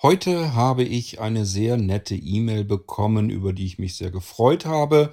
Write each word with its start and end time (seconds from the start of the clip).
Heute 0.00 0.54
habe 0.54 0.84
ich 0.84 1.20
eine 1.20 1.44
sehr 1.44 1.76
nette 1.76 2.14
E-Mail 2.14 2.62
bekommen, 2.62 3.30
über 3.30 3.52
die 3.52 3.66
ich 3.66 3.80
mich 3.80 3.96
sehr 3.96 4.12
gefreut 4.12 4.64
habe. 4.64 5.12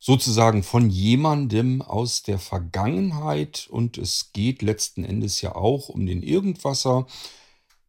Sozusagen 0.00 0.64
von 0.64 0.90
jemandem 0.90 1.80
aus 1.80 2.24
der 2.24 2.40
Vergangenheit 2.40 3.68
und 3.70 3.98
es 3.98 4.32
geht 4.32 4.62
letzten 4.62 5.04
Endes 5.04 5.40
ja 5.42 5.54
auch 5.54 5.88
um 5.88 6.06
den 6.06 6.24
Irgendwasser. 6.24 7.06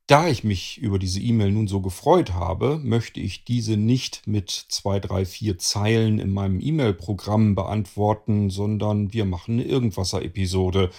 Da 0.05 0.27
ich 0.27 0.43
mich 0.43 0.77
über 0.77 0.99
diese 0.99 1.19
E-Mail 1.19 1.51
nun 1.51 1.67
so 1.67 1.81
gefreut 1.81 2.33
habe, 2.33 2.79
möchte 2.83 3.19
ich 3.19 3.43
diese 3.43 3.75
nicht 3.75 4.27
mit 4.27 4.51
zwei, 4.51 4.99
drei, 4.99 5.25
vier 5.25 5.57
Zeilen 5.57 6.19
in 6.19 6.31
meinem 6.31 6.61
E-Mail-Programm 6.61 7.55
beantworten, 7.55 8.51
sondern 8.51 9.11
wir 9.11 9.25
machen 9.25 9.55
eine 9.55 9.63
Irgendwasser-Episode. 9.63 10.91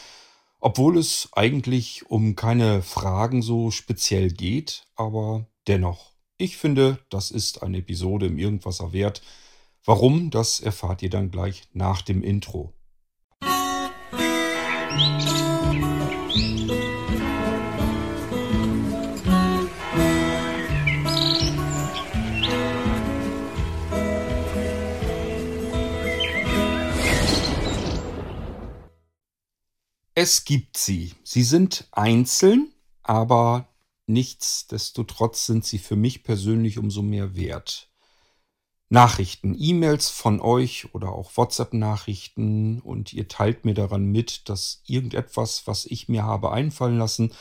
Obwohl 0.61 0.99
es 0.99 1.29
eigentlich 1.33 2.11
um 2.11 2.35
keine 2.35 2.83
Fragen 2.83 3.43
so 3.43 3.71
speziell 3.71 4.31
geht, 4.31 4.87
aber 4.97 5.47
dennoch. 5.69 6.13
Ich 6.37 6.57
finde, 6.57 6.99
das 7.11 7.31
ist 7.31 7.63
eine 7.63 7.79
Episode 7.79 8.27
im 8.27 8.39
Irgendwasser 8.39 8.93
wert. 8.93 9.23
Warum, 9.85 10.31
das 10.31 10.61
erfahrt 10.61 11.03
ihr 11.03 11.11
dann 11.11 11.31
gleich 11.31 11.63
nach 11.73 12.03
dem 12.03 12.23
Intro. 12.23 12.75
Es 30.21 30.45
gibt 30.45 30.77
sie. 30.77 31.15
Sie 31.23 31.45
sind 31.45 31.87
einzeln, 31.93 32.75
aber 33.05 33.69
nichtsdestotrotz 34.09 35.47
sind 35.47 35.65
sie 35.65 35.79
für 35.79 35.95
mich 35.95 36.25
persönlich 36.25 36.79
umso 36.79 37.03
mehr 37.03 37.37
wert. 37.37 37.89
Nachrichten, 38.89 39.55
E-Mails 39.57 40.09
von 40.09 40.41
euch 40.41 40.93
oder 40.93 41.13
auch 41.13 41.37
WhatsApp-Nachrichten 41.37 42.81
und 42.81 43.13
ihr 43.13 43.29
teilt 43.29 43.65
mir 43.65 43.75
daran 43.75 44.07
mit, 44.07 44.49
dass 44.49 44.83
irgendetwas, 44.87 45.69
was 45.69 45.87
ich 45.87 46.09
mir 46.09 46.25
habe 46.25 46.51
einfallen 46.51 46.99
lassen, 46.99 47.33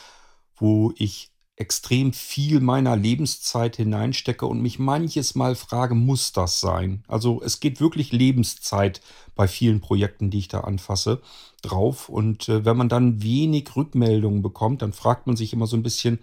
wo 0.56 0.94
ich 0.98 1.32
extrem 1.58 2.14
viel 2.14 2.60
meiner 2.60 2.96
Lebenszeit 2.96 3.76
hineinstecke 3.76 4.46
und 4.46 4.62
mich 4.62 4.78
manches 4.78 5.34
Mal 5.34 5.56
frage, 5.56 5.96
muss 5.96 6.32
das 6.32 6.60
sein? 6.60 7.04
Also 7.08 7.42
es 7.44 7.60
geht 7.60 7.82
wirklich 7.82 8.12
Lebenszeit 8.12 9.02
bei 9.36 9.48
vielen 9.48 9.82
Projekten, 9.82 10.30
die 10.30 10.38
ich 10.38 10.48
da 10.48 10.62
anfasse, 10.62 11.22
drauf. 11.64 12.10
Und 12.10 12.48
äh, 12.48 12.64
wenn 12.64 12.78
man 12.78 12.90
dann 12.90 13.24
wenig 13.24 13.76
Rückmeldungen 13.76 14.44
bekommt, 14.44 14.84
dann 14.84 14.94
fragt 14.94 15.26
man 15.26 15.36
sich 15.36 15.52
immer 15.52 15.66
so 15.66 15.76
ein 15.76 15.84
bisschen, 15.84 16.20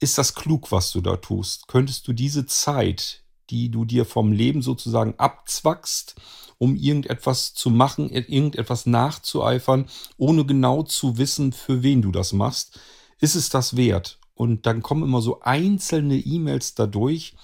ist 0.00 0.16
das 0.16 0.34
klug, 0.34 0.72
was 0.72 0.90
du 0.92 1.02
da 1.02 1.16
tust? 1.16 1.68
Könntest 1.68 2.08
du 2.08 2.14
diese 2.14 2.46
Zeit, 2.46 3.22
die 3.50 3.70
du 3.70 3.84
dir 3.84 4.06
vom 4.06 4.32
Leben 4.32 4.62
sozusagen 4.62 5.14
abzwackst, 5.18 6.14
um 6.56 6.74
irgendetwas 6.74 7.52
zu 7.52 7.68
machen, 7.68 8.08
irgendetwas 8.08 8.86
nachzueifern, 8.86 9.90
ohne 10.16 10.46
genau 10.46 10.84
zu 10.84 11.18
wissen, 11.18 11.52
für 11.52 11.82
wen 11.82 12.00
du 12.00 12.10
das 12.10 12.32
machst, 12.32 12.80
ist 13.20 13.34
es 13.34 13.50
das 13.50 13.76
wert? 13.76 14.18
Und 14.34 14.66
dann 14.66 14.82
kommen 14.82 15.04
immer 15.04 15.20
so 15.20 15.40
einzelne 15.40 16.16
E-Mails 16.16 16.74
dadurch, 16.74 17.34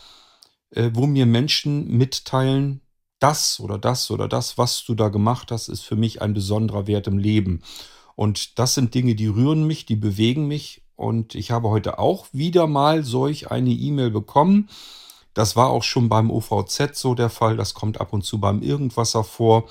äh, 0.70 0.90
wo 0.92 1.06
mir 1.06 1.26
Menschen 1.26 1.88
mitteilen, 1.96 2.80
das 3.20 3.60
oder 3.60 3.78
das 3.78 4.10
oder 4.10 4.28
das, 4.28 4.58
was 4.58 4.84
du 4.84 4.94
da 4.94 5.08
gemacht 5.08 5.52
hast, 5.52 5.68
ist 5.68 5.82
für 5.82 5.96
mich 5.96 6.22
ein 6.22 6.34
besonderer 6.34 6.86
Wert 6.86 7.06
im 7.06 7.18
Leben. 7.18 7.62
Und 8.16 8.58
das 8.58 8.74
sind 8.74 8.94
Dinge, 8.94 9.14
die 9.14 9.28
rühren 9.28 9.66
mich, 9.66 9.86
die 9.86 9.96
bewegen 9.96 10.48
mich. 10.48 10.82
Und 10.96 11.34
ich 11.34 11.50
habe 11.50 11.68
heute 11.68 11.98
auch 11.98 12.26
wieder 12.32 12.66
mal 12.66 13.04
solch 13.04 13.50
eine 13.50 13.70
E-Mail 13.70 14.10
bekommen. 14.10 14.68
Das 15.32 15.54
war 15.54 15.68
auch 15.68 15.82
schon 15.82 16.08
beim 16.08 16.30
OVZ 16.30 16.94
so 16.94 17.14
der 17.14 17.30
Fall. 17.30 17.56
Das 17.56 17.74
kommt 17.74 18.00
ab 18.00 18.12
und 18.12 18.24
zu 18.24 18.40
beim 18.40 18.62
Irgendwasser 18.62 19.22
vor. 19.22 19.68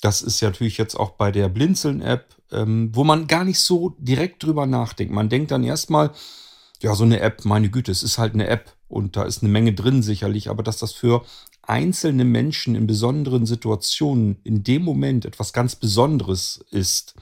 Das 0.00 0.20
ist 0.20 0.40
ja 0.40 0.48
natürlich 0.48 0.76
jetzt 0.78 0.94
auch 0.94 1.10
bei 1.10 1.30
der 1.32 1.48
Blinzeln-App, 1.48 2.34
ähm, 2.52 2.90
wo 2.92 3.04
man 3.04 3.26
gar 3.26 3.44
nicht 3.44 3.60
so 3.60 3.94
direkt 3.98 4.42
drüber 4.42 4.66
nachdenkt. 4.66 5.12
Man 5.12 5.28
denkt 5.28 5.50
dann 5.50 5.64
erstmal, 5.64 6.12
ja, 6.82 6.94
so 6.94 7.04
eine 7.04 7.20
App, 7.20 7.44
meine 7.44 7.70
Güte, 7.70 7.90
es 7.90 8.02
ist 8.02 8.18
halt 8.18 8.34
eine 8.34 8.48
App 8.48 8.76
und 8.88 9.16
da 9.16 9.24
ist 9.24 9.42
eine 9.42 9.50
Menge 9.50 9.72
drin 9.72 10.02
sicherlich, 10.02 10.50
aber 10.50 10.62
dass 10.62 10.78
das 10.78 10.92
für 10.92 11.24
einzelne 11.62 12.24
Menschen 12.24 12.74
in 12.74 12.86
besonderen 12.86 13.46
Situationen 13.46 14.40
in 14.44 14.62
dem 14.62 14.82
Moment 14.82 15.24
etwas 15.24 15.52
ganz 15.52 15.74
Besonderes 15.76 16.64
ist 16.70 17.14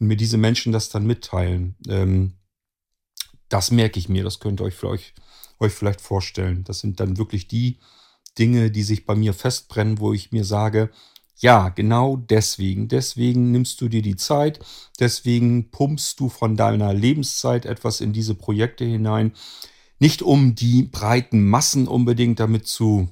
und 0.00 0.08
mir 0.08 0.16
diese 0.16 0.38
Menschen 0.38 0.72
das 0.72 0.88
dann 0.88 1.06
mitteilen, 1.06 1.76
ähm, 1.88 2.34
das 3.48 3.70
merke 3.70 3.98
ich 3.98 4.08
mir, 4.08 4.24
das 4.24 4.40
könnt 4.40 4.60
ihr 4.60 4.64
euch, 4.64 4.82
euch, 4.82 5.14
euch 5.60 5.72
vielleicht 5.72 6.00
vorstellen. 6.00 6.64
Das 6.64 6.80
sind 6.80 6.98
dann 6.98 7.16
wirklich 7.16 7.46
die 7.46 7.78
Dinge, 8.38 8.70
die 8.70 8.82
sich 8.82 9.06
bei 9.06 9.14
mir 9.14 9.34
festbrennen, 9.34 10.00
wo 10.00 10.12
ich 10.12 10.32
mir 10.32 10.44
sage, 10.44 10.90
ja, 11.38 11.68
genau 11.68 12.16
deswegen. 12.16 12.88
Deswegen 12.88 13.50
nimmst 13.50 13.80
du 13.80 13.88
dir 13.88 14.02
die 14.02 14.16
Zeit, 14.16 14.60
deswegen 14.98 15.70
pumpst 15.70 16.18
du 16.20 16.28
von 16.28 16.56
deiner 16.56 16.94
Lebenszeit 16.94 17.66
etwas 17.66 18.00
in 18.00 18.12
diese 18.12 18.34
Projekte 18.34 18.84
hinein. 18.84 19.32
Nicht 19.98 20.22
um 20.22 20.54
die 20.54 20.82
breiten 20.82 21.46
Massen 21.48 21.88
unbedingt 21.88 22.40
damit 22.40 22.66
zu 22.66 23.08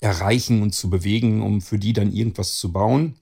erreichen 0.00 0.62
und 0.62 0.74
zu 0.74 0.90
bewegen, 0.90 1.42
um 1.42 1.60
für 1.60 1.78
die 1.78 1.92
dann 1.92 2.12
irgendwas 2.12 2.58
zu 2.58 2.72
bauen, 2.72 3.16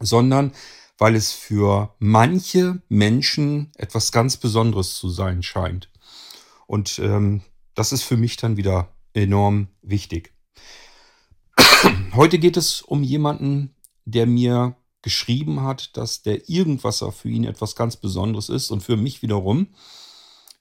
sondern 0.00 0.52
weil 0.96 1.14
es 1.14 1.32
für 1.32 1.94
manche 1.98 2.80
Menschen 2.88 3.72
etwas 3.76 4.12
ganz 4.12 4.36
Besonderes 4.36 4.94
zu 4.96 5.10
sein 5.10 5.42
scheint. 5.42 5.90
Und 6.66 6.98
ähm, 6.98 7.42
das 7.74 7.92
ist 7.92 8.02
für 8.02 8.16
mich 8.16 8.36
dann 8.36 8.56
wieder 8.56 8.94
enorm 9.12 9.68
wichtig. 9.82 10.32
Heute 12.14 12.38
geht 12.38 12.58
es 12.58 12.82
um 12.82 13.02
jemanden, 13.02 13.74
der 14.04 14.26
mir 14.26 14.76
geschrieben 15.00 15.62
hat, 15.62 15.96
dass 15.96 16.20
der 16.20 16.46
Irgendwasser 16.46 17.10
für 17.10 17.30
ihn 17.30 17.44
etwas 17.44 17.74
ganz 17.74 17.96
Besonderes 17.96 18.50
ist. 18.50 18.70
Und 18.70 18.82
für 18.82 18.98
mich 18.98 19.22
wiederum 19.22 19.68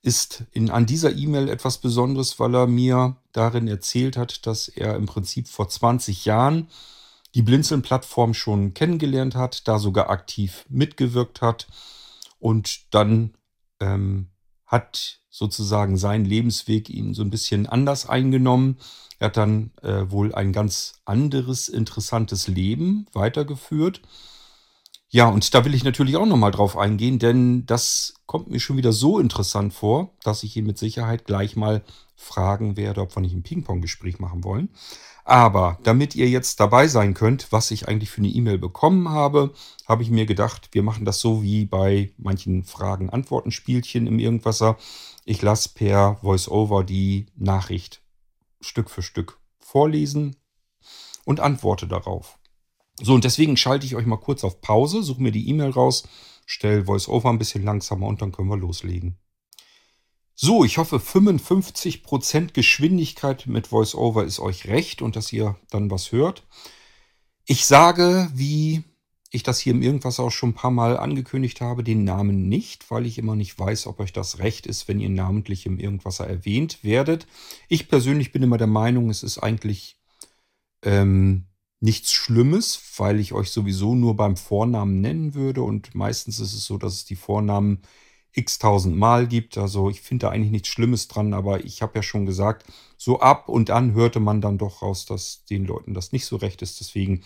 ist 0.02 0.46
in, 0.52 0.70
an 0.70 0.86
dieser 0.86 1.14
E-Mail 1.14 1.50
etwas 1.50 1.80
Besonderes, 1.80 2.40
weil 2.40 2.56
er 2.56 2.68
mir 2.68 3.18
darin 3.34 3.68
erzählt 3.68 4.16
hat, 4.16 4.48
dass 4.48 4.70
er 4.70 4.96
im 4.96 5.08
Prinzip 5.08 5.50
vor 5.50 5.68
20 5.68 6.24
Jahren 6.24 6.70
die 7.36 7.42
Blinzeln-Plattform 7.42 8.34
schon 8.34 8.74
kennengelernt 8.74 9.36
hat, 9.36 9.68
da 9.68 9.78
sogar 9.78 10.10
aktiv 10.10 10.66
mitgewirkt 10.70 11.42
hat. 11.42 11.68
Und 12.40 12.94
dann 12.94 13.36
ähm, 13.82 14.30
hat 14.66 15.21
sozusagen 15.32 15.98
sein 15.98 16.26
Lebensweg 16.26 16.90
ihn 16.90 17.16
so 17.16 17.24
ein 17.24 17.32
bisschen 17.32 17.66
anders 17.66 18.08
eingenommen. 18.08 18.78
Er 19.18 19.28
hat 19.28 19.38
dann 19.38 19.72
äh, 19.82 20.12
wohl 20.12 20.36
ein 20.36 20.52
ganz 20.52 21.02
anderes, 21.06 21.70
interessantes 21.70 22.48
Leben 22.48 23.08
weitergeführt. 23.14 24.02
Ja, 25.10 25.28
und 25.28 25.54
da 25.54 25.66
will 25.66 25.74
ich 25.74 25.84
natürlich 25.84 26.16
auch 26.16 26.26
nochmal 26.26 26.52
drauf 26.52 26.78
eingehen, 26.78 27.20
denn 27.20 27.66
das 27.66 28.14
kommt 28.28 28.50
mir 28.50 28.60
schon 28.60 28.78
wieder 28.78 28.94
so 28.94 29.20
interessant 29.20 29.74
vor, 29.74 30.14
dass 30.24 30.44
ich 30.44 30.56
ihn 30.56 30.66
mit 30.66 30.78
Sicherheit 30.78 31.26
gleich 31.26 31.56
mal 31.56 31.84
fragen 32.16 32.78
werde, 32.78 33.02
ob 33.02 33.16
wir 33.16 33.22
nicht 33.22 33.36
ein 33.36 33.44
Ping-Pong-Gespräch 33.44 34.20
machen 34.20 34.44
wollen. 34.44 34.70
Aber 35.24 35.80
damit 35.84 36.16
ihr 36.16 36.30
jetzt 36.30 36.60
dabei 36.60 36.88
sein 36.88 37.14
könnt, 37.14 37.52
was 37.52 37.72
ich 37.72 37.88
eigentlich 37.88 38.10
für 38.10 38.22
eine 38.22 38.30
E-Mail 38.30 38.58
bekommen 38.58 39.10
habe, 39.10 39.54
habe 39.88 40.04
ich 40.04 40.10
mir 40.10 40.26
gedacht, 40.26 40.70
wir 40.72 40.84
machen 40.84 41.06
das 41.06 41.20
so 41.20 41.44
wie 41.44 41.66
bei 41.66 42.12
manchen 42.18 42.64
Fragen-Antworten-Spielchen 42.64 44.08
im 44.08 44.18
Irgendwasser. 44.18 44.78
Ich 45.24 45.42
lasse 45.42 45.70
per 45.74 46.18
VoiceOver 46.22 46.84
die 46.84 47.28
Nachricht 47.36 48.04
Stück 48.60 48.90
für 48.90 49.02
Stück 49.02 49.40
vorlesen 49.60 50.36
und 51.26 51.40
antworte 51.40 51.88
darauf. 51.88 52.40
So, 53.02 53.14
und 53.14 53.24
deswegen 53.24 53.58
schalte 53.58 53.86
ich 53.86 53.96
euch 53.96 54.06
mal 54.06 54.18
kurz 54.18 54.44
auf 54.44 54.62
Pause, 54.62 55.04
suche 55.04 55.22
mir 55.22 55.32
die 55.32 55.48
E-Mail 55.50 55.72
raus, 55.72 56.04
stelle 56.46 56.88
VoiceOver 56.88 57.30
ein 57.30 57.40
bisschen 57.40 57.64
langsamer 57.64 58.08
und 58.08 58.22
dann 58.22 58.32
können 58.32 58.50
wir 58.50 58.58
loslegen. 58.58 59.18
So, 60.36 60.64
ich 60.64 60.78
hoffe 60.78 60.98
55% 60.98 62.54
Geschwindigkeit 62.54 63.46
mit 63.46 63.72
VoiceOver 63.72 64.24
ist 64.24 64.40
euch 64.40 64.68
recht 64.68 65.02
und 65.02 65.16
dass 65.16 65.32
ihr 65.32 65.56
dann 65.70 65.92
was 65.92 66.12
hört. 66.12 66.48
Ich 67.46 67.66
sage, 67.66 68.30
wie 68.34 68.84
ich 69.32 69.44
das 69.44 69.60
hier 69.60 69.74
im 69.74 69.82
Irgendwas 69.82 70.20
auch 70.20 70.30
schon 70.30 70.50
ein 70.50 70.56
paar 70.56 70.72
Mal 70.72 70.98
angekündigt 70.98 71.62
habe, 71.62 71.84
den 71.84 72.04
Namen 72.04 72.50
nicht, 72.50 72.92
weil 72.92 73.06
ich 73.06 73.18
immer 73.18 73.36
nicht 73.36 73.58
weiß, 73.58 73.88
ob 73.88 74.02
euch 74.02 74.12
das 74.12 74.40
recht 74.40 74.68
ist, 74.68 74.88
wenn 74.90 75.00
ihr 75.00 75.10
namentlich 75.10 75.66
im 75.66 75.80
Irgendwasser 75.80 76.28
erwähnt 76.28 76.84
werdet. 76.84 77.28
Ich 77.70 77.88
persönlich 77.88 78.34
bin 78.34 78.44
immer 78.44 78.58
der 78.58 78.68
Meinung, 78.68 79.10
es 79.10 79.24
ist 79.24 79.38
eigentlich 79.38 79.98
ähm, 80.84 81.46
nichts 81.80 82.12
Schlimmes, 82.12 82.82
weil 82.98 83.22
ich 83.22 83.32
euch 83.32 83.52
sowieso 83.52 83.96
nur 83.96 84.18
beim 84.18 84.36
Vornamen 84.36 85.00
nennen 85.00 85.34
würde 85.34 85.64
und 85.64 85.96
meistens 85.96 86.40
ist 86.40 86.54
es 86.54 86.66
so, 86.66 86.78
dass 86.78 86.94
es 86.94 87.06
die 87.06 87.16
Vornamen 87.16 87.82
x-tausend 88.34 88.98
Mal 88.98 89.28
gibt. 89.28 89.58
Also 89.58 89.90
ich 89.90 90.02
finde 90.02 90.28
da 90.28 90.32
eigentlich 90.32 90.52
nichts 90.52 90.68
Schlimmes 90.68 91.08
dran, 91.08 91.34
aber 91.34 91.64
ich 91.64 91.82
habe 91.82 92.00
ja 92.00 92.04
schon 92.04 92.26
gesagt, 92.26 92.66
so 92.98 93.22
ab 93.22 93.48
und 93.48 93.70
an 93.72 93.94
hörte 93.94 94.20
man 94.20 94.42
dann 94.42 94.58
doch 94.58 94.82
raus, 94.82 95.06
dass 95.06 95.46
den 95.46 95.66
Leuten 95.66 95.94
das 95.94 96.12
nicht 96.12 96.26
so 96.26 96.36
recht 96.36 96.62
ist. 96.62 96.80
Deswegen 96.82 97.24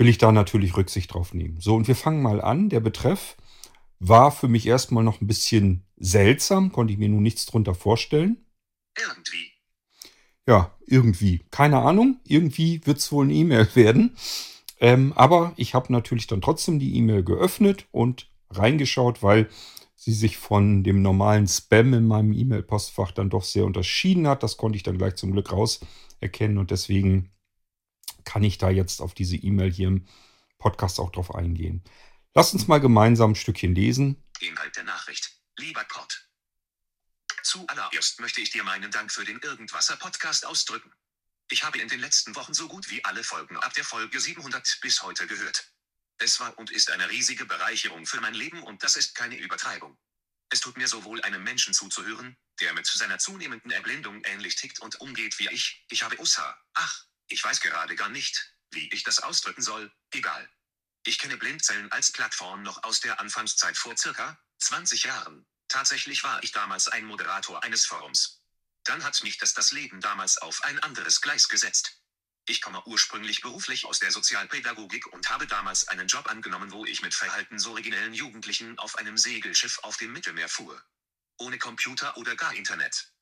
will 0.00 0.08
ich 0.08 0.16
da 0.16 0.32
natürlich 0.32 0.78
Rücksicht 0.78 1.12
drauf 1.12 1.34
nehmen. 1.34 1.60
So, 1.60 1.74
und 1.74 1.86
wir 1.86 1.94
fangen 1.94 2.22
mal 2.22 2.40
an. 2.40 2.70
Der 2.70 2.80
Betreff 2.80 3.36
war 3.98 4.32
für 4.32 4.48
mich 4.48 4.66
erstmal 4.66 5.04
noch 5.04 5.20
ein 5.20 5.26
bisschen 5.26 5.84
seltsam, 5.98 6.72
konnte 6.72 6.94
ich 6.94 6.98
mir 6.98 7.10
nun 7.10 7.22
nichts 7.22 7.44
drunter 7.44 7.74
vorstellen. 7.74 8.38
Irgendwie. 8.98 9.52
Ja, 10.46 10.74
irgendwie. 10.86 11.44
Keine 11.50 11.80
Ahnung. 11.82 12.18
Irgendwie 12.24 12.80
wird 12.86 12.96
es 12.96 13.12
wohl 13.12 13.26
eine 13.26 13.34
E-Mail 13.34 13.68
werden. 13.74 14.16
Ähm, 14.80 15.12
aber 15.16 15.52
ich 15.56 15.74
habe 15.74 15.92
natürlich 15.92 16.26
dann 16.26 16.40
trotzdem 16.40 16.78
die 16.78 16.96
E-Mail 16.96 17.22
geöffnet 17.22 17.86
und 17.90 18.30
reingeschaut, 18.48 19.22
weil 19.22 19.50
sie 19.96 20.14
sich 20.14 20.38
von 20.38 20.82
dem 20.82 21.02
normalen 21.02 21.46
Spam 21.46 21.92
in 21.92 22.08
meinem 22.08 22.32
E-Mail-Postfach 22.32 23.12
dann 23.12 23.28
doch 23.28 23.44
sehr 23.44 23.66
unterschieden 23.66 24.26
hat. 24.26 24.42
Das 24.42 24.56
konnte 24.56 24.76
ich 24.76 24.82
dann 24.82 24.96
gleich 24.96 25.16
zum 25.16 25.32
Glück 25.32 25.52
raus 25.52 25.80
erkennen 26.20 26.56
und 26.56 26.70
deswegen 26.70 27.32
kann 28.30 28.44
ich 28.44 28.58
da 28.58 28.70
jetzt 28.70 29.00
auf 29.00 29.12
diese 29.12 29.34
E-Mail 29.34 29.72
hier 29.72 29.88
im 29.88 30.06
Podcast 30.58 31.00
auch 31.00 31.10
drauf 31.10 31.34
eingehen. 31.34 31.82
Lass 32.32 32.52
uns 32.52 32.68
mal 32.68 32.78
gemeinsam 32.78 33.32
ein 33.32 33.34
Stückchen 33.34 33.74
lesen. 33.74 34.22
Inhalt 34.38 34.76
der 34.76 34.84
Nachricht. 34.84 35.32
Lieber 35.58 35.82
Kurt. 35.82 36.28
Zuallererst 37.42 38.20
möchte 38.20 38.40
ich 38.40 38.50
dir 38.50 38.62
meinen 38.62 38.92
Dank 38.92 39.10
für 39.10 39.24
den 39.24 39.40
Irgendwasser-Podcast 39.40 40.46
ausdrücken. 40.46 40.92
Ich 41.50 41.64
habe 41.64 41.80
in 41.80 41.88
den 41.88 41.98
letzten 41.98 42.36
Wochen 42.36 42.54
so 42.54 42.68
gut 42.68 42.88
wie 42.88 43.04
alle 43.04 43.24
Folgen 43.24 43.56
ab 43.56 43.74
der 43.74 43.84
Folge 43.84 44.20
700 44.20 44.78
bis 44.80 45.02
heute 45.02 45.26
gehört. 45.26 45.72
Es 46.18 46.38
war 46.38 46.56
und 46.56 46.70
ist 46.70 46.92
eine 46.92 47.10
riesige 47.10 47.46
Bereicherung 47.46 48.06
für 48.06 48.20
mein 48.20 48.34
Leben 48.34 48.62
und 48.62 48.84
das 48.84 48.94
ist 48.94 49.16
keine 49.16 49.36
Übertreibung. 49.38 49.98
Es 50.50 50.60
tut 50.60 50.76
mir 50.76 50.86
so 50.86 51.02
wohl, 51.02 51.20
einem 51.22 51.42
Menschen 51.42 51.74
zuzuhören, 51.74 52.36
der 52.60 52.74
mit 52.74 52.86
seiner 52.86 53.18
zunehmenden 53.18 53.72
Erblindung 53.72 54.22
ähnlich 54.22 54.54
tickt 54.54 54.78
und 54.78 55.00
umgeht 55.00 55.36
wie 55.40 55.48
ich. 55.48 55.84
Ich 55.90 56.04
habe 56.04 56.20
USA. 56.20 56.56
Ach, 56.74 57.09
ich 57.30 57.42
weiß 57.42 57.60
gerade 57.60 57.94
gar 57.94 58.08
nicht, 58.08 58.54
wie 58.72 58.88
ich 58.92 59.04
das 59.04 59.20
ausdrücken 59.20 59.62
soll. 59.62 59.92
Egal. 60.12 60.50
Ich 61.04 61.18
kenne 61.18 61.36
Blindzellen 61.36 61.90
als 61.92 62.12
Plattform 62.12 62.62
noch 62.62 62.82
aus 62.82 63.00
der 63.00 63.20
Anfangszeit 63.20 63.76
vor 63.76 63.96
circa 63.96 64.38
20 64.58 65.04
Jahren. 65.04 65.46
Tatsächlich 65.68 66.24
war 66.24 66.42
ich 66.42 66.52
damals 66.52 66.88
ein 66.88 67.04
Moderator 67.04 67.62
eines 67.62 67.86
Forums. 67.86 68.42
Dann 68.84 69.04
hat 69.04 69.22
mich 69.22 69.38
das 69.38 69.54
das 69.54 69.70
Leben 69.72 70.00
damals 70.00 70.38
auf 70.38 70.62
ein 70.64 70.80
anderes 70.80 71.20
Gleis 71.20 71.48
gesetzt. 71.48 72.02
Ich 72.46 72.60
komme 72.60 72.84
ursprünglich 72.86 73.42
beruflich 73.42 73.84
aus 73.84 74.00
der 74.00 74.10
Sozialpädagogik 74.10 75.06
und 75.12 75.30
habe 75.30 75.46
damals 75.46 75.86
einen 75.86 76.08
Job 76.08 76.28
angenommen, 76.28 76.72
wo 76.72 76.84
ich 76.84 77.00
mit 77.00 77.14
verhaltensoriginellen 77.14 78.12
Jugendlichen 78.12 78.76
auf 78.78 78.96
einem 78.96 79.16
Segelschiff 79.16 79.78
auf 79.84 79.98
dem 79.98 80.12
Mittelmeer 80.12 80.48
fuhr. 80.48 80.82
Ohne 81.38 81.58
Computer 81.58 82.16
oder 82.16 82.34
gar 82.34 82.52
Internet. 82.54 83.12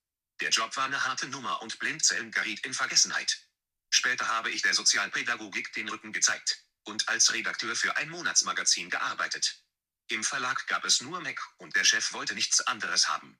Der 0.40 0.50
Job 0.50 0.74
war 0.76 0.86
eine 0.86 1.04
harte 1.04 1.28
Nummer 1.28 1.60
und 1.60 1.78
Blindzellen 1.78 2.30
geriet 2.30 2.64
in 2.64 2.72
Vergessenheit. 2.72 3.47
Später 3.90 4.28
habe 4.28 4.50
ich 4.50 4.62
der 4.62 4.74
Sozialpädagogik 4.74 5.72
den 5.72 5.88
Rücken 5.88 6.12
gezeigt 6.12 6.64
und 6.84 7.08
als 7.08 7.32
Redakteur 7.32 7.74
für 7.76 7.96
ein 7.96 8.10
Monatsmagazin 8.10 8.90
gearbeitet. 8.90 9.62
Im 10.08 10.24
Verlag 10.24 10.66
gab 10.66 10.84
es 10.84 11.00
nur 11.00 11.20
Mac 11.20 11.40
und 11.58 11.76
der 11.76 11.84
Chef 11.84 12.12
wollte 12.12 12.34
nichts 12.34 12.60
anderes 12.62 13.08
haben. 13.08 13.38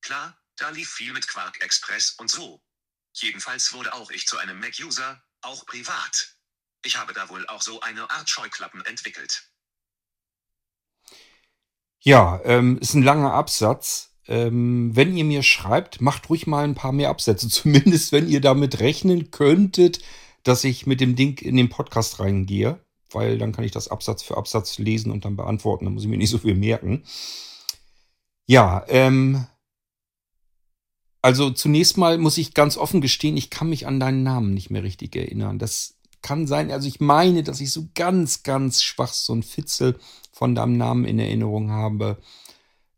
Klar, 0.00 0.40
da 0.56 0.70
lief 0.70 0.90
viel 0.90 1.12
mit 1.12 1.28
Quark 1.28 1.60
Express 1.62 2.12
und 2.12 2.30
so. 2.30 2.62
Jedenfalls 3.12 3.72
wurde 3.72 3.92
auch 3.92 4.10
ich 4.10 4.26
zu 4.26 4.38
einem 4.38 4.60
Mac-User, 4.60 5.22
auch 5.42 5.66
privat. 5.66 6.36
Ich 6.82 6.96
habe 6.96 7.12
da 7.12 7.28
wohl 7.28 7.46
auch 7.48 7.62
so 7.62 7.80
eine 7.80 8.08
Art 8.10 8.28
Scheuklappen 8.28 8.84
entwickelt. 8.84 9.50
Ja, 12.00 12.40
ähm, 12.44 12.78
ist 12.78 12.94
ein 12.94 13.02
langer 13.02 13.32
Absatz. 13.32 14.15
Ähm, 14.28 14.90
wenn 14.94 15.16
ihr 15.16 15.24
mir 15.24 15.42
schreibt, 15.42 16.00
macht 16.00 16.28
ruhig 16.30 16.46
mal 16.46 16.64
ein 16.64 16.74
paar 16.74 16.92
mehr 16.92 17.10
Absätze. 17.10 17.48
Zumindest 17.50 18.12
wenn 18.12 18.28
ihr 18.28 18.40
damit 18.40 18.80
rechnen 18.80 19.30
könntet, 19.30 20.00
dass 20.42 20.64
ich 20.64 20.86
mit 20.86 21.00
dem 21.00 21.16
Ding 21.16 21.38
in 21.38 21.56
den 21.56 21.68
Podcast 21.68 22.20
reingehe 22.20 22.78
weil 23.10 23.38
dann 23.38 23.52
kann 23.52 23.64
ich 23.64 23.72
das 23.72 23.88
Absatz 23.88 24.22
für 24.22 24.36
Absatz 24.36 24.78
lesen 24.78 25.10
und 25.10 25.24
dann 25.24 25.36
beantworten. 25.36 25.84
Da 25.84 25.90
muss 25.90 26.02
ich 26.02 26.08
mir 26.08 26.18
nicht 26.18 26.30
so 26.30 26.38
viel 26.38 26.54
merken. 26.54 27.04
Ja, 28.46 28.84
ähm, 28.88 29.46
also 31.22 31.50
zunächst 31.50 31.96
mal 31.96 32.18
muss 32.18 32.38
ich 32.38 32.54
ganz 32.54 32.76
offen 32.76 33.00
gestehen, 33.00 33.36
ich 33.36 33.50
kann 33.50 33.68
mich 33.68 33.86
an 33.86 33.98
deinen 33.98 34.22
Namen 34.22 34.54
nicht 34.54 34.70
mehr 34.70 34.82
richtig 34.82 35.16
erinnern. 35.16 35.58
Das 35.58 35.96
kann 36.22 36.46
sein, 36.46 36.70
also 36.70 36.86
ich 36.86 37.00
meine, 37.00 37.42
dass 37.42 37.60
ich 37.60 37.72
so 37.72 37.88
ganz, 37.94 38.42
ganz 38.42 38.82
schwach 38.82 39.12
so 39.12 39.34
ein 39.34 39.42
Fitzel 39.42 39.98
von 40.32 40.54
deinem 40.54 40.76
Namen 40.76 41.04
in 41.04 41.18
Erinnerung 41.18 41.70
habe. 41.70 42.18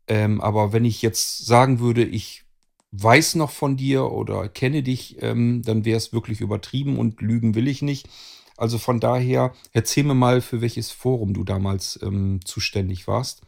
Ähm, 0.09 0.41
aber 0.41 0.73
wenn 0.73 0.83
ich 0.83 1.01
jetzt 1.01 1.45
sagen 1.45 1.79
würde, 1.79 2.03
ich 2.03 2.43
weiß 2.91 3.35
noch 3.35 3.51
von 3.51 3.77
dir 3.77 4.11
oder 4.11 4.49
kenne 4.49 4.83
dich, 4.83 5.21
ähm, 5.21 5.61
dann 5.63 5.85
wäre 5.85 5.97
es 5.97 6.11
wirklich 6.11 6.41
übertrieben 6.41 6.97
und 6.97 7.21
lügen 7.21 7.55
will 7.55 7.67
ich 7.67 7.83
nicht. 7.83 8.09
Also 8.57 8.77
von 8.79 8.99
daher, 8.99 9.53
erzähl 9.71 10.03
mir 10.03 10.15
mal, 10.15 10.41
für 10.41 10.61
welches 10.61 10.91
Forum 10.91 11.33
du 11.33 11.43
damals 11.43 11.99
ähm, 12.01 12.39
zuständig 12.43 13.07
warst. 13.07 13.43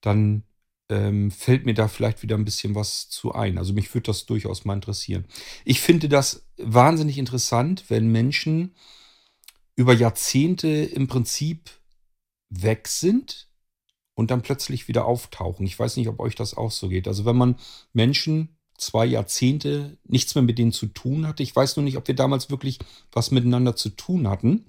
Dann 0.00 0.44
ähm, 0.88 1.32
fällt 1.32 1.66
mir 1.66 1.74
da 1.74 1.88
vielleicht 1.88 2.22
wieder 2.22 2.36
ein 2.36 2.44
bisschen 2.44 2.76
was 2.76 3.08
zu 3.10 3.34
ein. 3.34 3.58
Also 3.58 3.74
mich 3.74 3.92
würde 3.92 4.06
das 4.06 4.24
durchaus 4.24 4.64
mal 4.64 4.74
interessieren. 4.74 5.26
Ich 5.64 5.80
finde 5.80 6.08
das 6.08 6.46
wahnsinnig 6.56 7.18
interessant, 7.18 7.84
wenn 7.88 8.10
Menschen 8.10 8.74
über 9.74 9.92
Jahrzehnte 9.92 10.68
im 10.68 11.08
Prinzip 11.08 11.70
weg 12.48 12.86
sind 12.88 13.47
und 14.18 14.32
dann 14.32 14.42
plötzlich 14.42 14.88
wieder 14.88 15.04
auftauchen. 15.04 15.64
Ich 15.64 15.78
weiß 15.78 15.96
nicht, 15.96 16.08
ob 16.08 16.18
euch 16.18 16.34
das 16.34 16.56
auch 16.56 16.72
so 16.72 16.88
geht. 16.88 17.06
Also 17.06 17.24
wenn 17.24 17.36
man 17.36 17.54
Menschen 17.92 18.56
zwei 18.76 19.06
Jahrzehnte 19.06 19.96
nichts 20.02 20.34
mehr 20.34 20.42
mit 20.42 20.58
denen 20.58 20.72
zu 20.72 20.86
tun 20.86 21.28
hatte. 21.28 21.44
Ich 21.44 21.54
weiß 21.54 21.76
nur 21.76 21.84
nicht, 21.84 21.96
ob 21.96 22.08
wir 22.08 22.16
damals 22.16 22.50
wirklich 22.50 22.80
was 23.12 23.30
miteinander 23.30 23.76
zu 23.76 23.90
tun 23.90 24.26
hatten. 24.26 24.66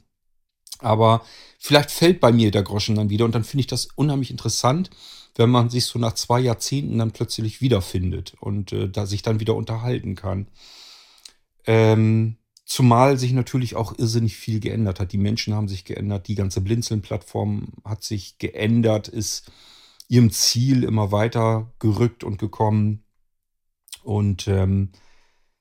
Aber 0.78 1.26
vielleicht 1.58 1.90
fällt 1.90 2.20
bei 2.20 2.32
mir 2.32 2.52
der 2.52 2.62
Groschen 2.62 2.96
dann 2.96 3.10
wieder 3.10 3.26
und 3.26 3.34
dann 3.34 3.44
finde 3.44 3.62
ich 3.62 3.68
das 3.68 3.88
unheimlich 3.96 4.30
interessant, 4.30 4.92
wenn 5.36 5.50
man 5.50 5.72
sich 5.72 5.86
so 5.86 5.98
nach 5.98 6.14
zwei 6.14 6.40
Jahrzehnten 6.40 7.00
dann 7.00 7.12
plötzlich 7.12 7.60
wiederfindet 7.60 8.36
und 8.40 8.72
äh, 8.72 8.88
da 8.88 9.08
sich 9.08 9.24
dann 9.24 9.40
wieder 9.40 9.56
unterhalten 9.56 10.14
kann. 10.14 10.48
Ähm, 11.66 12.38
zumal 12.70 13.18
sich 13.18 13.34
natürlich 13.34 13.76
auch 13.76 13.98
irrsinnig 13.98 14.38
viel 14.38 14.60
geändert 14.60 15.00
hat. 15.00 15.12
Die 15.12 15.18
Menschen 15.18 15.56
haben 15.56 15.68
sich 15.68 15.86
geändert, 15.86 16.28
die 16.28 16.36
ganze 16.36 16.62
Blinzeln-Plattform 16.62 17.74
hat 17.84 18.04
sich 18.04 18.38
geändert, 18.38 19.08
ist 19.08 19.52
ihrem 20.08 20.30
Ziel 20.30 20.84
immer 20.84 21.12
weiter 21.12 21.74
gerückt 21.80 22.24
und 22.24 22.38
gekommen. 22.38 23.04
Und 24.04 24.48
ähm, 24.48 24.92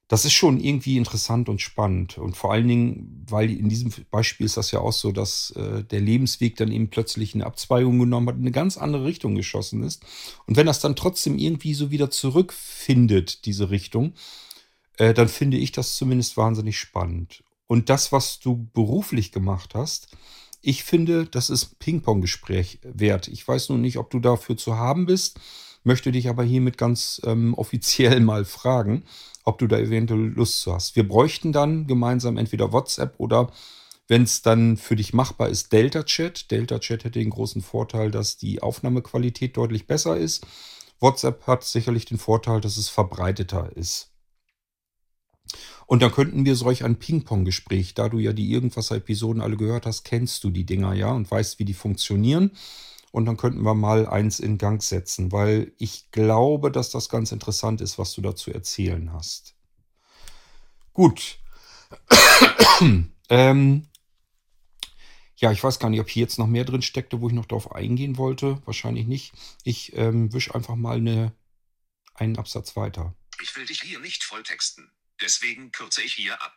das 0.06 0.26
ist 0.26 0.34
schon 0.34 0.60
irgendwie 0.60 0.98
interessant 0.98 1.48
und 1.48 1.62
spannend. 1.62 2.18
Und 2.18 2.36
vor 2.36 2.52
allen 2.52 2.68
Dingen, 2.68 3.24
weil 3.26 3.50
in 3.50 3.70
diesem 3.70 3.90
Beispiel 4.10 4.44
ist 4.44 4.58
das 4.58 4.70
ja 4.70 4.80
auch 4.80 4.92
so, 4.92 5.10
dass 5.10 5.50
äh, 5.52 5.84
der 5.84 6.02
Lebensweg 6.02 6.56
dann 6.56 6.70
eben 6.70 6.90
plötzlich 6.90 7.34
eine 7.34 7.46
Abzweigung 7.46 7.98
genommen 7.98 8.28
hat, 8.28 8.36
in 8.36 8.42
eine 8.42 8.50
ganz 8.50 8.76
andere 8.76 9.06
Richtung 9.06 9.34
geschossen 9.34 9.82
ist. 9.82 10.04
Und 10.46 10.58
wenn 10.58 10.66
das 10.66 10.80
dann 10.80 10.94
trotzdem 10.94 11.38
irgendwie 11.38 11.72
so 11.72 11.90
wieder 11.90 12.10
zurückfindet, 12.10 13.46
diese 13.46 13.70
Richtung, 13.70 14.12
äh, 14.98 15.14
dann 15.14 15.28
finde 15.28 15.56
ich 15.56 15.72
das 15.72 15.96
zumindest 15.96 16.36
wahnsinnig 16.36 16.78
spannend. 16.78 17.42
Und 17.66 17.88
das, 17.88 18.12
was 18.12 18.38
du 18.38 18.68
beruflich 18.72 19.32
gemacht 19.32 19.74
hast, 19.74 20.08
ich 20.60 20.84
finde, 20.84 21.26
das 21.26 21.50
ist 21.50 21.78
Ping-Pong-Gespräch 21.78 22.80
wert. 22.82 23.28
Ich 23.28 23.46
weiß 23.46 23.68
nur 23.70 23.78
nicht, 23.78 23.98
ob 23.98 24.10
du 24.10 24.20
dafür 24.20 24.56
zu 24.56 24.76
haben 24.76 25.06
bist 25.06 25.38
möchte 25.88 26.12
dich 26.12 26.28
aber 26.28 26.44
hiermit 26.44 26.78
ganz 26.78 27.20
ähm, 27.24 27.54
offiziell 27.56 28.20
mal 28.20 28.44
fragen, 28.44 29.04
ob 29.44 29.58
du 29.58 29.66
da 29.66 29.78
eventuell 29.78 30.20
Lust 30.20 30.60
zu 30.60 30.72
hast. 30.72 30.94
Wir 30.94 31.08
bräuchten 31.08 31.52
dann 31.52 31.86
gemeinsam 31.86 32.36
entweder 32.36 32.72
WhatsApp 32.72 33.14
oder 33.18 33.50
wenn 34.06 34.22
es 34.22 34.40
dann 34.40 34.76
für 34.76 34.96
dich 34.96 35.12
machbar 35.12 35.48
ist, 35.48 35.72
Delta 35.72 36.02
Chat. 36.02 36.50
Delta 36.50 36.78
Chat 36.78 37.04
hätte 37.04 37.18
den 37.18 37.30
großen 37.30 37.60
Vorteil, 37.60 38.10
dass 38.10 38.38
die 38.38 38.62
Aufnahmequalität 38.62 39.56
deutlich 39.56 39.86
besser 39.86 40.16
ist. 40.16 40.46
WhatsApp 41.00 41.46
hat 41.46 41.64
sicherlich 41.64 42.06
den 42.06 42.18
Vorteil, 42.18 42.60
dass 42.60 42.78
es 42.78 42.88
verbreiteter 42.88 43.76
ist. 43.76 44.07
Und 45.88 46.02
dann 46.02 46.12
könnten 46.12 46.44
wir 46.44 46.54
solch 46.54 46.84
ein 46.84 46.98
Ping-Pong-Gespräch, 46.98 47.94
da 47.94 48.10
du 48.10 48.18
ja 48.18 48.34
die 48.34 48.52
Irgendwas-Episoden 48.52 49.40
alle 49.40 49.56
gehört 49.56 49.86
hast, 49.86 50.04
kennst 50.04 50.44
du 50.44 50.50
die 50.50 50.66
Dinger 50.66 50.92
ja 50.92 51.12
und 51.12 51.30
weißt, 51.30 51.58
wie 51.58 51.64
die 51.64 51.72
funktionieren. 51.72 52.50
Und 53.10 53.24
dann 53.24 53.38
könnten 53.38 53.62
wir 53.62 53.72
mal 53.72 54.06
eins 54.06 54.38
in 54.38 54.58
Gang 54.58 54.82
setzen, 54.82 55.32
weil 55.32 55.72
ich 55.78 56.10
glaube, 56.10 56.70
dass 56.70 56.90
das 56.90 57.08
ganz 57.08 57.32
interessant 57.32 57.80
ist, 57.80 57.96
was 57.98 58.12
du 58.12 58.20
dazu 58.20 58.52
erzählen 58.52 59.14
hast. 59.14 59.54
Gut. 60.92 61.38
ähm, 63.30 63.88
ja, 65.36 65.52
ich 65.52 65.64
weiß 65.64 65.78
gar 65.78 65.88
nicht, 65.88 66.00
ob 66.00 66.10
hier 66.10 66.20
jetzt 66.20 66.38
noch 66.38 66.48
mehr 66.48 66.66
drin 66.66 66.82
steckte, 66.82 67.22
wo 67.22 67.28
ich 67.28 67.34
noch 67.34 67.46
darauf 67.46 67.72
eingehen 67.72 68.18
wollte. 68.18 68.60
Wahrscheinlich 68.66 69.06
nicht. 69.06 69.32
Ich 69.64 69.96
ähm, 69.96 70.34
wische 70.34 70.54
einfach 70.54 70.76
mal 70.76 70.98
eine, 70.98 71.32
einen 72.12 72.36
Absatz 72.36 72.76
weiter. 72.76 73.14
Ich 73.40 73.56
will 73.56 73.64
dich 73.64 73.80
hier 73.80 74.00
nicht 74.00 74.22
volltexten. 74.22 74.92
Deswegen 75.20 75.72
kürze 75.72 76.02
ich 76.02 76.14
hier 76.14 76.40
ab. 76.40 76.56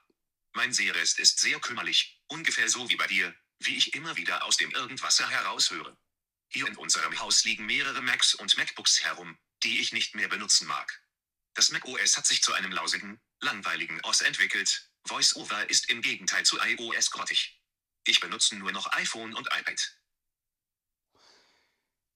Mein 0.54 0.74
Seerest 0.74 1.20
ist 1.20 1.40
sehr 1.40 1.60
kümmerlich, 1.60 2.22
ungefähr 2.28 2.70
so 2.70 2.90
wie 2.90 2.96
bei 2.96 3.08
dir, 3.08 3.34
wie 3.60 3.78
ich 3.78 3.94
immer 3.94 4.16
wieder 4.18 4.44
aus 4.44 4.58
dem 4.58 4.72
Irgendwasser 4.72 5.30
heraushöre. 5.30 5.98
Hier 6.50 6.68
in 6.68 6.76
unserem 6.76 7.18
Haus 7.20 7.44
liegen 7.46 7.66
mehrere 7.66 8.02
Macs 8.02 8.36
und 8.36 8.58
MacBooks 8.58 9.04
herum, 9.04 9.38
die 9.64 9.80
ich 9.80 9.94
nicht 9.94 10.16
mehr 10.16 10.28
benutzen 10.28 10.68
mag. 10.68 11.02
Das 11.54 11.72
Mac 11.72 11.86
OS 11.86 12.18
hat 12.18 12.26
sich 12.26 12.42
zu 12.42 12.54
einem 12.54 12.72
lausigen, 12.72 13.22
langweiligen 13.40 14.00
OS 14.04 14.22
entwickelt. 14.22 14.90
VoiceOver 15.06 15.70
ist 15.70 15.90
im 15.90 16.02
Gegenteil 16.02 16.46
zu 16.46 16.60
iOS 16.60 17.12
grottig. 17.12 17.62
Ich 18.06 18.20
benutze 18.20 18.56
nur 18.56 18.72
noch 18.72 18.92
iPhone 18.94 19.34
und 19.34 19.48
iPad. 19.48 19.98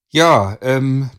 Ja, 0.10 0.58
ähm, 0.62 1.10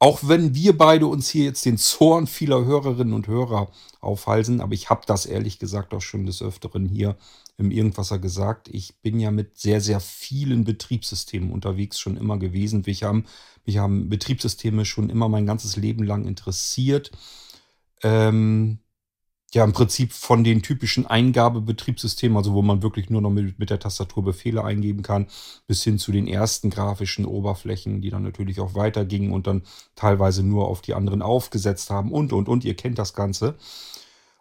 Auch 0.00 0.20
wenn 0.22 0.54
wir 0.54 0.78
beide 0.78 1.06
uns 1.06 1.28
hier 1.28 1.44
jetzt 1.44 1.64
den 1.64 1.76
Zorn 1.76 2.28
vieler 2.28 2.64
Hörerinnen 2.64 3.14
und 3.14 3.26
Hörer 3.26 3.70
aufhalsen, 4.00 4.60
aber 4.60 4.74
ich 4.74 4.90
habe 4.90 5.02
das 5.06 5.26
ehrlich 5.26 5.58
gesagt 5.58 5.92
auch 5.92 6.00
schon 6.00 6.24
des 6.24 6.40
Öfteren 6.40 6.86
hier 6.86 7.16
im 7.56 7.72
Irgendwasser 7.72 8.20
gesagt. 8.20 8.68
Ich 8.68 9.00
bin 9.00 9.18
ja 9.18 9.32
mit 9.32 9.58
sehr, 9.58 9.80
sehr 9.80 9.98
vielen 9.98 10.62
Betriebssystemen 10.62 11.50
unterwegs 11.50 11.98
schon 11.98 12.16
immer 12.16 12.38
gewesen. 12.38 12.84
Mich 12.86 13.02
haben, 13.02 13.24
mich 13.66 13.78
haben 13.78 14.08
Betriebssysteme 14.08 14.84
schon 14.84 15.10
immer 15.10 15.28
mein 15.28 15.46
ganzes 15.46 15.74
Leben 15.74 16.04
lang 16.04 16.24
interessiert. 16.26 17.10
Ähm, 18.04 18.78
ja, 19.54 19.64
im 19.64 19.72
Prinzip 19.72 20.12
von 20.12 20.44
den 20.44 20.60
typischen 20.60 21.06
Eingabebetriebssystemen, 21.06 22.36
also 22.36 22.52
wo 22.52 22.60
man 22.60 22.82
wirklich 22.82 23.08
nur 23.08 23.22
noch 23.22 23.30
mit, 23.30 23.58
mit 23.58 23.70
der 23.70 23.80
Tastatur 23.80 24.22
Befehle 24.22 24.62
eingeben 24.62 25.02
kann, 25.02 25.26
bis 25.66 25.82
hin 25.82 25.98
zu 25.98 26.12
den 26.12 26.26
ersten 26.26 26.68
grafischen 26.68 27.24
Oberflächen, 27.24 28.02
die 28.02 28.10
dann 28.10 28.22
natürlich 28.22 28.60
auch 28.60 28.74
weitergingen 28.74 29.32
und 29.32 29.46
dann 29.46 29.62
teilweise 29.96 30.42
nur 30.42 30.68
auf 30.68 30.82
die 30.82 30.92
anderen 30.92 31.22
aufgesetzt 31.22 31.88
haben 31.88 32.12
und, 32.12 32.32
und, 32.34 32.48
und. 32.48 32.64
Ihr 32.64 32.74
kennt 32.74 32.98
das 32.98 33.14
Ganze. 33.14 33.56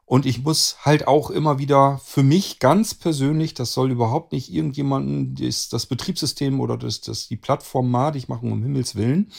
Und 0.05 0.25
ich 0.25 0.43
muss 0.43 0.77
halt 0.83 1.07
auch 1.07 1.29
immer 1.29 1.59
wieder 1.59 1.99
für 2.03 2.23
mich 2.23 2.59
ganz 2.59 2.93
persönlich, 2.93 3.53
das 3.53 3.73
soll 3.73 3.91
überhaupt 3.91 4.31
nicht 4.31 4.53
irgendjemanden 4.53 5.35
das, 5.35 5.69
das 5.69 5.85
Betriebssystem 5.85 6.59
oder 6.59 6.77
das, 6.77 7.01
das 7.01 7.27
die 7.27 7.35
Plattform 7.37 7.91
madig 7.91 8.29
machen, 8.29 8.51
um 8.51 8.63
Himmels 8.63 8.95
Willen. 8.95 9.31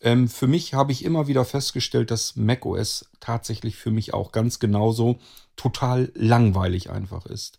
Ähm, 0.00 0.28
für 0.28 0.46
mich 0.46 0.74
habe 0.74 0.92
ich 0.92 1.04
immer 1.04 1.26
wieder 1.26 1.44
festgestellt, 1.44 2.10
dass 2.10 2.36
macOS 2.36 3.10
tatsächlich 3.20 3.76
für 3.76 3.90
mich 3.90 4.14
auch 4.14 4.32
ganz 4.32 4.58
genauso 4.58 5.18
total 5.56 6.12
langweilig 6.14 6.90
einfach 6.90 7.26
ist. 7.26 7.58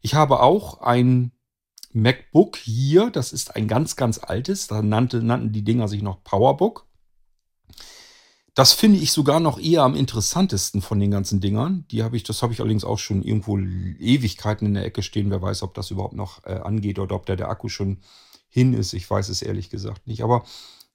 Ich 0.00 0.14
habe 0.14 0.40
auch 0.40 0.80
ein 0.80 1.32
MacBook 1.92 2.56
hier, 2.56 3.10
das 3.10 3.32
ist 3.32 3.56
ein 3.56 3.68
ganz, 3.68 3.96
ganz 3.96 4.18
altes, 4.18 4.66
da 4.66 4.82
nannte, 4.82 5.22
nannten 5.22 5.52
die 5.52 5.64
Dinger 5.64 5.88
sich 5.88 6.02
noch 6.02 6.22
PowerBook. 6.24 6.86
Das 8.54 8.74
finde 8.74 8.98
ich 8.98 9.12
sogar 9.12 9.40
noch 9.40 9.58
eher 9.58 9.82
am 9.82 9.96
interessantesten 9.96 10.82
von 10.82 11.00
den 11.00 11.10
ganzen 11.10 11.40
Dingern. 11.40 11.86
Die 11.90 12.02
habe 12.02 12.16
ich, 12.16 12.22
das 12.22 12.42
habe 12.42 12.52
ich 12.52 12.60
allerdings 12.60 12.84
auch 12.84 12.98
schon 12.98 13.22
irgendwo 13.22 13.58
Ewigkeiten 13.58 14.66
in 14.66 14.74
der 14.74 14.84
Ecke 14.84 15.02
stehen. 15.02 15.30
Wer 15.30 15.40
weiß, 15.40 15.62
ob 15.62 15.72
das 15.72 15.90
überhaupt 15.90 16.14
noch 16.14 16.44
äh, 16.44 16.56
angeht 16.56 16.98
oder 16.98 17.16
ob 17.16 17.24
der, 17.24 17.36
der 17.36 17.48
Akku 17.48 17.70
schon 17.70 18.02
hin 18.50 18.74
ist. 18.74 18.92
Ich 18.92 19.10
weiß 19.10 19.30
es 19.30 19.40
ehrlich 19.40 19.70
gesagt 19.70 20.06
nicht. 20.06 20.22
Aber 20.22 20.44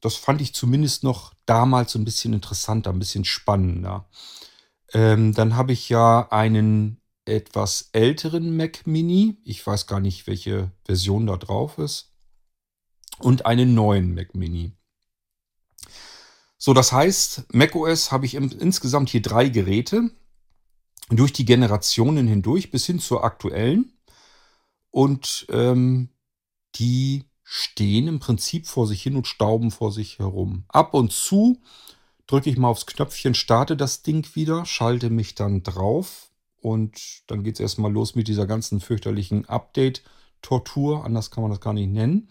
das 0.02 0.16
fand 0.16 0.42
ich 0.42 0.54
zumindest 0.54 1.04
noch 1.04 1.34
damals 1.46 1.96
ein 1.96 2.06
bisschen 2.06 2.34
interessanter, 2.34 2.92
ein 2.92 3.00
bisschen 3.00 3.26
spannender. 3.26 4.10
Ähm, 4.94 5.34
dann 5.34 5.56
habe 5.56 5.74
ich 5.74 5.90
ja 5.90 6.28
einen 6.32 7.02
etwas 7.26 7.90
älteren 7.92 8.56
Mac 8.56 8.86
Mini. 8.88 9.38
Ich 9.44 9.66
weiß 9.66 9.88
gar 9.88 10.00
nicht, 10.00 10.28
welche 10.28 10.72
Version 10.86 11.28
da 11.28 11.38
drauf 11.38 11.78
ist. 11.78 12.14
Und 13.20 13.46
einen 13.46 13.74
neuen 13.74 14.14
Mac 14.14 14.36
Mini. 14.36 14.78
So, 16.58 16.74
das 16.74 16.92
heißt, 16.92 17.54
macOS 17.54 18.12
habe 18.12 18.26
ich 18.26 18.36
im, 18.36 18.52
insgesamt 18.52 19.10
hier 19.10 19.22
drei 19.22 19.50
Geräte 19.50 20.12
durch 21.10 21.34
die 21.34 21.46
Generationen 21.46 22.28
hindurch 22.28 22.72
bis 22.72 22.86
hin 22.86 23.00
zur 23.00 23.24
aktuellen. 23.24 23.94
Und 24.92 25.46
ähm, 25.50 26.10
die 26.76 27.27
stehen 27.50 28.10
im 28.10 28.20
Prinzip 28.20 28.68
vor 28.68 28.88
sich 28.88 29.02
hin 29.02 29.16
und 29.16 29.26
stauben 29.26 29.72
vor 29.72 29.94
sich 29.94 30.20
herum. 30.20 30.66
Ab 30.68 30.94
und 30.94 31.14
zu 31.14 31.62
drücke 32.28 32.50
ich 32.50 32.58
mal 32.58 32.68
aufs 32.68 32.86
Knöpfchen, 32.86 33.36
starte 33.36 33.78
das 33.78 34.02
Ding 34.02 34.36
wieder, 34.36 34.66
schalte 34.66 35.10
mich 35.10 35.34
dann 35.34 35.64
drauf 35.64 36.30
und 36.60 37.00
dann 37.28 37.44
geht 37.44 37.56
es 37.56 37.62
erstmal 37.62 37.92
los 37.92 38.16
mit 38.16 38.28
dieser 38.28 38.48
ganzen 38.48 38.82
fürchterlichen 38.82 39.48
Update-Tortur. 39.48 41.06
Anders 41.06 41.32
kann 41.32 41.42
man 41.42 41.52
das 41.52 41.62
gar 41.62 41.72
nicht 41.72 41.90
nennen. 41.90 42.30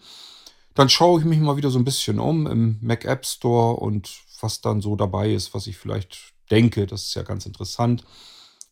Dann 0.75 0.87
schaue 0.87 1.19
ich 1.19 1.25
mich 1.25 1.39
mal 1.39 1.57
wieder 1.57 1.71
so 1.71 1.79
ein 1.79 1.85
bisschen 1.85 2.19
um 2.19 2.45
im 2.45 2.77
Mac 2.81 3.03
App 3.03 3.25
Store 3.25 3.77
und 3.77 4.19
was 4.39 4.61
dann 4.61 4.81
so 4.81 4.95
dabei 4.95 5.33
ist, 5.33 5.55
was 5.55 5.65
ich 5.65 5.77
vielleicht 5.77 6.35
denke, 6.51 6.85
das 6.85 7.07
ist 7.07 7.15
ja 7.15 7.23
ganz 7.23 7.47
interessant. 7.47 8.03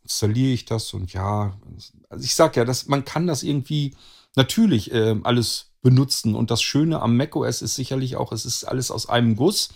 Installiere 0.04 0.54
ich 0.54 0.66
das 0.66 0.94
und 0.94 1.12
ja, 1.12 1.60
also 2.08 2.24
ich 2.24 2.36
sage 2.36 2.60
ja, 2.60 2.66
dass 2.66 2.86
man 2.86 3.04
kann 3.04 3.26
das 3.26 3.42
irgendwie 3.42 3.96
natürlich 4.36 4.92
äh, 4.94 5.16
alles 5.24 5.72
benutzen 5.86 6.34
und 6.34 6.50
das 6.50 6.64
Schöne 6.64 7.00
am 7.00 7.16
macOS 7.16 7.62
ist 7.62 7.76
sicherlich 7.76 8.16
auch, 8.16 8.32
es 8.32 8.44
ist 8.44 8.64
alles 8.64 8.90
aus 8.90 9.08
einem 9.08 9.36
Guss 9.36 9.70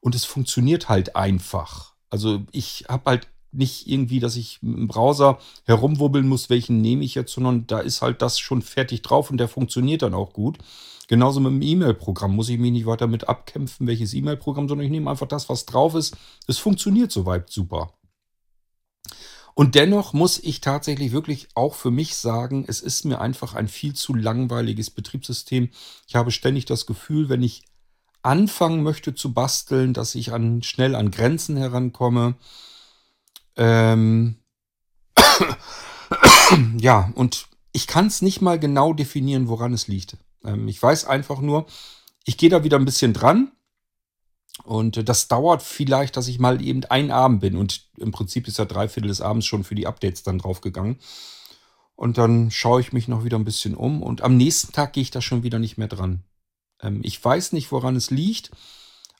und 0.00 0.16
es 0.16 0.24
funktioniert 0.24 0.88
halt 0.88 1.14
einfach. 1.14 1.92
Also 2.10 2.42
ich 2.50 2.86
habe 2.88 3.08
halt 3.08 3.28
nicht 3.52 3.86
irgendwie, 3.86 4.18
dass 4.18 4.34
ich 4.34 4.58
im 4.62 4.88
Browser 4.88 5.38
herumwubbeln 5.64 6.26
muss, 6.26 6.50
welchen 6.50 6.80
nehme 6.80 7.04
ich 7.04 7.14
jetzt, 7.14 7.32
sondern 7.32 7.68
da 7.68 7.78
ist 7.78 8.02
halt 8.02 8.20
das 8.20 8.40
schon 8.40 8.62
fertig 8.62 9.02
drauf 9.02 9.30
und 9.30 9.38
der 9.38 9.46
funktioniert 9.46 10.02
dann 10.02 10.12
auch 10.12 10.32
gut. 10.32 10.58
Genauso 11.06 11.38
mit 11.38 11.52
dem 11.52 11.62
E-Mail-Programm 11.62 12.34
muss 12.34 12.48
ich 12.48 12.58
mich 12.58 12.72
nicht 12.72 12.86
weiter 12.86 13.06
mit 13.06 13.28
abkämpfen, 13.28 13.86
welches 13.86 14.12
E-Mail-Programm, 14.12 14.68
sondern 14.68 14.86
ich 14.86 14.90
nehme 14.90 15.08
einfach 15.08 15.28
das, 15.28 15.48
was 15.48 15.66
drauf 15.66 15.94
ist. 15.94 16.16
Es 16.48 16.58
funktioniert 16.58 17.12
soweit 17.12 17.48
super. 17.48 17.92
Und 19.54 19.76
dennoch 19.76 20.12
muss 20.12 20.38
ich 20.38 20.60
tatsächlich 20.60 21.12
wirklich 21.12 21.48
auch 21.54 21.74
für 21.74 21.92
mich 21.92 22.16
sagen, 22.16 22.64
es 22.66 22.80
ist 22.80 23.04
mir 23.04 23.20
einfach 23.20 23.54
ein 23.54 23.68
viel 23.68 23.94
zu 23.94 24.12
langweiliges 24.12 24.90
Betriebssystem. 24.90 25.70
Ich 26.08 26.16
habe 26.16 26.32
ständig 26.32 26.64
das 26.64 26.86
Gefühl, 26.86 27.28
wenn 27.28 27.42
ich 27.42 27.62
anfangen 28.22 28.82
möchte 28.82 29.14
zu 29.14 29.32
basteln, 29.32 29.92
dass 29.94 30.14
ich 30.16 30.32
an, 30.32 30.62
schnell 30.62 30.94
an 30.96 31.10
Grenzen 31.10 31.56
herankomme. 31.56 32.34
Ähm 33.56 34.36
ja, 36.78 37.12
und 37.14 37.46
ich 37.72 37.86
kann 37.86 38.06
es 38.06 38.22
nicht 38.22 38.40
mal 38.40 38.58
genau 38.58 38.92
definieren, 38.92 39.48
woran 39.48 39.72
es 39.72 39.86
liegt. 39.86 40.16
Ähm, 40.44 40.66
ich 40.68 40.82
weiß 40.82 41.04
einfach 41.04 41.40
nur, 41.40 41.66
ich 42.24 42.38
gehe 42.38 42.50
da 42.50 42.64
wieder 42.64 42.78
ein 42.78 42.84
bisschen 42.84 43.12
dran. 43.12 43.52
Und 44.62 44.96
äh, 44.96 45.04
das 45.04 45.28
dauert 45.28 45.62
vielleicht, 45.62 46.16
dass 46.16 46.28
ich 46.28 46.38
mal 46.38 46.62
eben 46.62 46.84
ein 46.84 47.10
Abend 47.10 47.40
bin. 47.40 47.56
Und 47.56 47.88
im 47.98 48.12
Prinzip 48.12 48.46
ist 48.46 48.58
ja 48.58 48.64
drei 48.64 48.88
Viertel 48.88 49.08
des 49.08 49.20
Abends 49.20 49.46
schon 49.46 49.64
für 49.64 49.74
die 49.74 49.86
Updates 49.86 50.22
dann 50.22 50.38
draufgegangen. 50.38 50.98
Und 51.96 52.18
dann 52.18 52.50
schaue 52.50 52.80
ich 52.80 52.92
mich 52.92 53.08
noch 53.08 53.24
wieder 53.24 53.38
ein 53.38 53.44
bisschen 53.44 53.74
um. 53.74 54.02
Und 54.02 54.22
am 54.22 54.36
nächsten 54.36 54.72
Tag 54.72 54.92
gehe 54.92 55.02
ich 55.02 55.10
da 55.10 55.20
schon 55.20 55.42
wieder 55.42 55.58
nicht 55.58 55.78
mehr 55.78 55.88
dran. 55.88 56.24
Ähm, 56.80 57.00
ich 57.02 57.22
weiß 57.22 57.52
nicht, 57.52 57.72
woran 57.72 57.96
es 57.96 58.10
liegt. 58.10 58.50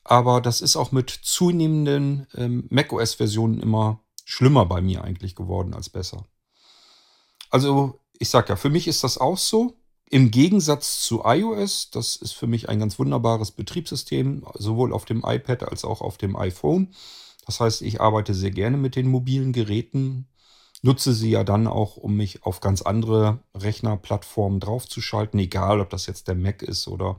Aber 0.05 0.41
das 0.41 0.61
ist 0.61 0.76
auch 0.76 0.93
mit 0.93 1.11
zunehmenden 1.11 2.26
ähm, 2.35 2.67
macOS-Versionen 2.71 3.61
immer 3.61 4.00
schlimmer 4.25 4.67
bei 4.67 4.81
mir 4.81 5.03
eigentlich 5.03 5.35
geworden 5.35 5.75
als 5.75 5.88
besser. 5.88 6.26
Also, 7.50 8.00
ich 8.19 8.29
sag 8.29 8.49
ja, 8.49 8.57
für 8.57 8.71
mich 8.71 8.87
ist 8.87 9.05
das 9.05 9.19
auch 9.19 9.38
so. 9.38 9.76
Im 10.11 10.31
Gegensatz 10.31 11.01
zu 11.01 11.23
iOS, 11.25 11.91
das 11.91 12.17
ist 12.17 12.33
für 12.33 12.47
mich 12.47 12.69
ein 12.69 12.79
ganz 12.79 12.99
wunderbares 12.99 13.51
Betriebssystem, 13.51 14.45
sowohl 14.55 14.93
auf 14.93 15.05
dem 15.05 15.25
iPad 15.25 15.65
als 15.65 15.85
auch 15.85 16.03
auf 16.03 16.19
dem 16.19 16.37
iPhone. 16.37 16.95
Das 17.47 17.61
heißt, 17.61 17.83
ich 17.83 18.01
arbeite 18.01 18.35
sehr 18.35 18.51
gerne 18.51 18.77
mit 18.77 18.97
den 18.97 19.09
mobilen 19.09 19.53
Geräten, 19.53 20.29
nutze 20.83 21.15
sie 21.15 21.31
ja 21.31 21.45
dann 21.45 21.67
auch, 21.67 21.97
um 21.97 22.17
mich 22.17 22.45
auf 22.45 22.61
ganz 22.61 22.83
andere 22.83 23.41
Rechnerplattformen 23.55 24.61
draufzuschalten, 24.61 25.41
egal 25.41 25.81
ob 25.81 25.91
das 25.91 26.07
jetzt 26.07 26.29
der 26.29 26.35
Mac 26.35 26.63
ist 26.63 26.87
oder 26.89 27.19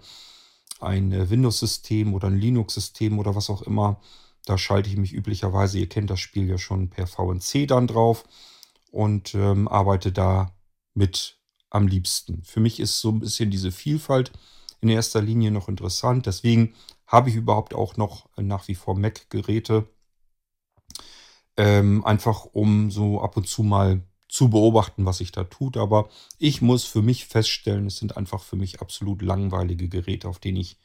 ein 0.80 1.12
äh, 1.12 1.30
Windows-System 1.30 2.14
oder 2.14 2.28
ein 2.28 2.38
Linux-System 2.38 3.18
oder 3.20 3.36
was 3.36 3.50
auch 3.50 3.64
immer. 3.64 4.00
Da 4.46 4.58
schalte 4.58 4.90
ich 4.90 4.98
mich 4.98 5.14
üblicherweise, 5.14 5.80
ihr 5.80 5.90
kennt 5.90 6.10
das 6.12 6.20
Spiel 6.20 6.48
ja 6.48 6.58
schon 6.58 6.90
per 6.90 7.08
VNC 7.08 7.68
dann 7.68 7.88
drauf 7.88 8.26
und 8.92 9.34
ähm, 9.34 9.68
arbeite 9.68 10.12
da 10.12 10.52
mit 10.94 11.35
am 11.76 11.88
liebsten. 11.88 12.42
Für 12.44 12.62
mich 12.62 12.80
ist 12.80 13.00
so 13.00 13.10
ein 13.10 13.20
bisschen 13.20 13.52
diese 13.52 13.72
Vielfalt 13.72 14.32
in 14.82 14.90
erster 14.90 15.22
Linie 15.22 15.52
noch 15.52 15.68
interessant. 15.68 16.26
Deswegen 16.26 16.74
habe 17.06 17.30
ich 17.30 17.36
überhaupt 17.36 17.74
auch 17.74 17.98
noch 17.98 18.30
nach 18.38 18.68
wie 18.68 18.76
vor 18.76 18.98
Mac-Geräte. 18.98 19.88
Ähm, 21.58 22.04
einfach 22.06 22.46
um 22.46 22.92
so 22.92 23.22
ab 23.22 23.38
und 23.38 23.48
zu 23.48 23.64
mal 23.64 24.02
zu 24.28 24.50
beobachten, 24.50 25.06
was 25.06 25.18
sich 25.20 25.32
da 25.32 25.44
tut. 25.44 25.78
Aber 25.78 26.10
ich 26.38 26.62
muss 26.62 26.86
für 26.86 27.02
mich 27.02 27.26
feststellen, 27.26 27.88
es 27.88 27.98
sind 27.98 28.18
einfach 28.18 28.42
für 28.42 28.56
mich 28.56 28.82
absolut 28.82 29.22
langweilige 29.22 29.90
Geräte, 29.90 30.28
auf 30.28 30.40
denen 30.40 30.58
ich 30.58 30.78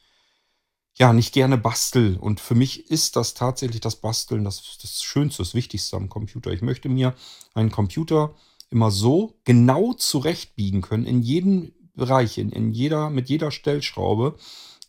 ja 0.95 1.13
nicht 1.13 1.33
gerne 1.33 1.57
bastel. 1.57 2.17
Und 2.17 2.39
für 2.41 2.55
mich 2.55 2.89
ist 2.89 3.15
das 3.15 3.33
tatsächlich 3.33 3.79
das 3.79 3.95
Basteln 3.95 4.43
das, 4.43 4.77
das 4.81 5.01
Schönste, 5.03 5.41
das 5.41 5.53
Wichtigste 5.53 5.95
am 5.95 6.09
Computer. 6.09 6.51
Ich 6.51 6.61
möchte 6.61 6.89
mir 6.89 7.15
einen 7.53 7.71
Computer 7.71 8.35
immer 8.71 8.89
so 8.89 9.39
genau 9.43 9.93
zurechtbiegen 9.93 10.81
können 10.81 11.05
in 11.05 11.21
jedem 11.21 11.73
Bereich, 11.93 12.37
in, 12.37 12.51
in 12.51 12.71
jeder, 12.71 13.09
mit 13.09 13.29
jeder 13.29 13.51
Stellschraube, 13.51 14.37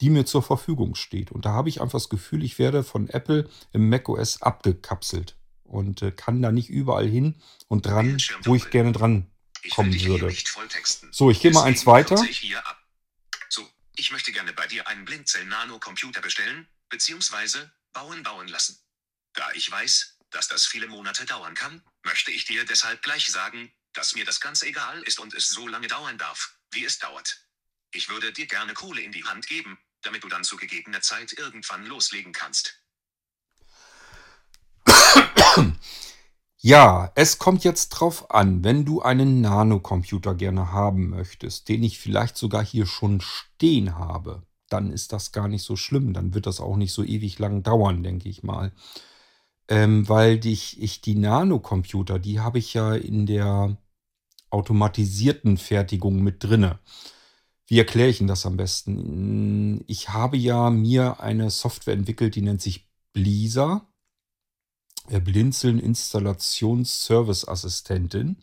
die 0.00 0.08
mir 0.08 0.24
zur 0.24 0.42
Verfügung 0.42 0.94
steht. 0.94 1.30
Und 1.30 1.44
da 1.44 1.50
habe 1.50 1.68
ich 1.68 1.80
einfach 1.80 1.98
das 1.98 2.08
Gefühl, 2.08 2.42
ich 2.42 2.58
werde 2.58 2.84
von 2.84 3.08
Apple 3.08 3.48
im 3.72 3.88
macOS 3.88 4.40
abgekapselt 4.40 5.36
und 5.64 6.02
äh, 6.02 6.12
kann 6.12 6.40
da 6.42 6.52
nicht 6.52 6.70
überall 6.70 7.08
hin 7.08 7.40
und 7.68 7.86
dran, 7.86 8.18
wo 8.44 8.54
ich 8.54 8.70
gerne 8.70 8.92
dran 8.92 9.26
kommen 9.70 9.92
würde. 10.04 10.34
So, 11.10 11.30
ich 11.30 11.40
gehe 11.40 11.50
mal 11.50 11.64
eins 11.64 11.86
weiter. 11.86 12.16
So, 13.48 13.68
ich 13.96 14.12
möchte 14.12 14.32
gerne 14.32 14.52
bei 14.52 14.66
dir 14.66 14.86
einen 14.86 15.04
Blindzell-Nano-Computer 15.04 16.20
bestellen, 16.20 16.66
beziehungsweise 16.88 17.72
bauen 17.92 18.22
bauen 18.22 18.48
lassen. 18.48 18.78
Da 19.34 19.44
ich 19.54 19.70
weiß, 19.70 20.18
dass 20.32 20.48
das 20.48 20.66
viele 20.66 20.88
Monate 20.88 21.24
dauern 21.24 21.54
kann, 21.54 21.82
möchte 22.02 22.30
ich 22.30 22.44
dir 22.44 22.64
deshalb 22.64 23.02
gleich 23.02 23.26
sagen, 23.26 23.72
dass 23.92 24.14
mir 24.14 24.24
das 24.24 24.40
ganz 24.40 24.62
egal 24.62 25.02
ist 25.02 25.20
und 25.20 25.34
es 25.34 25.48
so 25.48 25.68
lange 25.68 25.86
dauern 25.86 26.18
darf, 26.18 26.56
wie 26.72 26.84
es 26.84 26.98
dauert. 26.98 27.46
Ich 27.92 28.08
würde 28.08 28.32
dir 28.32 28.46
gerne 28.46 28.74
Kohle 28.74 29.02
in 29.02 29.12
die 29.12 29.24
Hand 29.24 29.46
geben, 29.46 29.78
damit 30.02 30.24
du 30.24 30.28
dann 30.28 30.44
zu 30.44 30.56
gegebener 30.56 31.02
Zeit 31.02 31.32
irgendwann 31.32 31.86
loslegen 31.86 32.32
kannst. 32.32 32.82
Ja, 36.64 37.10
es 37.16 37.38
kommt 37.38 37.64
jetzt 37.64 37.88
drauf 37.88 38.30
an, 38.30 38.62
wenn 38.62 38.84
du 38.84 39.02
einen 39.02 39.40
Nanocomputer 39.40 40.36
gerne 40.36 40.70
haben 40.70 41.10
möchtest, 41.10 41.68
den 41.68 41.82
ich 41.82 41.98
vielleicht 41.98 42.36
sogar 42.36 42.64
hier 42.64 42.86
schon 42.86 43.20
stehen 43.20 43.98
habe, 43.98 44.46
dann 44.68 44.92
ist 44.92 45.12
das 45.12 45.32
gar 45.32 45.48
nicht 45.48 45.64
so 45.64 45.74
schlimm. 45.74 46.12
Dann 46.14 46.34
wird 46.34 46.46
das 46.46 46.60
auch 46.60 46.76
nicht 46.76 46.92
so 46.92 47.02
ewig 47.02 47.40
lang 47.40 47.64
dauern, 47.64 48.04
denke 48.04 48.28
ich 48.28 48.44
mal. 48.44 48.72
Ähm, 49.68 50.08
weil 50.08 50.38
dich, 50.38 50.82
ich 50.82 51.00
die 51.00 51.14
Nanocomputer, 51.14 52.18
die 52.18 52.40
habe 52.40 52.58
ich 52.58 52.74
ja 52.74 52.94
in 52.94 53.26
der 53.26 53.76
automatisierten 54.50 55.56
Fertigung 55.56 56.22
mit 56.22 56.44
drinne. 56.44 56.78
Wie 57.66 57.78
erkläre 57.78 58.10
ich 58.10 58.20
Ihnen 58.20 58.28
das 58.28 58.44
am 58.44 58.56
besten? 58.56 59.84
Ich 59.86 60.10
habe 60.10 60.36
ja 60.36 60.68
mir 60.70 61.20
eine 61.20 61.50
Software 61.50 61.94
entwickelt, 61.94 62.34
die 62.34 62.42
nennt 62.42 62.60
sich 62.60 62.88
Blisa. 63.12 63.86
Blinzeln 65.24 65.78
Installations-Service-Assistentin. 65.78 68.36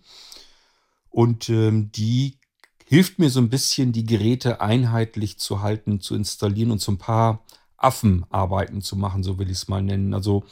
Und 1.10 1.50
ähm, 1.50 1.92
die 1.92 2.40
hilft 2.86 3.20
mir 3.20 3.30
so 3.30 3.40
ein 3.40 3.50
bisschen, 3.50 3.92
die 3.92 4.06
Geräte 4.06 4.62
einheitlich 4.62 5.38
zu 5.38 5.62
halten, 5.62 6.02
zu 6.02 6.16
installieren 6.16 6.72
und 6.72 6.82
so 6.82 6.92
ein 6.92 6.98
paar 6.98 7.46
Affenarbeiten 7.78 8.82
zu 8.82 8.96
machen, 8.96 9.24
so 9.24 9.40
will 9.40 9.50
ich 9.50 9.58
es 9.58 9.68
mal 9.68 9.82
nennen. 9.82 10.14
Also 10.14 10.44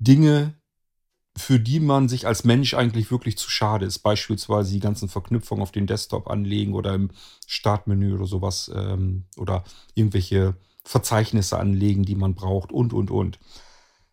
Dinge, 0.00 0.54
für 1.36 1.60
die 1.60 1.78
man 1.78 2.08
sich 2.08 2.26
als 2.26 2.44
Mensch 2.44 2.74
eigentlich 2.74 3.10
wirklich 3.10 3.38
zu 3.38 3.50
schade 3.50 3.86
ist. 3.86 4.00
Beispielsweise 4.00 4.72
die 4.72 4.80
ganzen 4.80 5.08
Verknüpfungen 5.08 5.62
auf 5.62 5.72
den 5.72 5.86
Desktop 5.86 6.28
anlegen 6.28 6.74
oder 6.74 6.94
im 6.94 7.10
Startmenü 7.46 8.14
oder 8.14 8.26
sowas 8.26 8.70
ähm, 8.74 9.26
oder 9.36 9.62
irgendwelche 9.94 10.56
Verzeichnisse 10.84 11.58
anlegen, 11.58 12.02
die 12.04 12.16
man 12.16 12.34
braucht 12.34 12.72
und, 12.72 12.92
und, 12.92 13.10
und 13.10 13.38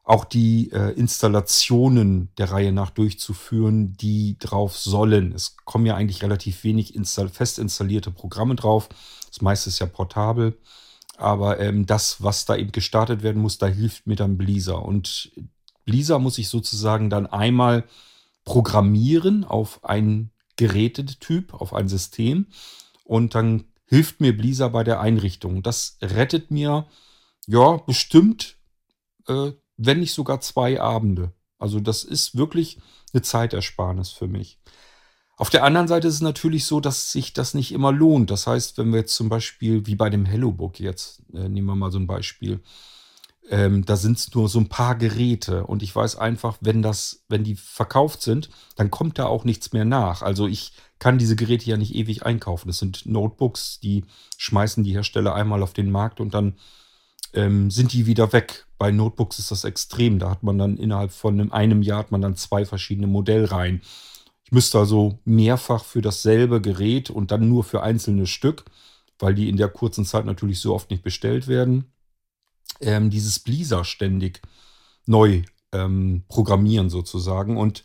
auch 0.04 0.24
die 0.24 0.72
äh, 0.72 0.92
Installationen 0.92 2.30
der 2.38 2.52
Reihe 2.52 2.72
nach 2.72 2.92
durchzuführen, 2.92 3.98
die 3.98 4.38
drauf 4.40 4.78
sollen. 4.78 5.34
Es 5.34 5.58
kommen 5.66 5.86
ja 5.86 5.96
eigentlich 5.96 6.24
relativ 6.24 6.64
wenig 6.64 6.96
install 6.96 7.30
fest 7.30 7.60
installierte 7.60 8.12
Programme 8.12 8.56
drauf. 8.56 8.88
Das 9.28 9.42
meiste 9.42 9.70
ist 9.70 9.80
ja 9.80 9.86
portabel. 9.86 10.58
Aber 11.18 11.60
ähm, 11.60 11.86
das, 11.86 12.24
was 12.24 12.46
da 12.46 12.56
eben 12.56 12.72
gestartet 12.72 13.24
werden 13.24 13.42
muss, 13.42 13.58
da 13.58 13.68
hilft 13.68 14.08
mir 14.08 14.16
dann 14.16 14.38
Blisa. 14.38 14.76
Und 14.76 15.32
Blisa 15.88 16.20
muss 16.20 16.38
ich 16.38 16.50
sozusagen 16.50 17.10
dann 17.10 17.26
einmal 17.26 17.86
programmieren 18.46 19.44
auf 19.44 19.84
einen 19.84 20.30
Gerätetyp, 20.56 21.56
auf 21.56 21.74
ein 21.74 21.88
System. 21.88 22.46
Und 23.04 23.34
dann 23.34 23.64
hilft 23.86 24.22
mir 24.22 24.38
Blisa 24.38 24.68
bei 24.68 24.84
der 24.84 25.00
Einrichtung. 25.00 25.64
Das 25.64 25.98
rettet 26.04 26.52
mir 26.52 26.86
ja 27.48 27.78
bestimmt 27.78 28.58
äh, 29.28 29.52
wenn 29.78 30.00
nicht 30.00 30.14
sogar 30.14 30.42
zwei 30.42 30.82
Abende. 30.82 31.34
Also 31.60 31.80
das 31.80 32.04
ist 32.04 32.36
wirklich 32.36 32.80
eine 33.14 33.22
Zeitersparnis 33.22 34.10
für 34.10 34.28
mich. 34.28 34.60
Auf 35.38 35.52
der 35.52 35.64
anderen 35.64 35.88
Seite 35.88 36.08
ist 36.08 36.16
es 36.16 36.22
natürlich 36.22 36.66
so, 36.66 36.80
dass 36.80 37.12
sich 37.12 37.34
das 37.34 37.54
nicht 37.54 37.72
immer 37.72 37.92
lohnt. 37.92 38.32
Das 38.32 38.48
heißt, 38.48 38.78
wenn 38.80 38.92
wir 38.92 39.02
jetzt 39.02 39.16
zum 39.16 39.30
Beispiel, 39.30 39.86
wie 39.86 39.96
bei 39.96 40.10
dem 40.10 40.26
HelloBook 40.26 40.80
jetzt, 40.80 41.22
äh, 41.34 41.48
nehmen 41.48 41.68
wir 41.68 41.76
mal 41.76 41.92
so 41.92 42.00
ein 42.00 42.08
Beispiel, 42.08 42.60
ähm, 43.50 43.86
da 43.86 43.96
sind 43.96 44.18
es 44.18 44.34
nur 44.34 44.50
so 44.50 44.60
ein 44.60 44.70
paar 44.70 44.96
Geräte 44.96 45.66
und 45.66 45.82
ich 45.82 45.96
weiß 45.96 46.18
einfach, 46.18 46.58
wenn 46.60 46.82
das, 46.82 47.24
wenn 47.30 47.44
die 47.44 47.56
verkauft 47.56 48.22
sind, 48.22 48.50
dann 48.76 48.92
kommt 48.92 49.20
da 49.20 49.26
auch 49.26 49.46
nichts 49.46 49.74
mehr 49.74 49.86
nach. 49.86 50.22
Also 50.22 50.48
ich 50.48 50.74
kann 51.00 51.18
diese 51.18 51.36
Geräte 51.36 51.70
ja 51.70 51.78
nicht 51.78 51.96
ewig 51.96 52.26
einkaufen. 52.26 52.68
Das 52.68 52.80
sind 52.80 53.06
Notebooks, 53.06 53.80
die 53.80 54.04
schmeißen 54.38 54.84
die 54.84 54.94
Hersteller 54.94 55.34
einmal 55.34 55.64
auf 55.64 55.74
den 55.74 55.92
Markt 55.92 56.20
und 56.20 56.34
dann 56.34 56.56
ähm, 57.34 57.72
sind 57.72 57.94
die 57.94 58.06
wieder 58.06 58.34
weg. 58.34 58.66
Bei 58.78 58.92
Notebooks 58.92 59.40
ist 59.40 59.52
das 59.52 59.64
extrem. 59.64 60.20
Da 60.20 60.30
hat 60.30 60.44
man 60.44 60.58
dann 60.58 60.78
innerhalb 60.78 61.12
von 61.12 61.52
einem, 61.52 61.82
Jahr 61.82 62.00
hat 62.00 62.12
man 62.12 62.22
dann 62.22 62.36
zwei 62.36 62.66
verschiedene 62.66 63.08
Modellreihen. 63.08 63.82
Ich 64.44 64.52
müsste 64.52 64.80
also 64.80 65.20
mehrfach 65.26 65.84
für 65.84 66.02
dasselbe 66.02 66.62
Gerät 66.62 67.10
und 67.10 67.32
dann 67.32 67.48
nur 67.50 67.64
für 67.64 67.84
einzelne 67.84 68.28
Stück, 68.28 68.66
weil 69.20 69.36
die 69.36 69.50
in 69.50 69.58
der 69.58 69.70
kurzen 69.70 70.06
Zeit 70.06 70.26
natürlich 70.26 70.60
so 70.60 70.74
oft 70.74 70.90
nicht 70.90 71.04
bestellt 71.04 71.48
werden, 71.48 71.92
ähm, 72.82 73.10
dieses 73.10 73.40
Blisa 73.40 73.84
ständig 73.84 74.42
neu 75.06 75.44
ähm, 75.72 76.24
programmieren 76.28 76.90
sozusagen. 76.90 77.58
Und 77.58 77.84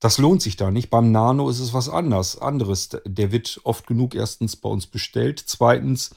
das 0.00 0.18
lohnt 0.18 0.42
sich 0.42 0.56
da 0.56 0.70
nicht. 0.70 0.90
Beim 0.90 1.12
Nano 1.12 1.50
ist 1.50 1.60
es 1.60 1.74
was 1.74 1.88
anders, 1.88 2.38
anderes. 2.38 2.90
Der 3.04 3.32
wird 3.32 3.60
oft 3.64 3.86
genug 3.86 4.14
erstens 4.14 4.56
bei 4.56 4.68
uns 4.68 4.86
bestellt. 4.86 5.42
Zweitens 5.44 6.10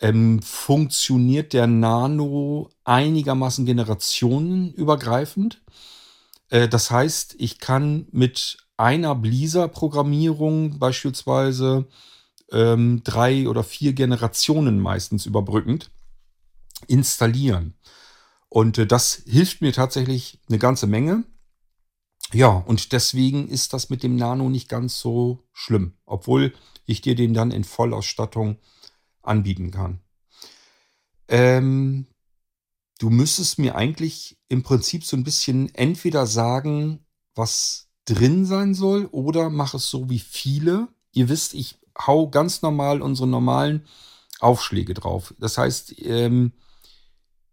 ähm, 0.00 0.42
funktioniert 0.42 1.52
der 1.52 1.66
Nano 1.66 2.68
einigermaßen 2.84 3.64
generationenübergreifend. 3.64 5.62
Äh, 6.50 6.68
das 6.68 6.90
heißt, 6.90 7.36
ich 7.38 7.58
kann 7.58 8.06
mit 8.12 8.58
einer 8.76 9.14
Blisa-Programmierung 9.14 10.78
beispielsweise 10.78 11.86
ähm, 12.52 13.00
drei 13.02 13.48
oder 13.48 13.64
vier 13.64 13.94
Generationen 13.94 14.78
meistens 14.78 15.24
überbrückend 15.24 15.90
installieren. 16.86 17.74
Und 18.48 18.78
äh, 18.78 18.86
das 18.86 19.22
hilft 19.26 19.60
mir 19.60 19.72
tatsächlich 19.72 20.40
eine 20.48 20.58
ganze 20.58 20.86
Menge. 20.86 21.24
Ja, 22.32 22.48
und 22.48 22.92
deswegen 22.92 23.48
ist 23.48 23.72
das 23.72 23.88
mit 23.90 24.02
dem 24.02 24.16
Nano 24.16 24.48
nicht 24.48 24.68
ganz 24.68 24.98
so 24.98 25.44
schlimm, 25.52 25.94
obwohl 26.06 26.52
ich 26.84 27.00
dir 27.00 27.14
den 27.14 27.34
dann 27.34 27.50
in 27.50 27.64
Vollausstattung 27.64 28.58
anbieten 29.22 29.70
kann. 29.70 30.00
Ähm, 31.28 32.06
du 32.98 33.10
müsstest 33.10 33.58
mir 33.58 33.76
eigentlich 33.76 34.38
im 34.48 34.62
Prinzip 34.62 35.04
so 35.04 35.16
ein 35.16 35.24
bisschen 35.24 35.74
entweder 35.74 36.26
sagen, 36.26 37.04
was 37.34 37.88
drin 38.06 38.46
sein 38.46 38.74
soll, 38.74 39.06
oder 39.06 39.50
mach 39.50 39.74
es 39.74 39.88
so 39.88 40.08
wie 40.08 40.20
viele. 40.20 40.88
Ihr 41.12 41.28
wisst, 41.28 41.54
ich 41.54 41.78
hau 41.98 42.28
ganz 42.28 42.62
normal 42.62 43.02
unsere 43.02 43.28
normalen 43.28 43.86
Aufschläge 44.40 44.94
drauf. 44.94 45.34
Das 45.38 45.58
heißt, 45.58 46.00
ähm, 46.02 46.52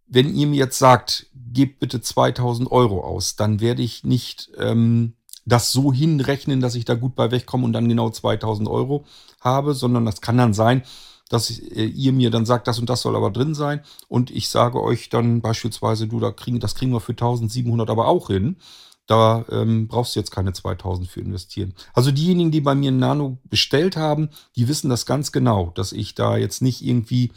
wenn 0.08 0.36
ihr 0.36 0.48
mir 0.48 0.58
jetzt 0.58 0.80
sagt, 0.80 1.28
gebt 1.54 1.80
bitte 1.80 2.02
2000 2.02 2.72
Euro 2.72 3.04
aus, 3.04 3.36
dann 3.36 3.60
werde 3.60 3.82
ich 3.82 4.04
nicht 4.04 4.52
ähm, 4.58 5.14
das 5.46 5.72
so 5.72 5.92
hinrechnen, 5.94 6.62
dass 6.62 6.76
ich 6.76 6.86
da 6.86 6.96
gut 6.96 7.16
bei 7.16 7.32
wegkomme 7.32 7.66
und 7.66 7.74
dann 7.74 7.90
genau 7.90 8.10
2000 8.10 8.68
Euro 8.68 9.06
habe, 9.42 9.74
sondern 9.74 10.06
das 10.06 10.22
kann 10.22 10.38
dann 10.38 10.54
sein, 10.54 10.84
dass 11.30 11.50
äh, 11.50 11.86
ihr 11.86 12.14
mir 12.14 12.30
dann 12.30 12.46
sagt, 12.46 12.68
das 12.68 12.80
und 12.80 12.90
das 12.90 13.02
soll 13.02 13.16
aber 13.16 13.32
drin 13.32 13.56
sein 13.56 13.82
und 14.08 14.32
ich 14.32 14.50
sage 14.50 14.82
euch 14.82 15.10
dann 15.10 15.42
beispielsweise, 15.42 16.08
du, 16.08 16.20
da 16.20 16.32
kriegen, 16.32 16.60
das 16.60 16.76
kriegen 16.76 16.92
wir 16.92 17.00
für 17.00 17.14
1700 17.14 17.90
aber 17.90 18.08
auch 18.08 18.28
hin. 18.28 18.58
Da 19.06 19.44
ähm, 19.52 19.90
brauchst 19.90 20.16
du 20.16 20.22
jetzt 20.22 20.32
keine 20.32 20.54
2000 20.54 21.10
für 21.10 21.20
investieren. 21.20 21.74
Also 21.94 22.10
diejenigen, 22.12 22.52
die 22.52 22.62
bei 22.62 22.74
mir 22.74 22.90
ein 22.90 23.00
Nano 23.00 23.38
bestellt 23.44 23.98
haben, 23.98 24.30
die 24.56 24.70
wissen 24.70 24.90
das 24.90 25.06
ganz 25.06 25.34
genau, 25.34 25.72
dass 25.76 25.92
ich 25.92 26.16
da 26.16 26.38
jetzt 26.38 26.62
nicht 26.62 26.82
irgendwie 26.82 27.34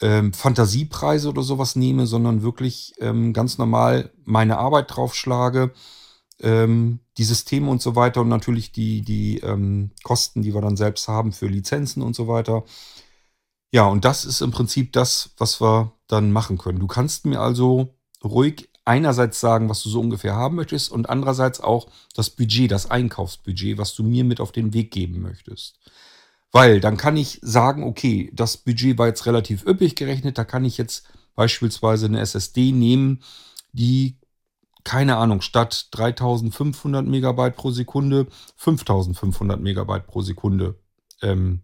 ähm, 0.00 0.32
Fantasiepreise 0.32 1.28
oder 1.28 1.42
sowas 1.42 1.76
nehme, 1.76 2.06
sondern 2.06 2.42
wirklich 2.42 2.94
ähm, 2.98 3.32
ganz 3.32 3.58
normal 3.58 4.10
meine 4.24 4.58
Arbeit 4.58 4.94
draufschlage, 4.94 5.72
ähm, 6.40 7.00
die 7.16 7.24
Systeme 7.24 7.70
und 7.70 7.80
so 7.80 7.96
weiter 7.96 8.20
und 8.22 8.28
natürlich 8.28 8.72
die, 8.72 9.02
die 9.02 9.38
ähm, 9.38 9.92
Kosten, 10.02 10.42
die 10.42 10.54
wir 10.54 10.60
dann 10.60 10.76
selbst 10.76 11.08
haben 11.08 11.32
für 11.32 11.46
Lizenzen 11.46 12.02
und 12.02 12.16
so 12.16 12.28
weiter. 12.28 12.64
Ja, 13.72 13.86
und 13.86 14.04
das 14.04 14.24
ist 14.24 14.40
im 14.40 14.50
Prinzip 14.50 14.92
das, 14.92 15.30
was 15.38 15.60
wir 15.60 15.92
dann 16.06 16.32
machen 16.32 16.58
können. 16.58 16.78
Du 16.78 16.86
kannst 16.86 17.26
mir 17.26 17.40
also 17.40 17.94
ruhig 18.22 18.68
einerseits 18.84 19.40
sagen, 19.40 19.68
was 19.68 19.82
du 19.82 19.88
so 19.88 20.00
ungefähr 20.00 20.34
haben 20.34 20.56
möchtest 20.56 20.92
und 20.92 21.08
andererseits 21.08 21.60
auch 21.60 21.88
das 22.14 22.30
Budget, 22.30 22.70
das 22.70 22.90
Einkaufsbudget, 22.90 23.78
was 23.78 23.94
du 23.94 24.02
mir 24.02 24.24
mit 24.24 24.40
auf 24.40 24.52
den 24.52 24.74
Weg 24.74 24.90
geben 24.90 25.20
möchtest. 25.20 25.78
Weil 26.54 26.78
dann 26.78 26.96
kann 26.96 27.16
ich 27.16 27.40
sagen, 27.42 27.82
okay, 27.82 28.30
das 28.32 28.56
Budget 28.56 28.96
war 28.96 29.08
jetzt 29.08 29.26
relativ 29.26 29.66
üppig 29.66 29.96
gerechnet, 29.96 30.38
da 30.38 30.44
kann 30.44 30.64
ich 30.64 30.78
jetzt 30.78 31.04
beispielsweise 31.34 32.06
eine 32.06 32.20
SSD 32.20 32.70
nehmen, 32.70 33.24
die 33.72 34.20
keine 34.84 35.16
Ahnung, 35.16 35.40
statt 35.40 35.88
3500 35.90 37.04
Megabyte 37.04 37.56
pro 37.56 37.72
Sekunde 37.72 38.28
5500 38.54 39.60
Megabyte 39.60 40.06
pro 40.06 40.20
Sekunde 40.20 40.78
ähm, 41.22 41.62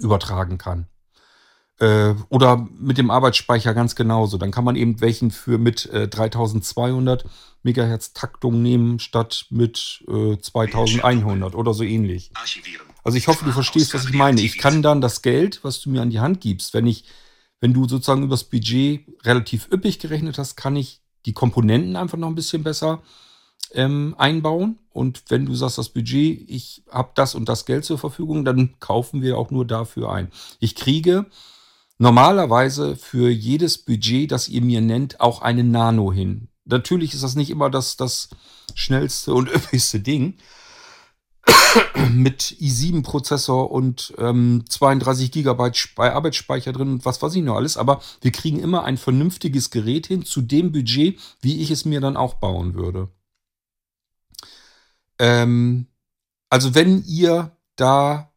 übertragen 0.00 0.58
kann. 0.58 0.88
Äh, 1.78 2.14
oder 2.30 2.66
mit 2.80 2.98
dem 2.98 3.12
Arbeitsspeicher 3.12 3.74
ganz 3.74 3.94
genauso. 3.94 4.38
Dann 4.38 4.50
kann 4.50 4.64
man 4.64 4.74
eben 4.74 5.00
welchen 5.00 5.30
für 5.30 5.56
mit 5.56 5.86
äh, 5.86 6.08
3200 6.08 7.26
Megahertz 7.62 8.12
Taktung 8.12 8.60
nehmen, 8.60 8.98
statt 8.98 9.46
mit 9.50 10.02
äh, 10.08 10.36
2100 10.36 11.54
oder 11.54 11.74
so 11.74 11.84
ähnlich. 11.84 12.32
Also 13.02 13.18
ich 13.18 13.28
hoffe, 13.28 13.44
du 13.44 13.52
verstehst, 13.52 13.94
was 13.94 14.04
ich 14.04 14.12
meine. 14.12 14.40
Ich 14.40 14.58
kann 14.58 14.82
dann 14.82 15.00
das 15.00 15.22
Geld, 15.22 15.60
was 15.62 15.80
du 15.80 15.90
mir 15.90 16.02
an 16.02 16.10
die 16.10 16.20
Hand 16.20 16.40
gibst, 16.40 16.74
wenn 16.74 16.86
ich, 16.86 17.04
wenn 17.60 17.72
du 17.72 17.88
sozusagen 17.88 18.22
übers 18.22 18.44
Budget 18.44 19.06
relativ 19.24 19.68
üppig 19.72 19.98
gerechnet 19.98 20.38
hast, 20.38 20.56
kann 20.56 20.76
ich 20.76 21.00
die 21.26 21.32
Komponenten 21.32 21.96
einfach 21.96 22.18
noch 22.18 22.28
ein 22.28 22.34
bisschen 22.34 22.62
besser 22.62 23.02
ähm, 23.72 24.14
einbauen. 24.18 24.78
Und 24.90 25.22
wenn 25.28 25.46
du 25.46 25.54
sagst, 25.54 25.78
das 25.78 25.90
Budget, 25.90 26.48
ich 26.48 26.82
habe 26.90 27.12
das 27.14 27.34
und 27.34 27.48
das 27.48 27.66
Geld 27.66 27.84
zur 27.84 27.98
Verfügung, 27.98 28.44
dann 28.44 28.78
kaufen 28.80 29.22
wir 29.22 29.38
auch 29.38 29.50
nur 29.50 29.66
dafür 29.66 30.12
ein. 30.12 30.30
Ich 30.58 30.74
kriege 30.74 31.26
normalerweise 31.98 32.96
für 32.96 33.30
jedes 33.30 33.78
Budget, 33.78 34.32
das 34.32 34.48
ihr 34.48 34.62
mir 34.62 34.80
nennt, 34.80 35.20
auch 35.20 35.42
eine 35.42 35.64
Nano 35.64 36.12
hin. 36.12 36.48
natürlich 36.64 37.14
ist 37.14 37.22
das 37.22 37.36
nicht 37.36 37.50
immer 37.50 37.70
das, 37.70 37.96
das 37.96 38.30
schnellste 38.74 39.34
und 39.34 39.48
üppigste 39.54 40.00
Ding. 40.00 40.38
mit 42.12 42.42
i7-Prozessor 42.42 43.70
und 43.70 44.14
ähm, 44.18 44.64
32 44.68 45.30
GB 45.30 45.72
Arbeitsspeicher 45.96 46.72
drin 46.72 46.90
und 46.90 47.04
was 47.04 47.20
weiß 47.22 47.34
ich 47.34 47.42
noch 47.42 47.56
alles. 47.56 47.76
Aber 47.76 48.00
wir 48.20 48.32
kriegen 48.32 48.60
immer 48.60 48.84
ein 48.84 48.96
vernünftiges 48.96 49.70
Gerät 49.70 50.06
hin 50.06 50.24
zu 50.24 50.42
dem 50.42 50.72
Budget, 50.72 51.18
wie 51.40 51.60
ich 51.60 51.70
es 51.70 51.84
mir 51.84 52.00
dann 52.00 52.16
auch 52.16 52.34
bauen 52.34 52.74
würde. 52.74 53.08
Ähm, 55.18 55.86
also 56.48 56.74
wenn 56.74 57.04
ihr 57.04 57.56
da 57.76 58.32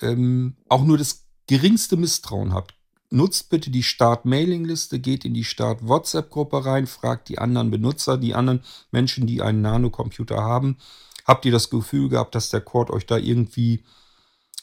ähm, 0.00 0.56
auch 0.68 0.84
nur 0.84 0.98
das 0.98 1.26
geringste 1.46 1.96
Misstrauen 1.96 2.52
habt, 2.52 2.74
nutzt 3.10 3.50
bitte 3.50 3.70
die 3.70 3.82
Start-Mailing-Liste, 3.82 4.98
geht 4.98 5.24
in 5.24 5.34
die 5.34 5.44
Start-WhatsApp-Gruppe 5.44 6.64
rein, 6.64 6.86
fragt 6.86 7.28
die 7.28 7.38
anderen 7.38 7.70
Benutzer, 7.70 8.16
die 8.16 8.34
anderen 8.34 8.62
Menschen, 8.90 9.26
die 9.26 9.42
einen 9.42 9.60
Nano-Computer 9.60 10.36
haben. 10.36 10.78
Habt 11.26 11.44
ihr 11.44 11.52
das 11.52 11.70
Gefühl 11.70 12.08
gehabt, 12.08 12.34
dass 12.34 12.50
der 12.50 12.60
Cord 12.60 12.90
euch 12.90 13.06
da 13.06 13.16
irgendwie 13.16 13.82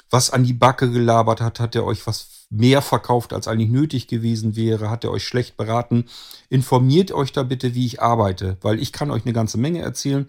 was 0.10 0.32
an 0.32 0.44
die 0.44 0.54
Backe 0.54 0.90
gelabert 0.90 1.42
hat? 1.42 1.60
Hat 1.60 1.76
er 1.76 1.86
euch 1.86 2.06
was 2.08 2.48
mehr 2.50 2.82
verkauft, 2.82 3.32
als 3.32 3.48
eigentlich 3.48 3.70
nötig 3.70 4.08
gewesen 4.08 4.56
wäre? 4.56 4.90
Hat 4.90 5.04
er 5.04 5.12
euch 5.12 5.24
schlecht 5.24 5.56
beraten? 5.56 6.06
Informiert 6.50 7.12
euch 7.12 7.32
da 7.32 7.44
bitte, 7.44 7.76
wie 7.76 7.86
ich 7.86 8.02
arbeite, 8.02 8.58
weil 8.62 8.80
ich 8.80 8.92
kann 8.92 9.12
euch 9.12 9.24
eine 9.26 9.34
ganze 9.34 9.58
Menge 9.58 9.82
erzählen 9.82 10.28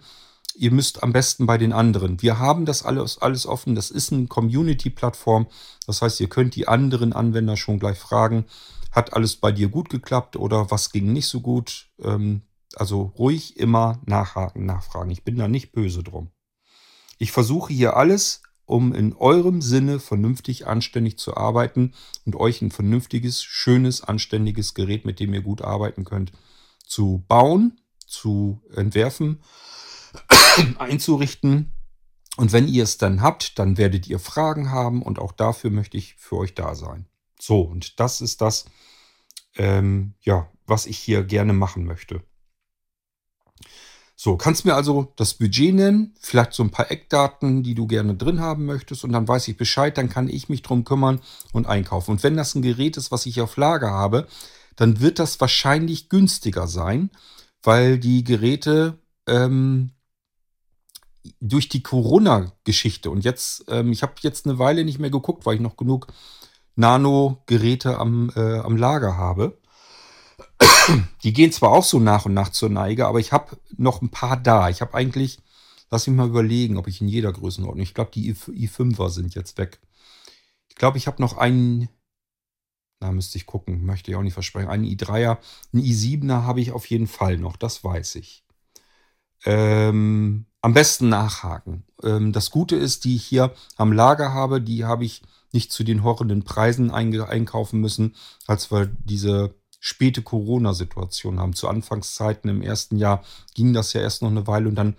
ihr 0.55 0.71
müsst 0.71 1.03
am 1.03 1.13
besten 1.13 1.45
bei 1.45 1.57
den 1.57 1.73
anderen. 1.73 2.21
Wir 2.21 2.39
haben 2.39 2.65
das 2.65 2.83
alles, 2.83 3.17
alles 3.19 3.45
offen. 3.45 3.75
Das 3.75 3.91
ist 3.91 4.11
eine 4.11 4.27
Community-Plattform. 4.27 5.47
Das 5.87 6.01
heißt, 6.01 6.19
ihr 6.19 6.29
könnt 6.29 6.55
die 6.55 6.67
anderen 6.67 7.13
Anwender 7.13 7.57
schon 7.57 7.79
gleich 7.79 7.97
fragen, 7.97 8.45
hat 8.91 9.13
alles 9.13 9.37
bei 9.37 9.51
dir 9.51 9.69
gut 9.69 9.89
geklappt 9.89 10.35
oder 10.35 10.69
was 10.69 10.91
ging 10.91 11.13
nicht 11.13 11.27
so 11.27 11.39
gut? 11.39 11.87
Ähm, 12.03 12.41
also 12.75 13.13
ruhig 13.17 13.57
immer 13.57 14.01
nachhaken, 14.05 14.65
nachfragen. 14.65 15.11
Ich 15.11 15.23
bin 15.23 15.37
da 15.37 15.47
nicht 15.47 15.71
böse 15.71 16.03
drum. 16.03 16.31
Ich 17.17 17.31
versuche 17.31 17.73
hier 17.73 17.95
alles, 17.97 18.41
um 18.65 18.93
in 18.93 19.13
eurem 19.13 19.61
Sinne 19.61 19.99
vernünftig, 19.99 20.67
anständig 20.67 21.17
zu 21.17 21.35
arbeiten 21.35 21.93
und 22.25 22.35
euch 22.35 22.61
ein 22.61 22.71
vernünftiges, 22.71 23.43
schönes, 23.43 24.01
anständiges 24.01 24.73
Gerät, 24.73 25.05
mit 25.05 25.19
dem 25.19 25.33
ihr 25.33 25.41
gut 25.41 25.61
arbeiten 25.61 26.05
könnt, 26.05 26.31
zu 26.85 27.23
bauen, 27.27 27.79
zu 28.07 28.61
entwerfen 28.75 29.41
einzurichten. 30.77 31.73
Und 32.37 32.53
wenn 32.53 32.67
ihr 32.67 32.83
es 32.83 32.97
dann 32.97 33.21
habt, 33.21 33.59
dann 33.59 33.77
werdet 33.77 34.07
ihr 34.07 34.19
Fragen 34.19 34.71
haben 34.71 35.01
und 35.01 35.19
auch 35.19 35.33
dafür 35.33 35.69
möchte 35.69 35.97
ich 35.97 36.15
für 36.15 36.37
euch 36.37 36.55
da 36.55 36.75
sein. 36.75 37.07
So, 37.39 37.61
und 37.61 37.99
das 37.99 38.21
ist 38.21 38.41
das, 38.41 38.65
ähm, 39.55 40.13
ja, 40.21 40.49
was 40.65 40.85
ich 40.85 40.97
hier 40.97 41.23
gerne 41.23 41.53
machen 41.53 41.85
möchte. 41.85 42.23
So, 44.23 44.37
kannst 44.37 44.65
mir 44.65 44.75
also 44.75 45.11
das 45.15 45.33
Budget 45.33 45.73
nennen, 45.73 46.13
vielleicht 46.19 46.53
so 46.53 46.61
ein 46.61 46.69
paar 46.69 46.91
Eckdaten, 46.91 47.63
die 47.63 47.73
du 47.73 47.87
gerne 47.87 48.13
drin 48.13 48.39
haben 48.39 48.67
möchtest 48.67 49.03
und 49.03 49.13
dann 49.13 49.27
weiß 49.27 49.47
ich 49.47 49.57
Bescheid, 49.57 49.97
dann 49.97 50.09
kann 50.09 50.29
ich 50.29 50.47
mich 50.47 50.61
drum 50.61 50.83
kümmern 50.83 51.21
und 51.53 51.65
einkaufen. 51.65 52.11
Und 52.11 52.21
wenn 52.21 52.37
das 52.37 52.53
ein 52.53 52.61
Gerät 52.61 52.97
ist, 52.97 53.11
was 53.11 53.25
ich 53.25 53.41
auf 53.41 53.57
Lager 53.57 53.89
habe, 53.89 54.27
dann 54.75 54.99
wird 54.99 55.17
das 55.17 55.41
wahrscheinlich 55.41 56.07
günstiger 56.07 56.67
sein, 56.67 57.09
weil 57.63 57.97
die 57.97 58.23
Geräte 58.23 58.99
ähm, 59.25 59.89
durch 61.39 61.67
die 61.67 61.81
Corona-Geschichte 61.81 63.09
und 63.09 63.23
jetzt, 63.23 63.65
ähm, 63.69 63.91
ich 63.91 64.03
habe 64.03 64.13
jetzt 64.21 64.45
eine 64.45 64.59
Weile 64.59 64.85
nicht 64.85 64.99
mehr 64.99 65.09
geguckt, 65.09 65.47
weil 65.47 65.55
ich 65.55 65.61
noch 65.61 65.77
genug 65.77 66.05
Nano-Geräte 66.75 67.97
am, 67.97 68.31
äh, 68.35 68.59
am 68.59 68.77
Lager 68.77 69.17
habe. 69.17 69.57
Die 71.23 71.33
gehen 71.33 71.51
zwar 71.51 71.71
auch 71.71 71.83
so 71.83 71.99
nach 71.99 72.25
und 72.25 72.33
nach 72.33 72.49
zur 72.49 72.69
Neige, 72.69 73.07
aber 73.07 73.19
ich 73.19 73.31
habe 73.31 73.57
noch 73.77 74.01
ein 74.01 74.09
paar 74.09 74.37
da. 74.37 74.69
Ich 74.69 74.81
habe 74.81 74.93
eigentlich, 74.93 75.39
lass 75.89 76.07
mich 76.07 76.15
mal 76.15 76.27
überlegen, 76.27 76.77
ob 76.77 76.87
ich 76.87 77.01
in 77.01 77.07
jeder 77.07 77.31
Größenordnung, 77.31 77.83
ich 77.83 77.93
glaube, 77.93 78.11
die 78.11 78.33
i5er 78.33 79.09
sind 79.09 79.35
jetzt 79.35 79.57
weg. 79.57 79.79
Ich 80.69 80.75
glaube, 80.75 80.97
ich 80.97 81.07
habe 81.07 81.21
noch 81.21 81.37
einen, 81.37 81.89
da 82.99 83.11
müsste 83.11 83.37
ich 83.37 83.45
gucken, 83.45 83.85
möchte 83.85 84.11
ich 84.11 84.17
auch 84.17 84.23
nicht 84.23 84.33
versprechen, 84.33 84.69
einen 84.69 84.85
i3er, 84.85 85.37
einen 85.73 85.83
i7er 85.83 86.43
habe 86.43 86.61
ich 86.61 86.71
auf 86.71 86.85
jeden 86.87 87.07
Fall 87.07 87.37
noch, 87.37 87.55
das 87.57 87.83
weiß 87.83 88.15
ich. 88.15 88.43
Ähm, 89.45 90.45
am 90.61 90.73
besten 90.73 91.09
nachhaken. 91.09 91.83
Ähm, 92.03 92.31
das 92.31 92.51
Gute 92.51 92.75
ist, 92.75 93.03
die 93.03 93.15
ich 93.15 93.25
hier 93.25 93.53
am 93.77 93.91
Lager 93.91 94.33
habe, 94.33 94.61
die 94.61 94.85
habe 94.85 95.05
ich 95.05 95.23
nicht 95.51 95.71
zu 95.71 95.83
den 95.83 96.03
horrenden 96.03 96.43
Preisen 96.43 96.91
einkaufen 96.91 97.81
müssen, 97.81 98.15
als 98.47 98.71
wir 98.71 98.85
diese 98.85 99.55
späte 99.81 100.21
Corona-Situation 100.21 101.39
haben. 101.39 101.53
Zu 101.53 101.67
Anfangszeiten 101.67 102.49
im 102.49 102.61
ersten 102.61 102.97
Jahr 102.97 103.23
ging 103.55 103.73
das 103.73 103.93
ja 103.93 104.01
erst 104.01 104.21
noch 104.21 104.29
eine 104.29 104.45
Weile 104.45 104.69
und 104.69 104.75
dann, 104.75 104.95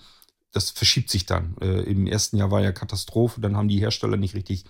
das 0.51 0.71
verschiebt 0.71 1.09
sich 1.09 1.25
dann. 1.25 1.57
Äh, 1.63 1.83
Im 1.85 2.07
ersten 2.07 2.37
Jahr 2.37 2.51
war 2.51 2.61
ja 2.61 2.73
Katastrophe, 2.73 3.41
dann 3.41 3.57
haben 3.57 3.69
die 3.69 3.79
Hersteller 3.79 4.17
nicht 4.17 4.35
richtig 4.35 4.65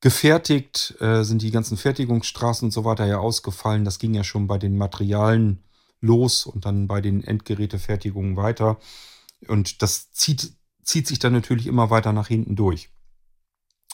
gefertigt, 0.00 0.96
äh, 1.00 1.22
sind 1.22 1.42
die 1.42 1.50
ganzen 1.50 1.76
Fertigungsstraßen 1.76 2.66
und 2.66 2.72
so 2.72 2.84
weiter 2.84 3.06
ja 3.06 3.18
ausgefallen. 3.18 3.84
Das 3.84 3.98
ging 3.98 4.14
ja 4.14 4.24
schon 4.24 4.46
bei 4.46 4.56
den 4.56 4.76
Materialien 4.78 5.62
los 6.00 6.46
und 6.46 6.64
dann 6.64 6.88
bei 6.88 7.02
den 7.02 7.22
Endgerätefertigungen 7.22 8.36
weiter. 8.36 8.78
Und 9.48 9.82
das 9.82 10.12
zieht, 10.12 10.54
zieht 10.82 11.06
sich 11.06 11.18
dann 11.18 11.34
natürlich 11.34 11.66
immer 11.66 11.90
weiter 11.90 12.14
nach 12.14 12.28
hinten 12.28 12.56
durch. 12.56 12.88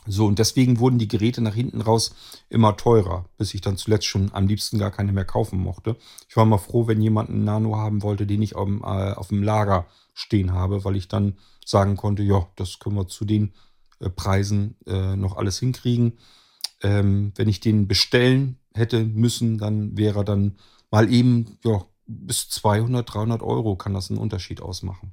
So, 0.09 0.27
und 0.27 0.39
deswegen 0.39 0.79
wurden 0.79 0.99
die 0.99 1.09
Geräte 1.09 1.41
nach 1.41 1.55
hinten 1.55 1.81
raus 1.81 2.15
immer 2.49 2.77
teurer, 2.77 3.27
bis 3.37 3.53
ich 3.55 3.61
dann 3.61 3.77
zuletzt 3.77 4.07
schon 4.07 4.33
am 4.33 4.47
liebsten 4.47 4.79
gar 4.79 4.91
keine 4.91 5.13
mehr 5.13 5.25
kaufen 5.25 5.59
mochte. 5.59 5.97
Ich 6.29 6.37
war 6.37 6.47
mal 6.47 6.59
froh, 6.59 6.87
wenn 6.87 7.03
jemand 7.03 7.29
einen 7.29 7.45
Nano 7.45 7.77
haben 7.77 8.03
wollte, 8.03 8.27
den 8.27 8.43
ich 8.43 8.57
auf, 8.57 8.69
äh, 8.69 9.13
auf 9.13 9.29
dem 9.29 9.43
Lager 9.43 9.87
stehen 10.15 10.53
habe, 10.53 10.85
weil 10.85 10.97
ich 10.97 11.09
dann 11.09 11.37
sagen 11.65 11.97
konnte, 11.97 12.23
ja, 12.23 12.49
das 12.57 12.79
können 12.79 12.97
wir 12.97 13.07
zu 13.07 13.25
den 13.25 13.53
äh, 14.01 14.09
Preisen 14.09 14.77
äh, 14.87 15.15
noch 15.17 15.37
alles 15.37 15.59
hinkriegen. 15.59 16.19
Ähm, 16.83 17.33
wenn 17.37 17.49
ich 17.49 17.61
den 17.61 17.87
bestellen 17.87 18.59
hätte 18.75 19.05
müssen, 19.05 19.59
dann 19.59 19.97
wäre 19.97 20.25
dann 20.25 20.57
mal 20.91 21.13
eben, 21.13 21.59
ja, 21.65 21.85
bis 22.07 22.49
200, 22.49 23.13
300 23.13 23.43
Euro 23.43 23.77
kann 23.77 23.95
das 23.95 24.11
einen 24.11 24.19
Unterschied 24.19 24.63
ausmachen. 24.63 25.13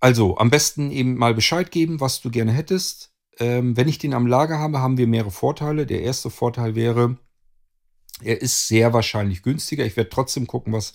Also 0.00 0.36
am 0.38 0.50
besten 0.50 0.90
eben 0.90 1.16
mal 1.16 1.34
Bescheid 1.34 1.70
geben, 1.70 2.00
was 2.00 2.20
du 2.20 2.30
gerne 2.30 2.52
hättest. 2.52 3.12
Ähm, 3.38 3.76
wenn 3.76 3.88
ich 3.88 3.98
den 3.98 4.14
am 4.14 4.26
Lager 4.26 4.58
habe, 4.58 4.80
haben 4.80 4.98
wir 4.98 5.06
mehrere 5.06 5.30
Vorteile. 5.30 5.86
Der 5.86 6.02
erste 6.02 6.30
Vorteil 6.30 6.74
wäre, 6.74 7.18
er 8.22 8.40
ist 8.40 8.68
sehr 8.68 8.92
wahrscheinlich 8.92 9.42
günstiger. 9.42 9.84
Ich 9.84 9.96
werde 9.96 10.10
trotzdem 10.10 10.46
gucken, 10.46 10.72
was, 10.72 10.94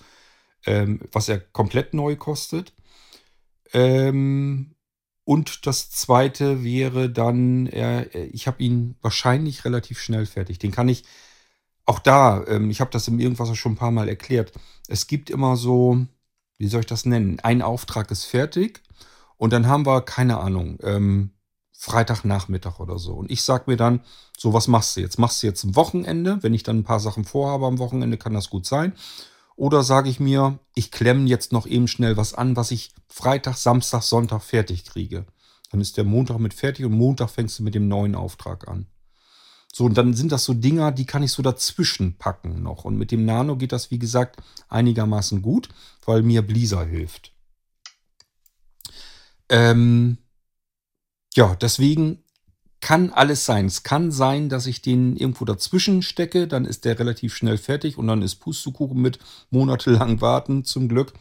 ähm, 0.66 1.02
was 1.12 1.30
er 1.30 1.40
komplett 1.40 1.94
neu 1.94 2.16
kostet. 2.16 2.74
Ähm, 3.74 4.76
und 5.24 5.66
das 5.68 5.92
zweite 5.92 6.64
wäre 6.64 7.10
dann, 7.10 7.68
er, 7.68 8.14
ich 8.34 8.48
habe 8.48 8.62
ihn 8.64 8.96
wahrscheinlich 9.02 9.66
relativ 9.66 10.00
schnell 10.00 10.26
fertig. 10.26 10.60
Den 10.60 10.72
kann 10.72 10.90
ich, 10.90 11.04
auch 11.86 12.00
da, 12.00 12.46
ähm, 12.48 12.70
ich 12.70 12.82
habe 12.82 12.92
das 12.92 13.08
im 13.08 13.20
Irgendwas 13.20 13.56
schon 13.58 13.74
ein 13.74 13.78
paar 13.78 13.92
Mal 13.92 14.10
erklärt. 14.10 14.52
Es 14.88 15.08
gibt 15.08 15.30
immer 15.30 15.58
so, 15.58 16.06
wie 16.58 16.68
soll 16.68 16.82
ich 16.82 16.86
das 16.88 17.06
nennen? 17.06 17.40
Ein 17.40 17.62
Auftrag 17.62 18.12
ist 18.12 18.26
fertig 18.26 18.82
und 19.42 19.52
dann 19.54 19.66
haben 19.66 19.88
wir, 19.88 20.02
keine 20.02 20.38
Ahnung, 20.38 20.78
ähm, 20.84 21.32
Freitagnachmittag 21.72 22.80
oder 22.80 23.00
so. 23.00 23.16
Und 23.16 23.32
ich 23.32 23.42
sag 23.42 23.68
mir 23.68 23.76
dann, 23.76 24.02
so, 24.38 24.54
was 24.54 24.68
machst 24.68 24.96
du 24.96 25.02
jetzt? 25.02 25.18
Machst 25.18 25.42
du 25.42 25.48
jetzt 25.48 25.64
ein 25.64 25.76
Wochenende? 25.76 26.38
Wenn 26.44 26.54
ich 26.54 26.62
dann 26.62 26.78
ein 26.78 26.84
paar 26.84 27.00
Sachen 27.00 27.26
vorhabe 27.26 27.66
am 27.66 27.80
Wochenende, 27.80 28.20
kann 28.20 28.36
das 28.36 28.52
gut 28.52 28.68
sein. 28.68 28.94
Oder 29.56 29.82
sage 29.82 30.12
ich 30.12 30.20
mir, 30.20 30.60
ich 30.76 30.92
klemme 30.92 31.28
jetzt 31.28 31.54
noch 31.54 31.66
eben 31.66 31.88
schnell 31.88 32.18
was 32.18 32.36
an, 32.36 32.56
was 32.56 32.70
ich 32.70 32.94
Freitag, 33.10 33.58
Samstag, 33.58 34.04
Sonntag 34.04 34.44
fertig 34.44 34.86
kriege. 34.86 35.26
Dann 35.72 35.82
ist 35.82 35.98
der 35.98 36.04
Montag 36.04 36.38
mit 36.38 36.54
fertig 36.54 36.86
und 36.86 36.92
Montag 36.92 37.32
fängst 37.32 37.58
du 37.58 37.64
mit 37.64 37.74
dem 37.74 37.88
neuen 37.88 38.14
Auftrag 38.14 38.68
an. 38.68 38.86
So, 39.74 39.86
und 39.86 39.98
dann 39.98 40.14
sind 40.14 40.32
das 40.32 40.46
so 40.46 40.54
Dinger, 40.54 40.92
die 40.92 41.08
kann 41.08 41.24
ich 41.24 41.32
so 41.32 41.42
dazwischen 41.42 42.16
packen 42.20 42.62
noch. 42.62 42.86
Und 42.86 42.96
mit 42.96 43.10
dem 43.10 43.26
Nano 43.26 43.56
geht 43.56 43.72
das, 43.72 43.90
wie 43.90 43.98
gesagt, 43.98 44.40
einigermaßen 44.70 45.42
gut, 45.42 45.70
weil 46.06 46.22
mir 46.22 46.44
Blizzard 46.44 46.90
hilft. 46.90 47.31
Ähm, 49.52 50.18
ja, 51.36 51.56
deswegen 51.56 52.24
kann 52.80 53.12
alles 53.12 53.46
sein. 53.46 53.68
Es 53.68 53.84
kann 53.84 54.12
sein, 54.12 54.50
dass 54.50 54.66
ich 54.66 54.82
den 54.82 55.16
irgendwo 55.16 55.46
dazwischen 55.46 56.02
stecke, 56.02 56.48
dann 56.48 56.66
ist 56.66 56.84
der 56.86 56.98
relativ 56.98 57.36
schnell 57.36 57.60
fertig 57.60 58.00
und 58.00 58.08
dann 58.08 58.24
ist 58.24 58.38
Pustekuchen 58.38 59.00
mit 59.00 59.20
monatelang 59.52 60.20
warten, 60.22 60.66
zum 60.66 60.90
Glück. 60.90 61.14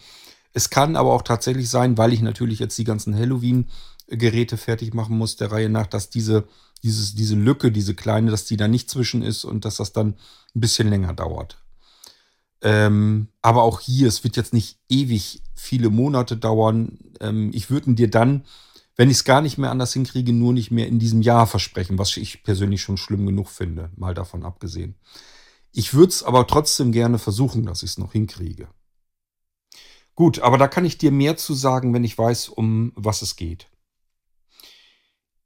Es 0.55 0.71
kann 0.71 0.97
aber 0.97 1.13
auch 1.13 1.23
tatsächlich 1.23 1.69
sein, 1.69 1.99
weil 1.99 2.15
ich 2.15 2.23
natürlich 2.23 2.59
jetzt 2.59 2.79
die 2.79 2.85
ganzen 2.85 3.15
Halloween-Geräte 3.15 4.57
fertig 4.57 4.95
machen 4.95 5.19
muss, 5.19 5.37
der 5.37 5.53
Reihe 5.53 5.69
nach, 5.69 5.87
dass 5.87 6.09
diese 6.09 6.49
dieses, 6.83 7.15
diese 7.15 7.35
Lücke, 7.35 7.73
diese 7.73 7.95
kleine, 7.95 8.31
dass 8.31 8.45
die 8.45 8.57
da 8.57 8.69
nicht 8.69 8.91
zwischen 8.91 9.23
ist 9.23 9.45
und 9.45 9.65
dass 9.65 9.77
das 9.77 9.93
dann 9.93 10.15
ein 10.55 10.61
bisschen 10.61 10.89
länger 10.89 11.13
dauert. 11.13 11.59
Ähm, 12.63 13.29
aber 13.43 13.63
auch 13.63 13.81
hier, 13.81 14.09
es 14.09 14.23
wird 14.23 14.37
jetzt 14.37 14.53
nicht 14.53 14.79
ewig 14.89 15.43
viele 15.55 15.91
Monate 15.91 16.37
dauern. 16.37 16.99
Ähm, 17.21 17.51
ich 17.55 17.71
würde 17.71 17.95
dir 17.95 18.11
dann, 18.11 18.45
wenn 18.97 19.11
ich 19.11 19.19
es 19.19 19.25
gar 19.25 19.41
nicht 19.41 19.57
mehr 19.57 19.71
anders 19.71 19.95
hinkriege, 19.95 20.33
nur 20.33 20.53
nicht 20.53 20.71
mehr 20.71 20.87
in 20.87 20.99
diesem 20.99 21.23
Jahr 21.23 21.47
versprechen, 21.47 21.99
was 21.99 22.17
ich 22.17 22.43
persönlich 22.43 22.83
schon 22.83 22.99
schlimm 22.99 23.25
genug 23.27 23.49
finde, 23.49 23.91
mal 23.97 24.15
davon 24.15 24.45
abgesehen. 24.45 24.95
Ich 25.73 25.95
würde 25.95 26.11
es 26.11 26.23
aber 26.23 26.47
trotzdem 26.47 26.93
gerne 26.93 27.19
versuchen, 27.19 27.65
dass 27.65 27.83
ich 27.83 27.93
es 27.93 27.99
noch 27.99 28.13
hinkriege. 28.13 28.69
Gut, 30.15 30.41
aber 30.41 30.59
da 30.59 30.69
kann 30.69 30.85
ich 30.85 30.99
dir 30.99 31.13
mehr 31.13 31.39
zu 31.39 31.55
sagen, 31.55 31.95
wenn 31.95 32.05
ich 32.05 32.19
weiß, 32.19 32.49
um 32.49 32.93
was 32.95 33.23
es 33.23 33.37
geht. 33.37 33.69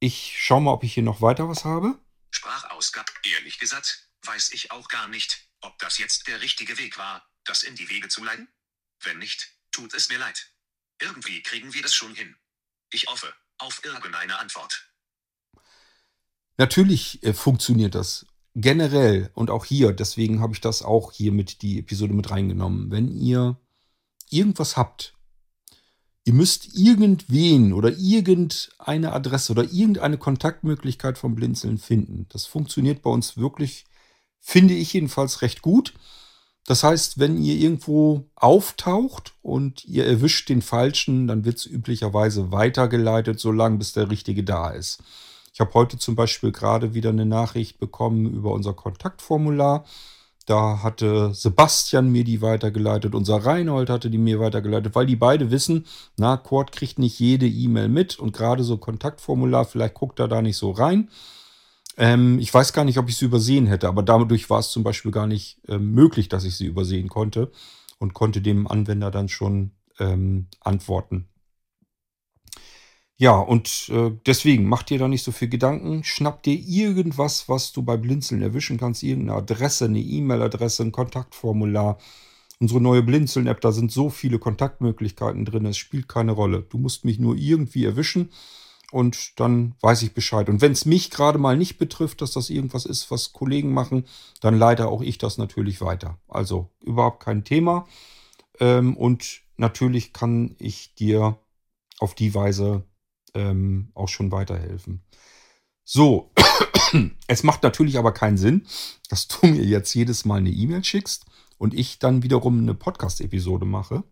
Ich 0.01 0.35
schau 0.37 0.61
mal, 0.61 0.73
ob 0.73 0.83
ich 0.83 0.95
hier 0.95 1.03
noch 1.03 1.21
weiter 1.21 1.49
was 1.49 1.65
habe. 1.65 1.97
Sprachausgabe. 2.31 3.13
Ehrlich 3.37 3.61
gesagt, 3.61 4.09
weiß 4.25 4.53
ich 4.53 4.73
auch 4.73 4.89
gar 4.89 5.07
nicht, 5.07 5.49
ob 5.65 5.79
das 5.79 5.99
jetzt 5.99 6.29
der 6.29 6.41
richtige 6.41 6.79
Weg 6.79 6.99
war, 6.99 7.27
das 7.45 7.63
in 7.63 7.75
die 7.75 7.89
Wege 7.89 8.09
zu 8.09 8.23
leiten. 8.23 8.49
Wenn 9.03 9.19
nicht, 9.19 9.51
tut 9.73 9.95
es 9.95 10.09
mir 10.09 10.19
leid. 10.19 10.51
Irgendwie 11.01 11.43
kriegen 11.43 11.75
wir 11.75 11.83
das 11.83 11.95
schon 11.95 12.15
hin. 12.15 12.37
Ich 12.91 13.07
hoffe 13.07 13.35
auf 13.59 13.85
irgendeine 13.85 14.39
Antwort. 14.39 14.89
Natürlich 16.57 17.23
äh, 17.23 17.35
funktioniert 17.35 17.95
das 17.95 18.27
generell 18.55 19.31
und 19.35 19.51
auch 19.51 19.65
hier, 19.65 19.93
deswegen 19.93 20.41
habe 20.41 20.53
ich 20.53 20.61
das 20.61 20.83
auch 20.83 21.11
hier 21.11 21.33
mit 21.33 21.63
die 21.63 21.81
Episode 21.81 22.15
mit 22.15 22.31
reingenommen. 22.31 22.91
Wenn 22.91 23.09
ihr 23.09 23.59
irgendwas 24.31 24.77
habt, 24.77 25.15
ihr 26.25 26.35
müsst 26.35 26.77
irgendwen 26.77 27.73
oder 27.73 27.91
irgendeine 27.91 29.13
Adresse 29.13 29.53
oder 29.53 29.65
irgendeine 29.65 30.19
Kontaktmöglichkeit 30.19 31.19
vom 31.19 31.35
Blinzeln 31.35 31.79
finden. 31.79 32.27
Das 32.29 32.47
funktioniert 32.47 33.03
bei 33.03 33.11
uns 33.11 33.37
wirklich, 33.37 33.87
finde 34.45 34.75
ich 34.75 34.93
jedenfalls 34.93 35.41
recht 35.41 35.63
gut. 35.63 35.95
Das 36.67 36.85
heißt, 36.85 37.19
wenn 37.19 37.43
ihr 37.43 37.55
irgendwo 37.57 38.27
auftaucht 38.37 39.33
und 39.43 39.85
ihr 39.87 40.07
erwischt 40.07 40.51
den 40.51 40.63
Falschen, 40.63 41.27
dann 41.27 41.45
wird 41.47 41.57
es 41.57 41.67
üblicherweise 41.67 42.53
weitergeleitet, 42.53 43.41
solange 43.41 43.79
bis 43.79 43.95
der 43.95 44.11
Richtige 44.11 44.45
da 44.45 44.71
ist. 44.71 45.03
Ich 45.53 45.61
habe 45.61 45.73
heute 45.75 45.99
zum 45.99 46.15
Beispiel 46.15 46.53
gerade 46.53 46.95
wieder 46.95 47.11
eine 47.11 47.27
Nachricht 47.27 47.79
bekommen 47.79 48.27
über 48.27 48.53
unser 48.53 48.75
Kontaktformular. 48.75 49.85
Da 50.47 50.83
hatte 50.83 51.33
Sebastian 51.33 52.13
mir 52.13 52.25
die 52.25 52.43
weitergeleitet, 52.43 53.15
unser 53.15 53.37
Reinhold 53.37 53.89
hatte 53.89 54.11
die 54.11 54.19
mir 54.19 54.41
weitergeleitet, 54.41 54.95
weil 54.95 55.07
die 55.07 55.17
beide 55.17 55.51
wissen, 55.51 55.87
na, 56.19 56.37
Cord 56.37 56.71
kriegt 56.71 56.99
nicht 56.99 57.19
jede 57.19 57.47
E-Mail 57.47 57.89
mit 57.89 58.19
und 58.19 58.35
gerade 58.35 58.63
so 58.63 58.77
Kontaktformular, 58.77 59.65
vielleicht 59.65 59.95
guckt 59.95 60.21
er 60.21 60.29
da 60.29 60.43
nicht 60.43 60.59
so 60.59 60.71
rein. 60.71 61.09
Ähm, 61.97 62.39
ich 62.39 62.53
weiß 62.53 62.73
gar 62.73 62.85
nicht, 62.85 62.99
ob 62.99 63.09
ich 63.09 63.17
sie 63.17 63.27
übersehen 63.27 63.67
hätte, 63.67 63.89
aber 63.89 64.03
dadurch 64.03 64.51
war 64.51 64.61
es 64.61 64.71
zum 64.71 64.83
Beispiel 64.83 65.13
gar 65.13 65.27
nicht 65.27 65.61
äh, 65.69 65.79
möglich, 65.79 66.29
dass 66.29 66.45
ich 66.45 66.57
sie 66.57 66.67
übersehen 66.67 67.09
konnte 67.09 67.53
und 67.99 68.15
konnte 68.15 68.41
dem 68.41 68.67
Anwender 68.67 69.11
dann 69.11 69.29
schon 69.29 69.73
ähm, 69.99 70.49
antworten. 70.61 71.29
Ja, 73.17 73.39
und 73.39 73.89
äh, 73.91 74.11
deswegen 74.27 74.65
mach 74.69 74.83
dir 74.83 74.99
da 74.99 75.07
nicht 75.07 75.23
so 75.23 75.31
viel 75.31 75.49
Gedanken. 75.49 76.03
Schnapp 76.03 76.43
dir 76.43 76.59
irgendwas, 76.59 77.49
was 77.49 77.73
du 77.73 77.83
bei 77.83 77.97
Blinzeln 77.97 78.43
erwischen 78.43 78.77
kannst. 78.77 79.05
Irgendeine 79.05 79.39
Adresse, 79.39 79.85
eine 79.85 80.01
E-Mail-Adresse, 80.01 80.83
ein 80.83 80.93
Kontaktformular. 80.93 81.99
Unsere 82.59 82.81
neue 82.81 83.03
Blinzeln-App, 83.05 83.61
da 83.61 83.71
sind 83.71 83.93
so 83.93 84.11
viele 84.11 84.41
Kontaktmöglichkeiten 84.41 85.45
drin. 85.45 85.65
Es 85.67 85.77
spielt 85.77 86.09
keine 86.09 86.33
Rolle. 86.33 86.67
Du 86.69 86.79
musst 86.79 87.05
mich 87.05 87.21
nur 87.21 87.37
irgendwie 87.37 87.85
erwischen 87.85 88.31
und 88.95 89.41
dann 89.41 89.75
weiß 89.81 90.03
ich 90.03 90.15
Bescheid. 90.15 90.49
Und 90.49 90.61
wenn 90.61 90.71
es 90.71 90.85
mich 90.85 91.11
gerade 91.11 91.37
mal 91.37 91.57
nicht 91.57 91.79
betrifft, 91.79 92.23
dass 92.23 92.31
das 92.31 92.49
irgendwas 92.49 92.87
ist, 92.87 93.11
was 93.11 93.33
Kollegen 93.33 93.73
machen, 93.73 94.07
dann 94.41 94.57
leite 94.57 94.87
auch 94.87 95.03
ich 95.03 95.19
das 95.19 95.37
natürlich 95.37 95.81
weiter. 95.81 96.21
Also 96.29 96.71
überhaupt 96.81 97.19
kein 97.19 97.43
Thema. 97.43 97.89
Ähm, 98.61 98.97
und 98.97 99.41
natürlich 99.57 100.13
kann 100.13 100.55
ich 100.61 100.95
dir 100.95 101.41
auf 101.99 102.15
die 102.15 102.37
Weise 102.37 102.85
ähm, 103.35 103.91
auch 103.95 104.07
schon 104.07 104.31
weiterhelfen. 104.31 105.03
So, 105.83 106.31
es 107.27 107.43
macht 107.43 107.65
natürlich 107.65 107.99
aber 107.99 108.13
keinen 108.13 108.39
Sinn, 108.39 108.65
dass 109.09 109.27
du 109.27 109.45
mir 109.49 109.65
jetzt 109.65 109.93
jedes 109.95 110.25
Mal 110.25 110.37
eine 110.37 110.51
E-Mail 110.51 110.85
schickst 110.85 111.27
und 111.59 111.75
ich 111.75 111.99
dann 111.99 112.23
wiederum 112.23 112.61
eine 112.61 112.75
Podcast-Episode 112.75 113.67
mache. 113.67 114.05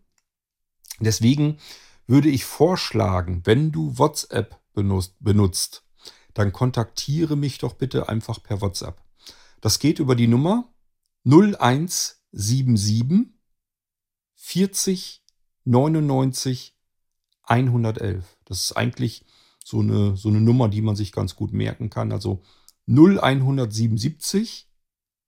Deswegen 0.99 1.57
würde 2.05 2.27
ich 2.27 2.43
vorschlagen, 2.43 3.43
wenn 3.45 3.71
du 3.71 3.97
WhatsApp 3.97 4.59
benutzt, 4.73 5.83
dann 6.33 6.51
kontaktiere 6.51 7.35
mich 7.35 7.59
doch 7.59 7.73
bitte 7.73 8.09
einfach 8.09 8.41
per 8.41 8.61
WhatsApp. 8.61 8.99
Das 9.61 9.77
geht 9.79 9.99
über 9.99 10.15
die 10.15 10.27
Nummer 10.27 10.73
0177 11.25 13.27
40 14.35 15.23
99 15.65 16.75
111. 17.43 18.37
Das 18.45 18.61
ist 18.61 18.71
eigentlich 18.73 19.25
so 19.63 19.79
eine, 19.79 20.17
so 20.17 20.29
eine 20.29 20.41
Nummer, 20.41 20.69
die 20.69 20.81
man 20.81 20.95
sich 20.95 21.11
ganz 21.11 21.35
gut 21.35 21.53
merken 21.53 21.89
kann. 21.89 22.11
Also 22.11 22.41
0177 22.87 24.69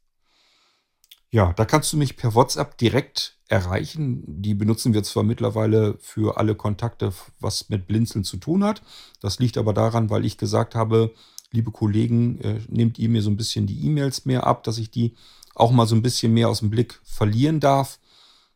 Ja, 1.35 1.51
da 1.51 1.65
kannst 1.65 1.91
du 1.91 1.97
mich 1.97 2.15
per 2.15 2.33
WhatsApp 2.33 2.77
direkt 2.77 3.37
erreichen. 3.49 4.23
Die 4.25 4.53
benutzen 4.53 4.93
wir 4.93 5.03
zwar 5.03 5.23
mittlerweile 5.23 5.97
für 5.99 6.37
alle 6.37 6.55
Kontakte, 6.55 7.11
was 7.41 7.67
mit 7.67 7.87
Blinzeln 7.87 8.23
zu 8.23 8.37
tun 8.37 8.63
hat. 8.63 8.81
Das 9.19 9.37
liegt 9.39 9.57
aber 9.57 9.73
daran, 9.73 10.09
weil 10.09 10.23
ich 10.23 10.37
gesagt 10.37 10.75
habe, 10.75 11.13
liebe 11.51 11.71
Kollegen, 11.71 12.39
äh, 12.39 12.61
nehmt 12.69 12.97
ihr 12.99 13.09
mir 13.09 13.21
so 13.21 13.29
ein 13.29 13.35
bisschen 13.35 13.67
die 13.67 13.85
E-Mails 13.85 14.23
mehr 14.23 14.47
ab, 14.47 14.63
dass 14.63 14.77
ich 14.77 14.91
die 14.91 15.13
auch 15.55 15.71
mal 15.71 15.85
so 15.87 15.95
ein 15.95 16.01
bisschen 16.01 16.33
mehr 16.33 16.47
aus 16.47 16.59
dem 16.59 16.69
Blick 16.69 17.01
verlieren 17.03 17.59
darf, 17.59 17.99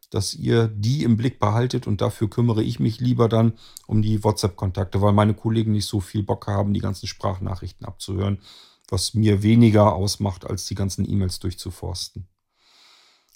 dass 0.10 0.34
ihr 0.34 0.70
die 0.70 1.04
im 1.04 1.18
Blick 1.18 1.38
behaltet 1.38 1.86
und 1.86 2.00
dafür 2.00 2.30
kümmere 2.30 2.64
ich 2.64 2.80
mich 2.80 3.02
lieber 3.02 3.28
dann 3.28 3.58
um 3.88 4.02
die 4.02 4.24
WhatsApp-Kontakte, 4.24 5.02
weil 5.02 5.12
meine 5.12 5.34
Kollegen 5.34 5.74
nicht 5.74 5.86
so 5.86 6.00
viel 6.00 6.24
Bock 6.24 6.48
haben, 6.48 6.74
die 6.74 6.80
ganzen 6.80 7.08
Sprachnachrichten 7.08 7.86
abzuhören, 7.86 8.40
was 8.88 9.16
mir 9.16 9.44
weniger 9.44 9.94
ausmacht, 9.94 10.50
als 10.50 10.66
die 10.66 10.76
ganzen 10.76 11.04
E-Mails 11.04 11.40
durchzuforsten. 11.40 12.30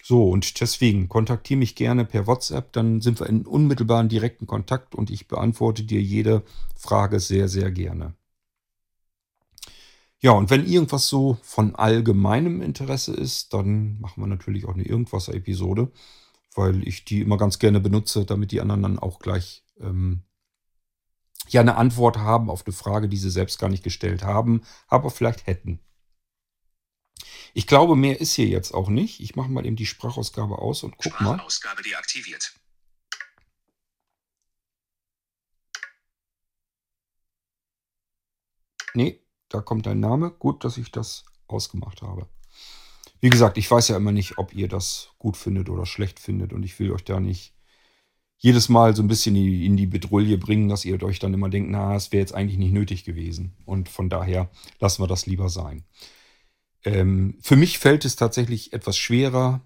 So, 0.05 0.29
und 0.29 0.59
deswegen 0.59 1.07
kontaktiere 1.07 1.59
mich 1.59 1.75
gerne 1.75 2.03
per 2.03 2.27
WhatsApp, 2.27 2.73
dann 2.73 2.99
sind 2.99 3.21
wir 3.21 3.27
in 3.27 3.45
unmittelbaren 3.45 4.09
direkten 4.09 4.45
Kontakt 4.45 4.95
und 4.95 5.09
ich 5.09 5.29
beantworte 5.29 5.85
dir 5.85 6.01
jede 6.01 6.43
Frage 6.75 7.21
sehr, 7.21 7.47
sehr 7.47 7.71
gerne. 7.71 8.13
Ja, 10.19 10.31
und 10.31 10.49
wenn 10.49 10.65
irgendwas 10.65 11.07
so 11.07 11.37
von 11.41 11.75
allgemeinem 11.75 12.61
Interesse 12.61 13.13
ist, 13.13 13.53
dann 13.53 13.97
machen 14.01 14.21
wir 14.21 14.27
natürlich 14.27 14.65
auch 14.65 14.73
eine 14.73 14.83
Irgendwas-Episode, 14.83 15.89
weil 16.53 16.85
ich 16.85 17.05
die 17.05 17.21
immer 17.21 17.37
ganz 17.37 17.57
gerne 17.57 17.79
benutze, 17.79 18.25
damit 18.25 18.51
die 18.51 18.59
anderen 18.59 18.83
dann 18.83 18.99
auch 18.99 19.19
gleich 19.19 19.63
ähm, 19.79 20.23
ja 21.47 21.61
eine 21.61 21.77
Antwort 21.77 22.17
haben 22.17 22.49
auf 22.49 22.65
eine 22.65 22.73
Frage, 22.73 23.07
die 23.07 23.17
sie 23.17 23.31
selbst 23.31 23.57
gar 23.57 23.69
nicht 23.69 23.83
gestellt 23.85 24.23
haben, 24.25 24.63
aber 24.89 25.09
vielleicht 25.11 25.47
hätten. 25.47 25.79
Ich 27.53 27.67
glaube, 27.67 27.95
mehr 27.95 28.19
ist 28.19 28.33
hier 28.33 28.47
jetzt 28.47 28.73
auch 28.73 28.89
nicht. 28.89 29.19
Ich 29.19 29.35
mache 29.35 29.49
mal 29.49 29.65
eben 29.65 29.75
die 29.75 29.85
Sprachausgabe 29.85 30.57
aus 30.57 30.83
und 30.83 30.97
guck 30.97 31.21
mal. 31.21 31.35
Sprachausgabe 31.35 31.83
deaktiviert. 31.83 32.53
Nee, 38.95 39.21
da 39.49 39.61
kommt 39.61 39.85
dein 39.85 39.99
Name. 39.99 40.31
Gut, 40.31 40.63
dass 40.63 40.77
ich 40.77 40.91
das 40.91 41.25
ausgemacht 41.47 42.01
habe. 42.01 42.27
Wie 43.21 43.29
gesagt, 43.29 43.57
ich 43.57 43.69
weiß 43.69 43.87
ja 43.87 43.97
immer 43.97 44.11
nicht, 44.11 44.37
ob 44.37 44.53
ihr 44.53 44.67
das 44.67 45.09
gut 45.17 45.37
findet 45.37 45.69
oder 45.69 45.85
schlecht 45.85 46.19
findet 46.19 46.53
und 46.53 46.63
ich 46.63 46.77
will 46.79 46.91
euch 46.91 47.05
da 47.05 47.19
nicht 47.19 47.53
jedes 48.37 48.67
Mal 48.67 48.95
so 48.95 49.01
ein 49.01 49.07
bisschen 49.07 49.35
in 49.35 49.77
die 49.77 49.87
Bedrulle 49.87 50.37
bringen, 50.37 50.67
dass 50.67 50.83
ihr 50.83 51.01
euch 51.01 51.19
dann 51.19 51.33
immer 51.33 51.49
denkt, 51.49 51.71
na, 51.71 51.95
es 51.95 52.11
wäre 52.11 52.19
jetzt 52.19 52.33
eigentlich 52.33 52.57
nicht 52.57 52.73
nötig 52.73 53.05
gewesen. 53.05 53.55
Und 53.63 53.87
von 53.87 54.09
daher 54.09 54.51
lassen 54.79 55.01
wir 55.01 55.07
das 55.07 55.25
lieber 55.25 55.47
sein. 55.47 55.85
Ähm, 56.85 57.37
für 57.41 57.55
mich 57.55 57.79
fällt 57.79 58.05
es 58.05 58.15
tatsächlich 58.15 58.73
etwas 58.73 58.97
schwerer, 58.97 59.61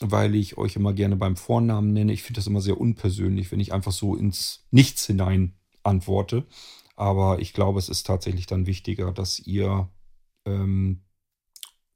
weil 0.00 0.34
ich 0.34 0.56
euch 0.56 0.76
immer 0.76 0.92
gerne 0.92 1.16
beim 1.16 1.36
Vornamen 1.36 1.92
nenne. 1.92 2.12
Ich 2.12 2.22
finde 2.22 2.38
das 2.38 2.46
immer 2.46 2.60
sehr 2.60 2.80
unpersönlich, 2.80 3.52
wenn 3.52 3.60
ich 3.60 3.72
einfach 3.72 3.92
so 3.92 4.16
ins 4.16 4.66
Nichts 4.70 5.06
hinein 5.06 5.54
antworte. 5.82 6.46
Aber 6.96 7.38
ich 7.40 7.52
glaube, 7.52 7.78
es 7.78 7.88
ist 7.88 8.06
tatsächlich 8.06 8.46
dann 8.46 8.66
wichtiger, 8.66 9.12
dass 9.12 9.38
ihr 9.38 9.88
ähm, 10.44 11.02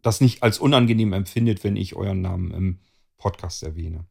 das 0.03 0.21
nicht 0.21 0.43
als 0.43 0.59
unangenehm 0.59 1.13
empfindet, 1.13 1.65
wenn 1.65 1.77
ich 1.77 1.97
euren 1.97 2.21
Namen 2.21 2.51
im 2.53 2.81
Podcast 3.17 3.63
erwähne. 3.63 4.07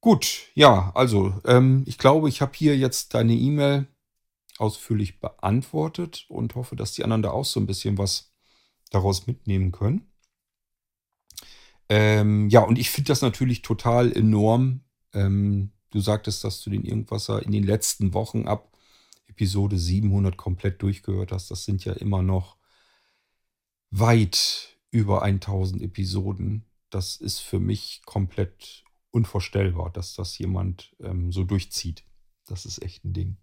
Gut, 0.00 0.48
ja, 0.54 0.90
also 0.94 1.40
ähm, 1.44 1.84
ich 1.86 1.96
glaube, 1.96 2.28
ich 2.28 2.40
habe 2.40 2.52
hier 2.54 2.76
jetzt 2.76 3.14
deine 3.14 3.34
E-Mail 3.34 3.86
ausführlich 4.58 5.20
beantwortet 5.20 6.26
und 6.28 6.54
hoffe, 6.54 6.74
dass 6.74 6.92
die 6.92 7.04
anderen 7.04 7.22
da 7.22 7.30
auch 7.30 7.44
so 7.44 7.60
ein 7.60 7.66
bisschen 7.66 7.98
was 7.98 8.31
daraus 8.92 9.26
mitnehmen 9.26 9.72
können. 9.72 10.06
Ähm, 11.88 12.48
ja, 12.48 12.60
und 12.62 12.78
ich 12.78 12.90
finde 12.90 13.08
das 13.08 13.22
natürlich 13.22 13.62
total 13.62 14.12
enorm. 14.12 14.80
Ähm, 15.12 15.72
du 15.90 16.00
sagtest, 16.00 16.44
dass 16.44 16.62
du 16.62 16.70
den 16.70 16.84
Irgendwasser 16.84 17.42
in 17.42 17.52
den 17.52 17.64
letzten 17.64 18.14
Wochen 18.14 18.46
ab 18.46 18.72
Episode 19.26 19.78
700 19.78 20.36
komplett 20.36 20.82
durchgehört 20.82 21.32
hast, 21.32 21.50
das 21.50 21.64
sind 21.64 21.84
ja 21.84 21.94
immer 21.94 22.22
noch 22.22 22.58
weit 23.90 24.78
über 24.90 25.22
1000 25.22 25.82
Episoden. 25.82 26.64
Das 26.90 27.16
ist 27.16 27.40
für 27.40 27.58
mich 27.58 28.02
komplett 28.04 28.84
unvorstellbar, 29.10 29.90
dass 29.90 30.14
das 30.14 30.36
jemand 30.38 30.94
ähm, 31.00 31.32
so 31.32 31.44
durchzieht. 31.44 32.04
Das 32.46 32.66
ist 32.66 32.82
echt 32.82 33.04
ein 33.04 33.12
Ding. 33.12 33.36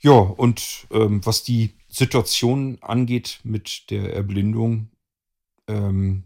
Ja, 0.00 0.12
und 0.12 0.86
ähm, 0.90 1.24
was 1.26 1.42
die 1.42 1.74
Situation 1.88 2.78
angeht 2.82 3.40
mit 3.42 3.90
der 3.90 4.14
Erblindung, 4.14 4.90
ähm, 5.66 6.24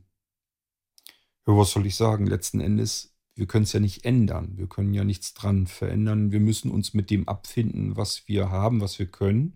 ja, 1.47 1.57
was 1.57 1.71
soll 1.71 1.87
ich 1.87 1.97
sagen? 1.97 2.27
Letzten 2.27 2.61
Endes, 2.61 3.15
wir 3.35 3.47
können 3.47 3.65
es 3.65 3.73
ja 3.73 3.81
nicht 3.81 4.05
ändern. 4.05 4.53
Wir 4.57 4.67
können 4.67 4.93
ja 4.93 5.05
nichts 5.05 5.33
dran 5.35 5.67
verändern. 5.67 6.33
Wir 6.33 6.41
müssen 6.41 6.71
uns 6.71 6.93
mit 6.93 7.11
dem 7.11 7.29
abfinden, 7.29 7.97
was 7.97 8.29
wir 8.29 8.51
haben, 8.51 8.81
was 8.81 8.99
wir 8.99 9.07
können. 9.07 9.55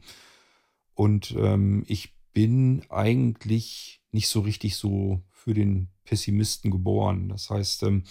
Und 0.95 1.35
ähm, 1.39 1.85
ich 1.87 2.15
bin 2.33 2.83
eigentlich 2.89 4.01
nicht 4.13 4.29
so 4.29 4.41
richtig 4.41 4.77
so 4.77 5.23
für 5.31 5.53
den 5.53 5.89
Pessimisten 6.05 6.71
geboren. 6.71 7.29
Das 7.29 7.51
heißt, 7.51 7.83
ähm, 7.83 8.05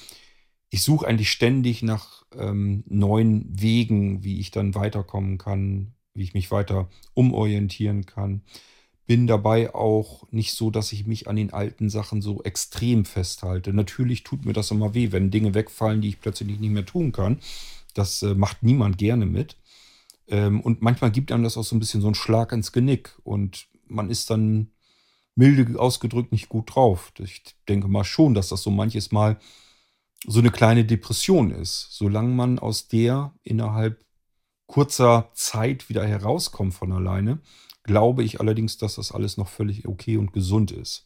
ich 0.69 0.83
suche 0.83 1.07
eigentlich 1.07 1.31
ständig 1.31 1.81
nach 1.81 2.23
ähm, 2.33 2.83
neuen 2.87 3.59
Wegen, 3.59 4.23
wie 4.23 4.39
ich 4.39 4.51
dann 4.51 4.75
weiterkommen 4.75 5.37
kann, 5.37 5.94
wie 6.15 6.23
ich 6.23 6.33
mich 6.33 6.49
weiter 6.49 6.89
umorientieren 7.13 8.05
kann. 8.05 8.41
Bin 9.05 9.27
dabei 9.27 9.75
auch 9.75 10.25
nicht 10.31 10.53
so, 10.53 10.71
dass 10.71 10.91
ich 10.91 11.05
mich 11.05 11.27
an 11.27 11.35
den 11.35 11.53
alten 11.53 11.89
Sachen 11.89 12.23
so 12.23 12.41
extrem 12.41 13.05
festhalte. 13.05 13.71
Natürlich 13.71 14.23
tut 14.23 14.45
mir 14.45 14.53
das 14.53 14.71
immer 14.71 14.95
weh, 14.95 15.11
wenn 15.11 15.29
Dinge 15.29 15.53
wegfallen, 15.53 16.01
die 16.01 16.09
ich 16.09 16.19
plötzlich 16.19 16.59
nicht 16.59 16.71
mehr 16.71 16.85
tun 16.85 17.11
kann. 17.11 17.39
Das 17.93 18.23
äh, 18.23 18.33
macht 18.33 18.63
niemand 18.63 18.97
gerne 18.97 19.27
mit. 19.27 19.57
Ähm, 20.27 20.59
und 20.61 20.81
manchmal 20.81 21.11
gibt 21.11 21.31
einem 21.31 21.43
das 21.43 21.57
auch 21.57 21.63
so 21.63 21.75
ein 21.75 21.79
bisschen 21.79 22.01
so 22.01 22.07
einen 22.07 22.15
Schlag 22.15 22.51
ins 22.51 22.71
Genick. 22.71 23.15
Und 23.23 23.67
man 23.87 24.09
ist 24.09 24.31
dann 24.31 24.71
milde 25.35 25.79
ausgedrückt 25.79 26.31
nicht 26.31 26.49
gut 26.49 26.73
drauf. 26.73 27.11
Ich 27.19 27.43
denke 27.67 27.87
mal 27.87 28.05
schon, 28.05 28.33
dass 28.33 28.49
das 28.49 28.63
so 28.63 28.71
manches 28.71 29.11
Mal 29.11 29.37
so 30.25 30.39
eine 30.39 30.49
kleine 30.49 30.85
Depression 30.85 31.51
ist. 31.51 31.89
Solange 31.91 32.29
man 32.29 32.57
aus 32.57 32.87
der 32.87 33.33
innerhalb 33.43 34.03
kurzer 34.67 35.29
Zeit 35.33 35.89
wieder 35.89 36.05
herauskommt 36.05 36.73
von 36.73 36.91
alleine, 36.91 37.39
glaube 37.83 38.23
ich 38.23 38.39
allerdings, 38.39 38.77
dass 38.77 38.95
das 38.95 39.11
alles 39.11 39.37
noch 39.37 39.47
völlig 39.47 39.87
okay 39.87 40.17
und 40.17 40.33
gesund 40.33 40.71
ist. 40.71 41.05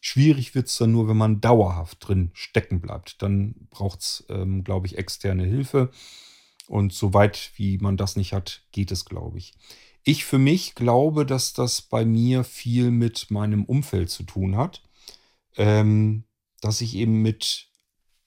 Schwierig 0.00 0.54
wird 0.54 0.68
es 0.68 0.76
dann 0.76 0.92
nur, 0.92 1.08
wenn 1.08 1.16
man 1.16 1.40
dauerhaft 1.40 2.06
drin 2.06 2.30
stecken 2.32 2.80
bleibt. 2.80 3.20
Dann 3.22 3.54
braucht 3.70 4.00
es, 4.00 4.24
ähm, 4.28 4.62
glaube 4.62 4.86
ich, 4.86 4.96
externe 4.96 5.44
Hilfe. 5.44 5.90
Und 6.68 6.92
soweit 6.92 7.50
wie 7.56 7.78
man 7.78 7.96
das 7.96 8.14
nicht 8.14 8.32
hat, 8.32 8.62
geht 8.70 8.92
es, 8.92 9.06
glaube 9.06 9.38
ich. 9.38 9.54
Ich 10.04 10.24
für 10.24 10.38
mich 10.38 10.74
glaube, 10.76 11.26
dass 11.26 11.52
das 11.52 11.82
bei 11.82 12.04
mir 12.04 12.44
viel 12.44 12.90
mit 12.90 13.30
meinem 13.30 13.64
Umfeld 13.64 14.10
zu 14.10 14.22
tun 14.22 14.56
hat. 14.56 14.82
Ähm, 15.56 16.24
dass 16.60 16.80
ich 16.80 16.94
eben 16.94 17.22
mit 17.22 17.68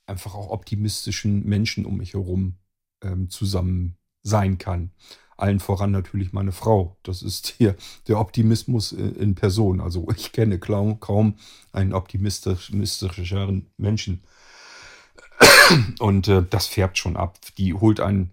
einfach 0.06 0.36
auch 0.36 0.50
optimistischen 0.50 1.46
Menschen 1.46 1.86
um 1.86 1.98
mich 1.98 2.14
herum 2.14 2.58
ähm, 3.02 3.30
zusammen 3.30 3.98
sein 4.24 4.58
kann. 4.58 4.92
Allen 5.38 5.60
voran 5.60 5.92
natürlich 5.92 6.34
meine 6.34 6.52
Frau. 6.52 6.98
Das 7.04 7.24
ist 7.24 7.56
hier 7.58 7.76
der 8.08 8.20
Optimismus 8.20 8.92
in 8.92 9.34
Person. 9.36 9.82
Also 9.82 10.08
ich 10.16 10.32
kenne 10.32 10.60
kaum, 10.60 11.36
einen 11.72 11.94
optimistischeren 11.94 13.68
Menschen. 13.78 14.24
Und 16.00 16.28
äh, 16.28 16.46
das 16.48 16.68
färbt 16.68 16.98
schon 16.98 17.18
ab. 17.18 17.40
Die 17.58 17.74
holt 17.74 18.00
einen 18.00 18.32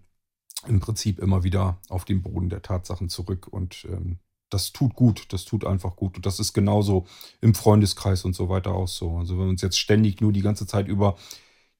im 0.67 0.79
Prinzip 0.79 1.19
immer 1.19 1.43
wieder 1.43 1.79
auf 1.89 2.05
den 2.05 2.21
Boden 2.21 2.49
der 2.49 2.61
Tatsachen 2.61 3.09
zurück. 3.09 3.47
Und 3.47 3.87
ähm, 3.89 4.19
das 4.49 4.71
tut 4.71 4.93
gut, 4.93 5.31
das 5.31 5.45
tut 5.45 5.65
einfach 5.65 5.95
gut. 5.95 6.17
Und 6.17 6.25
das 6.25 6.39
ist 6.39 6.53
genauso 6.53 7.05
im 7.41 7.55
Freundeskreis 7.55 8.25
und 8.25 8.35
so 8.35 8.49
weiter 8.49 8.73
auch 8.73 8.87
so. 8.87 9.17
Also 9.17 9.35
wenn 9.37 9.45
wir 9.45 9.49
uns 9.49 9.61
jetzt 9.61 9.79
ständig 9.79 10.21
nur 10.21 10.33
die 10.33 10.41
ganze 10.41 10.67
Zeit 10.67 10.87
über 10.87 11.15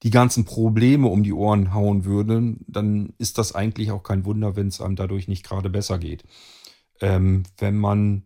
die 0.03 0.12
ganzen 0.12 0.45
Probleme 0.45 1.07
um 1.07 1.23
die 1.23 1.33
Ohren 1.33 1.73
hauen 1.73 2.05
würde, 2.05 2.55
dann 2.67 3.13
ist 3.17 3.38
das 3.38 3.53
eigentlich 3.53 3.91
auch 3.91 4.03
kein 4.03 4.25
Wunder, 4.25 4.55
wenn 4.55 4.67
es 4.67 4.81
einem 4.81 4.95
dadurch 4.95 5.27
nicht 5.27 5.45
gerade 5.45 5.69
besser 5.69 5.99
geht. 5.99 6.23
Ähm, 7.01 7.43
wenn 7.57 7.77
man 7.77 8.23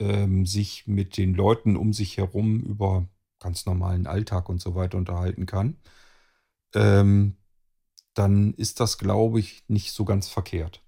ähm, 0.00 0.46
sich 0.46 0.86
mit 0.86 1.16
den 1.16 1.34
Leuten 1.34 1.76
um 1.76 1.92
sich 1.92 2.16
herum 2.16 2.60
über 2.60 3.08
ganz 3.40 3.66
normalen 3.66 4.06
Alltag 4.06 4.48
und 4.48 4.60
so 4.60 4.74
weiter 4.74 4.98
unterhalten 4.98 5.46
kann, 5.46 5.76
ähm, 6.74 7.36
dann 8.14 8.54
ist 8.54 8.80
das, 8.80 8.98
glaube 8.98 9.40
ich, 9.40 9.64
nicht 9.68 9.92
so 9.92 10.04
ganz 10.04 10.28
verkehrt. 10.28 10.82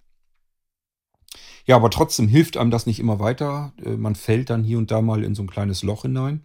Ja, 1.66 1.76
aber 1.76 1.90
trotzdem 1.90 2.28
hilft 2.28 2.56
einem 2.56 2.70
das 2.70 2.86
nicht 2.86 3.00
immer 3.00 3.18
weiter. 3.18 3.72
Äh, 3.82 3.96
man 3.96 4.14
fällt 4.14 4.50
dann 4.50 4.62
hier 4.62 4.78
und 4.78 4.90
da 4.90 5.00
mal 5.00 5.24
in 5.24 5.34
so 5.34 5.42
ein 5.42 5.50
kleines 5.50 5.82
Loch 5.82 6.02
hinein. 6.02 6.44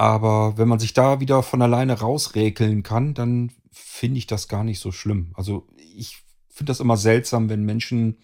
Aber 0.00 0.56
wenn 0.56 0.66
man 0.66 0.78
sich 0.78 0.94
da 0.94 1.20
wieder 1.20 1.42
von 1.42 1.60
alleine 1.60 2.00
rausräkeln 2.00 2.82
kann, 2.82 3.12
dann 3.12 3.52
finde 3.70 4.16
ich 4.16 4.26
das 4.26 4.48
gar 4.48 4.64
nicht 4.64 4.80
so 4.80 4.92
schlimm. 4.92 5.34
Also 5.34 5.68
ich 5.94 6.22
finde 6.48 6.70
das 6.70 6.80
immer 6.80 6.96
seltsam, 6.96 7.50
wenn 7.50 7.66
Menschen 7.66 8.16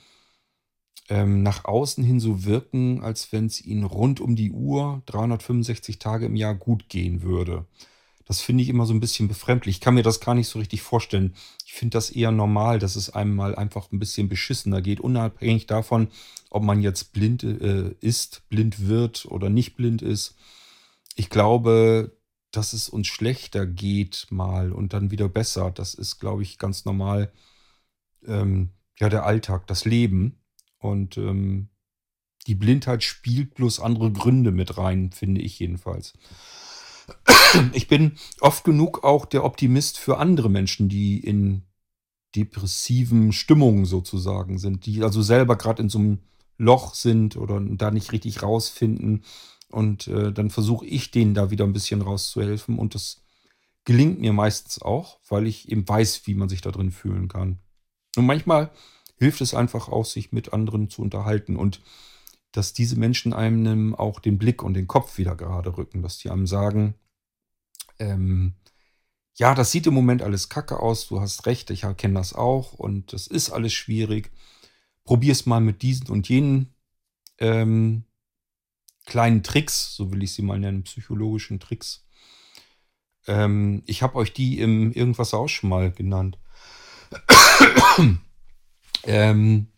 ähm, 1.11 1.43
nach 1.43 1.67
außen 1.67 2.03
hin 2.03 2.19
so 2.19 2.47
wirken, 2.47 3.03
als 3.03 3.31
wenn 3.31 3.45
es 3.45 3.63
ihnen 3.63 3.85
rund 3.85 4.21
um 4.21 4.37
die 4.37 4.53
Uhr 4.53 5.03
365 5.05 5.99
Tage 5.99 6.25
im 6.25 6.35
Jahr 6.35 6.55
gut 6.55 6.89
gehen 6.89 7.21
würde. 7.21 7.67
Das 8.25 8.41
finde 8.41 8.63
ich 8.63 8.71
immer 8.71 8.87
so 8.87 8.95
ein 8.95 9.01
bisschen 9.01 9.29
befremdlich. 9.29 9.77
Ich 9.77 9.81
kann 9.83 9.97
mir 9.97 10.03
das 10.03 10.21
gar 10.21 10.35
nicht 10.35 10.49
so 10.49 10.59
richtig 10.59 10.81
vorstellen. 10.81 11.35
Ich 11.67 11.75
finde 11.75 11.99
das 11.99 12.09
eher 12.09 12.31
normal, 12.31 12.79
dass 12.79 12.97
es 12.97 13.11
einem 13.11 13.37
mal 13.37 13.55
einfach 13.55 13.93
ein 13.93 13.99
bisschen 13.99 14.31
beschissener 14.31 14.81
geht, 14.81 15.01
unabhängig 15.01 15.67
davon, 15.67 16.09
ob 16.49 16.63
man 16.63 16.81
jetzt 16.81 17.13
blind 17.13 17.43
äh, 17.43 17.95
ist, 18.01 18.49
blind 18.49 18.89
wird 18.89 19.27
oder 19.27 19.51
nicht 19.51 19.77
blind 19.77 20.01
ist 20.01 20.37
ich 21.17 21.31
glaube, 21.31 22.17
dass 22.53 22.73
es 22.73 22.89
uns 22.89 23.09
schlechter 23.09 23.67
geht 23.67 24.27
mal 24.31 24.71
und 24.73 24.93
dann 24.93 25.11
wieder 25.11 25.29
besser. 25.29 25.71
Das 25.71 25.95
ist, 25.95 26.21
glaube 26.21 26.43
ich, 26.43 26.59
ganz 26.59 26.85
normal. 26.85 27.33
Ähm, 28.27 28.71
ja, 28.99 29.09
der 29.09 29.25
Alltag, 29.25 29.67
das 29.67 29.85
Leben. 29.85 30.39
Und 30.79 31.17
ähm, 31.17 31.69
die 32.47 32.55
Blindheit 32.55 33.03
spielt 33.03 33.55
bloß 33.55 33.81
andere 33.81 34.13
Gründe 34.13 34.53
mit 34.53 34.79
rein, 34.79 35.11
finde 35.11 35.41
ich 35.41 35.59
jedenfalls. 35.59 36.15
Ich 37.73 37.89
bin 37.89 38.19
oft 38.41 38.65
genug 38.65 39.05
auch 39.05 39.25
der 39.25 39.45
Optimist 39.45 39.99
für 39.99 40.19
andere 40.19 40.51
Menschen, 40.51 40.89
die 40.89 41.21
in 41.21 41.63
depressiven 42.35 43.33
Stimmungen 43.33 43.87
sozusagen 43.87 44.59
sind, 44.59 44.85
die 44.85 45.03
also 45.03 45.23
selber 45.23 45.57
gerade 45.57 45.83
in 45.83 45.89
so 45.89 45.99
einem 45.99 46.19
Loch 46.59 46.95
sind 46.95 47.37
oder 47.37 47.61
da 47.61 47.91
nicht 47.91 48.13
richtig 48.13 48.43
rausfinden 48.43 49.23
und 49.69 50.09
äh, 50.09 50.33
dann 50.33 50.51
versuche 50.51 50.87
ich 50.87 51.11
denen 51.11 51.35
da 51.35 51.51
wieder 51.51 51.65
ein 51.65 51.73
bisschen 51.73 52.03
rauszuhelfen. 52.03 52.79
Und 52.79 52.95
das 52.95 53.23
gelingt 53.85 54.21
mir 54.21 54.33
meistens 54.33 54.81
auch, 54.81 55.19
weil 55.29 55.47
ich 55.47 55.71
eben 55.71 55.89
weiß, 55.89 56.27
wie 56.27 56.35
man 56.35 56.49
sich 56.49 56.61
da 56.61 56.71
drin 56.71 56.91
fühlen 56.91 57.29
kann. 57.29 57.59
Und 58.17 58.27
manchmal 58.27 58.71
hilft 59.19 59.41
es 59.41 59.55
einfach 59.55 59.89
auch, 59.89 60.05
sich 60.05 60.33
mit 60.33 60.53
anderen 60.53 60.91
zu 60.91 61.03
unterhalten 61.03 61.57
und 61.57 61.81
dass 62.53 62.73
diese 62.73 62.99
Menschen 62.99 63.33
einem 63.33 63.95
auch 63.95 64.21
den 64.21 64.39
Blick 64.39 64.63
und 64.63 64.75
den 64.75 64.87
Kopf 64.87 65.19
wieder 65.19 65.37
gerade 65.37 65.77
rücken, 65.77 66.03
dass 66.03 66.19
die 66.19 66.31
einem 66.31 66.47
sagen, 66.47 66.95
ähm, 67.99 68.55
ja, 69.35 69.55
das 69.55 69.71
sieht 69.71 69.87
im 69.87 69.95
Moment 69.95 70.23
alles 70.23 70.49
kacke 70.49 70.81
aus, 70.81 71.09
du 71.09 71.21
hast 71.21 71.45
recht, 71.45 71.71
ich 71.71 71.83
erkenne 71.83 72.15
das 72.15 72.33
auch 72.33 72.73
und 72.73 73.13
das 73.13 73.27
ist 73.27 73.51
alles 73.51 73.75
schwierig. 73.75 74.31
Probier 75.05 75.33
es 75.33 75.45
mal 75.45 75.61
mit 75.61 75.83
diesen 75.83 76.09
und 76.09 76.29
jenen 76.29 76.75
ähm, 77.39 78.05
kleinen 79.07 79.43
Tricks, 79.43 79.95
so 79.95 80.13
will 80.13 80.23
ich 80.23 80.33
sie 80.33 80.43
mal 80.43 80.59
nennen, 80.59 80.83
psychologischen 80.83 81.61
Tricks. 81.61 82.05
Ähm, 83.27 83.83
ich 83.87 84.03
habe 84.03 84.17
euch 84.17 84.33
die 84.33 84.61
im 84.61 84.93
Irgendwas 84.93 85.33
auch 85.33 85.49
schon 85.49 85.71
mal 85.71 85.91
genannt. 85.91 86.39
ähm, 89.05 89.69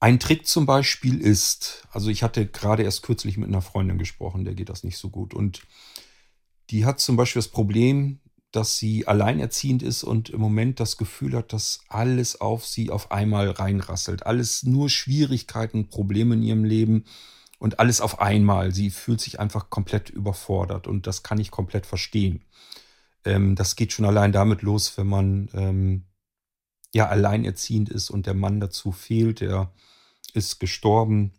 ein 0.00 0.20
Trick 0.20 0.46
zum 0.46 0.66
Beispiel 0.66 1.20
ist, 1.20 1.86
also 1.90 2.10
ich 2.10 2.22
hatte 2.22 2.46
gerade 2.46 2.82
erst 2.82 3.02
kürzlich 3.02 3.36
mit 3.36 3.48
einer 3.48 3.62
Freundin 3.62 3.98
gesprochen, 3.98 4.44
der 4.44 4.54
geht 4.54 4.68
das 4.68 4.84
nicht 4.84 4.98
so 4.98 5.08
gut. 5.08 5.34
Und 5.34 5.62
die 6.70 6.84
hat 6.84 7.00
zum 7.00 7.16
Beispiel 7.16 7.40
das 7.40 7.48
Problem, 7.48 8.20
dass 8.52 8.78
sie 8.78 9.06
alleinerziehend 9.06 9.82
ist 9.82 10.04
und 10.04 10.30
im 10.30 10.40
Moment 10.40 10.80
das 10.80 10.96
Gefühl 10.96 11.36
hat, 11.36 11.52
dass 11.52 11.80
alles 11.88 12.40
auf 12.40 12.64
sie 12.64 12.90
auf 12.90 13.10
einmal 13.10 13.50
reinrasselt. 13.50 14.24
Alles 14.24 14.62
nur 14.62 14.88
Schwierigkeiten, 14.88 15.88
Probleme 15.88 16.34
in 16.34 16.42
ihrem 16.42 16.64
Leben 16.64 17.04
und 17.58 17.80
alles 17.80 18.00
auf 18.00 18.20
einmal. 18.20 18.72
Sie 18.72 18.90
fühlt 18.90 19.20
sich 19.20 19.40
einfach 19.40 19.70
komplett 19.70 20.10
überfordert 20.10 20.86
und 20.86 21.06
das 21.06 21.22
kann 21.22 21.38
ich 21.38 21.50
komplett 21.50 21.86
verstehen. 21.86 22.44
Ähm, 23.24 23.54
das 23.54 23.76
geht 23.76 23.92
schon 23.92 24.04
allein 24.04 24.32
damit 24.32 24.62
los, 24.62 24.96
wenn 24.96 25.08
man 25.08 25.48
ähm, 25.52 26.04
ja 26.94 27.08
alleinerziehend 27.08 27.88
ist 27.88 28.10
und 28.10 28.26
der 28.26 28.34
Mann 28.34 28.60
dazu 28.60 28.92
fehlt, 28.92 29.40
der 29.40 29.72
ist 30.34 30.60
gestorben. 30.60 31.32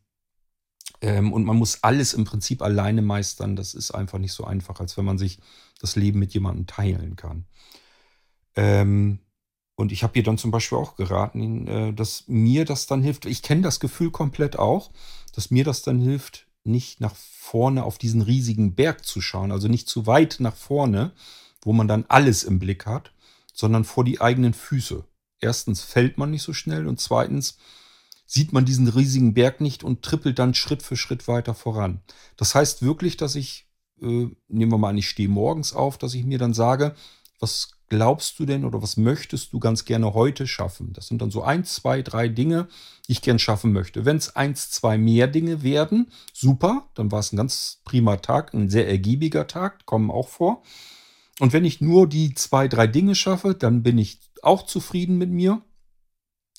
Ähm, 1.02 1.32
und 1.32 1.46
man 1.46 1.58
muss 1.58 1.84
alles 1.84 2.14
im 2.14 2.26
Prinzip 2.26 2.62
alleine 2.62 3.02
meistern. 3.02 3.56
Das 3.56 3.74
ist 3.74 3.92
einfach 3.92 4.20
nicht 4.20 4.34
so 4.34 4.44
einfach, 4.44 4.80
als 4.80 4.98
wenn 4.98 5.06
man 5.06 5.18
sich 5.18 5.40
das 5.80 5.96
Leben 5.96 6.20
mit 6.20 6.34
jemandem 6.34 6.68
teilen 6.68 7.16
kann. 7.16 7.46
Ähm, 8.56 9.20
und 9.76 9.94
ich 9.94 10.04
habe 10.04 10.20
ihr 10.20 10.24
dann 10.24 10.38
zum 10.38 10.52
Beispiel 10.52 10.78
auch 10.78 10.98
geraten, 10.98 11.68
äh, 11.68 11.94
dass 11.94 12.26
mir 12.28 12.66
das 12.66 12.86
dann 12.86 13.02
hilft. 13.02 13.26
Ich 13.26 13.42
kenne 13.42 13.62
das 13.62 13.80
Gefühl 13.80 14.12
komplett 14.12 14.60
auch 14.60 14.92
dass 15.40 15.52
mir 15.52 15.64
das 15.64 15.84
dann 15.84 16.02
hilft, 16.02 16.48
nicht 16.66 17.00
nach 17.00 17.16
vorne 17.16 17.86
auf 17.86 17.98
diesen 17.98 18.22
riesigen 18.22 18.76
Berg 18.76 19.06
zu 19.06 19.22
schauen, 19.22 19.54
also 19.54 19.70
nicht 19.70 19.88
zu 19.88 20.06
weit 20.06 20.36
nach 20.42 20.54
vorne, 20.54 21.14
wo 21.62 21.72
man 21.72 21.88
dann 21.88 22.04
alles 22.10 22.44
im 22.44 22.60
Blick 22.60 22.86
hat, 22.86 23.14
sondern 23.54 23.86
vor 23.86 24.04
die 24.04 24.20
eigenen 24.20 24.54
Füße. 24.54 25.06
erstens 25.40 25.82
fällt 25.82 26.18
man 26.18 26.32
nicht 26.32 26.42
so 26.42 26.52
schnell 26.52 26.88
und 26.88 27.00
zweitens 27.00 27.56
sieht 28.26 28.52
man 28.52 28.66
diesen 28.66 28.90
riesigen 28.90 29.34
Berg 29.34 29.62
nicht 29.62 29.82
und 29.86 30.02
trippelt 30.02 30.40
dann 30.40 30.54
Schritt 30.56 30.84
für 30.84 30.98
Schritt 30.98 31.30
weiter 31.30 31.54
voran. 31.54 32.02
Das 32.36 32.54
heißt 32.54 32.82
wirklich, 32.82 33.16
dass 33.16 33.36
ich, 33.36 33.66
äh, 34.02 34.28
nehmen 34.50 34.72
wir 34.74 34.78
mal 34.78 34.90
an, 34.90 34.98
ich 34.98 35.08
stehe 35.08 35.30
morgens 35.30 35.72
auf, 35.72 35.98
dass 35.98 36.16
ich 36.16 36.26
mir 36.26 36.38
dann 36.38 36.54
sage, 36.54 36.96
was 37.40 37.79
glaubst 37.90 38.40
du 38.40 38.46
denn 38.46 38.66
oder 38.66 38.82
was 38.82 38.98
möchtest 38.98 39.54
du 39.54 39.60
ganz 39.60 39.86
gerne 39.86 40.14
heute 40.14 40.48
schaffen? 40.48 40.94
Das 40.94 41.08
sind 41.08 41.22
dann 41.22 41.32
so 41.32 41.44
ein, 41.44 41.66
zwei, 41.66 42.02
drei 42.02 42.28
Dinge, 42.28 42.68
die 43.08 43.14
ich 43.14 43.22
gern 43.22 43.40
schaffen 43.40 43.74
möchte. 43.74 44.06
Wenn 44.06 44.18
es 44.18 44.36
eins, 44.36 44.72
zwei 44.72 44.98
mehr 44.98 45.28
Dinge 45.28 45.64
werden, 45.64 46.12
super, 46.34 46.88
dann 46.94 47.12
war 47.12 47.20
es 47.20 47.34
ein 47.34 47.38
ganz 47.38 47.82
prima 47.86 48.18
Tag, 48.18 48.54
ein 48.54 48.70
sehr 48.70 48.88
ergiebiger 48.88 49.48
Tag, 49.48 49.86
kommen 49.86 50.12
auch 50.12 50.30
vor. 50.30 50.64
Und 51.40 51.54
wenn 51.54 51.66
ich 51.66 51.82
nur 51.82 52.08
die 52.08 52.34
zwei, 52.34 52.68
drei 52.68 52.88
Dinge 52.88 53.16
schaffe, 53.16 53.56
dann 53.56 53.84
bin 53.84 53.98
ich 53.98 54.20
auch 54.42 54.66
zufrieden 54.66 55.18
mit 55.18 55.30
mir. 55.30 55.62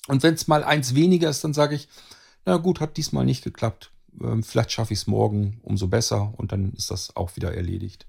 Und 0.07 0.23
wenn 0.23 0.33
es 0.33 0.47
mal 0.47 0.63
eins 0.63 0.95
weniger 0.95 1.29
ist, 1.29 1.43
dann 1.43 1.53
sage 1.53 1.75
ich, 1.75 1.87
na 2.45 2.57
gut, 2.57 2.79
hat 2.79 2.97
diesmal 2.97 3.25
nicht 3.25 3.43
geklappt. 3.43 3.91
Ähm, 4.21 4.43
vielleicht 4.43 4.71
schaffe 4.71 4.93
ich 4.93 4.99
es 4.99 5.07
morgen 5.07 5.59
umso 5.63 5.87
besser 5.87 6.33
und 6.37 6.51
dann 6.51 6.73
ist 6.73 6.91
das 6.91 7.15
auch 7.15 7.35
wieder 7.35 7.53
erledigt. 7.53 8.07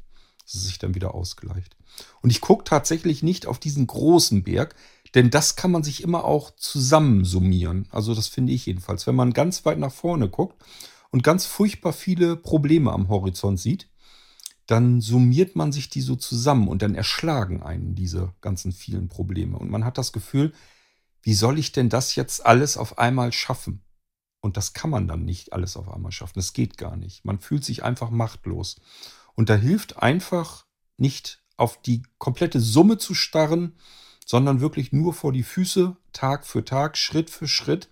Dass 0.52 0.60
es 0.60 0.66
sich 0.66 0.78
dann 0.78 0.94
wieder 0.94 1.14
ausgleicht. 1.14 1.76
Und 2.20 2.30
ich 2.30 2.40
gucke 2.40 2.64
tatsächlich 2.64 3.22
nicht 3.22 3.46
auf 3.46 3.58
diesen 3.58 3.86
großen 3.86 4.42
Berg, 4.42 4.74
denn 5.14 5.30
das 5.30 5.56
kann 5.56 5.70
man 5.70 5.82
sich 5.82 6.02
immer 6.02 6.24
auch 6.24 6.50
zusammensummieren. 6.56 7.88
Also 7.90 8.14
das 8.14 8.28
finde 8.28 8.52
ich 8.52 8.66
jedenfalls. 8.66 9.06
Wenn 9.06 9.14
man 9.14 9.32
ganz 9.32 9.64
weit 9.64 9.78
nach 9.78 9.92
vorne 9.92 10.28
guckt 10.28 10.62
und 11.10 11.22
ganz 11.22 11.46
furchtbar 11.46 11.92
viele 11.92 12.36
Probleme 12.36 12.92
am 12.92 13.08
Horizont 13.08 13.60
sieht, 13.60 13.88
dann 14.66 15.00
summiert 15.00 15.56
man 15.56 15.72
sich 15.72 15.90
die 15.90 16.00
so 16.00 16.16
zusammen 16.16 16.68
und 16.68 16.82
dann 16.82 16.94
erschlagen 16.94 17.62
einen 17.62 17.94
diese 17.94 18.32
ganzen 18.40 18.72
vielen 18.72 19.08
Probleme. 19.08 19.58
Und 19.58 19.70
man 19.70 19.84
hat 19.84 19.98
das 19.98 20.12
Gefühl, 20.12 20.52
wie 21.22 21.34
soll 21.34 21.58
ich 21.58 21.72
denn 21.72 21.88
das 21.88 22.14
jetzt 22.14 22.44
alles 22.44 22.76
auf 22.76 22.98
einmal 22.98 23.32
schaffen? 23.32 23.82
Und 24.40 24.56
das 24.56 24.72
kann 24.72 24.90
man 24.90 25.06
dann 25.06 25.24
nicht 25.24 25.52
alles 25.52 25.76
auf 25.76 25.88
einmal 25.88 26.10
schaffen. 26.10 26.34
Das 26.36 26.52
geht 26.52 26.76
gar 26.76 26.96
nicht. 26.96 27.24
Man 27.24 27.38
fühlt 27.38 27.64
sich 27.64 27.84
einfach 27.84 28.10
machtlos. 28.10 28.76
Und 29.34 29.48
da 29.48 29.54
hilft 29.54 30.02
einfach 30.02 30.66
nicht 30.96 31.42
auf 31.56 31.80
die 31.80 32.02
komplette 32.18 32.60
Summe 32.60 32.98
zu 32.98 33.14
starren, 33.14 33.76
sondern 34.26 34.60
wirklich 34.60 34.92
nur 34.92 35.14
vor 35.14 35.32
die 35.32 35.42
Füße, 35.42 35.96
Tag 36.12 36.46
für 36.46 36.64
Tag, 36.64 36.96
Schritt 36.96 37.30
für 37.30 37.48
Schritt. 37.48 37.88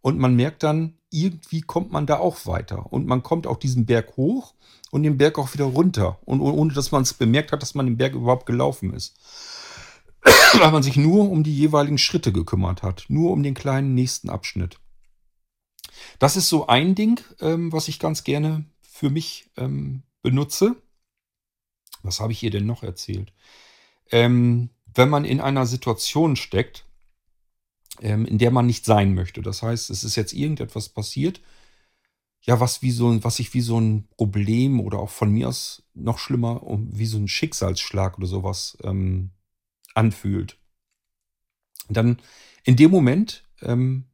Und 0.00 0.18
man 0.18 0.34
merkt 0.34 0.62
dann, 0.62 0.94
irgendwie 1.10 1.60
kommt 1.60 1.92
man 1.92 2.06
da 2.06 2.18
auch 2.18 2.46
weiter. 2.46 2.92
Und 2.92 3.06
man 3.06 3.22
kommt 3.22 3.46
auch 3.46 3.56
diesen 3.56 3.86
Berg 3.86 4.16
hoch 4.16 4.54
und 4.90 5.02
den 5.02 5.18
Berg 5.18 5.38
auch 5.38 5.54
wieder 5.54 5.64
runter. 5.64 6.18
Und 6.24 6.40
ohne 6.40 6.72
dass 6.72 6.92
man 6.92 7.02
es 7.02 7.14
bemerkt 7.14 7.52
hat, 7.52 7.62
dass 7.62 7.74
man 7.74 7.86
den 7.86 7.96
Berg 7.96 8.14
überhaupt 8.14 8.46
gelaufen 8.46 8.92
ist. 8.92 9.16
Weil 10.58 10.72
man 10.72 10.82
sich 10.82 10.96
nur 10.96 11.30
um 11.30 11.42
die 11.42 11.56
jeweiligen 11.56 11.98
Schritte 11.98 12.32
gekümmert 12.32 12.82
hat. 12.82 13.04
Nur 13.08 13.32
um 13.32 13.42
den 13.42 13.54
kleinen 13.54 13.94
nächsten 13.94 14.30
Abschnitt. 14.30 14.78
Das 16.18 16.36
ist 16.36 16.48
so 16.48 16.66
ein 16.66 16.94
Ding, 16.94 17.20
ähm, 17.40 17.72
was 17.72 17.88
ich 17.88 17.98
ganz 17.98 18.24
gerne 18.24 18.64
für 18.82 19.10
mich 19.10 19.50
ähm, 19.56 20.02
benutze. 20.28 20.76
Was 22.02 22.20
habe 22.20 22.32
ich 22.32 22.42
ihr 22.42 22.50
denn 22.50 22.66
noch 22.66 22.82
erzählt? 22.82 23.32
Ähm, 24.10 24.68
wenn 24.94 25.08
man 25.08 25.24
in 25.24 25.40
einer 25.40 25.64
Situation 25.64 26.36
steckt, 26.36 26.84
ähm, 28.02 28.26
in 28.26 28.36
der 28.36 28.50
man 28.50 28.66
nicht 28.66 28.84
sein 28.84 29.14
möchte. 29.14 29.40
Das 29.40 29.62
heißt, 29.62 29.88
es 29.88 30.04
ist 30.04 30.16
jetzt 30.16 30.34
irgendetwas 30.34 30.90
passiert, 30.90 31.40
ja, 32.42 32.60
was 32.60 32.82
wie 32.82 32.90
so 32.90 33.24
was 33.24 33.36
sich 33.36 33.54
wie 33.54 33.62
so 33.62 33.80
ein 33.80 34.06
Problem 34.16 34.80
oder 34.80 34.98
auch 34.98 35.10
von 35.10 35.30
mir 35.30 35.48
aus 35.48 35.82
noch 35.94 36.18
schlimmer, 36.18 36.60
wie 36.90 37.06
so 37.06 37.18
ein 37.18 37.28
Schicksalsschlag 37.28 38.18
oder 38.18 38.26
sowas 38.26 38.76
ähm, 38.84 39.30
anfühlt. 39.94 40.58
dann 41.88 42.18
in 42.64 42.76
dem 42.76 42.90
Moment 42.90 43.44
ähm, 43.62 44.04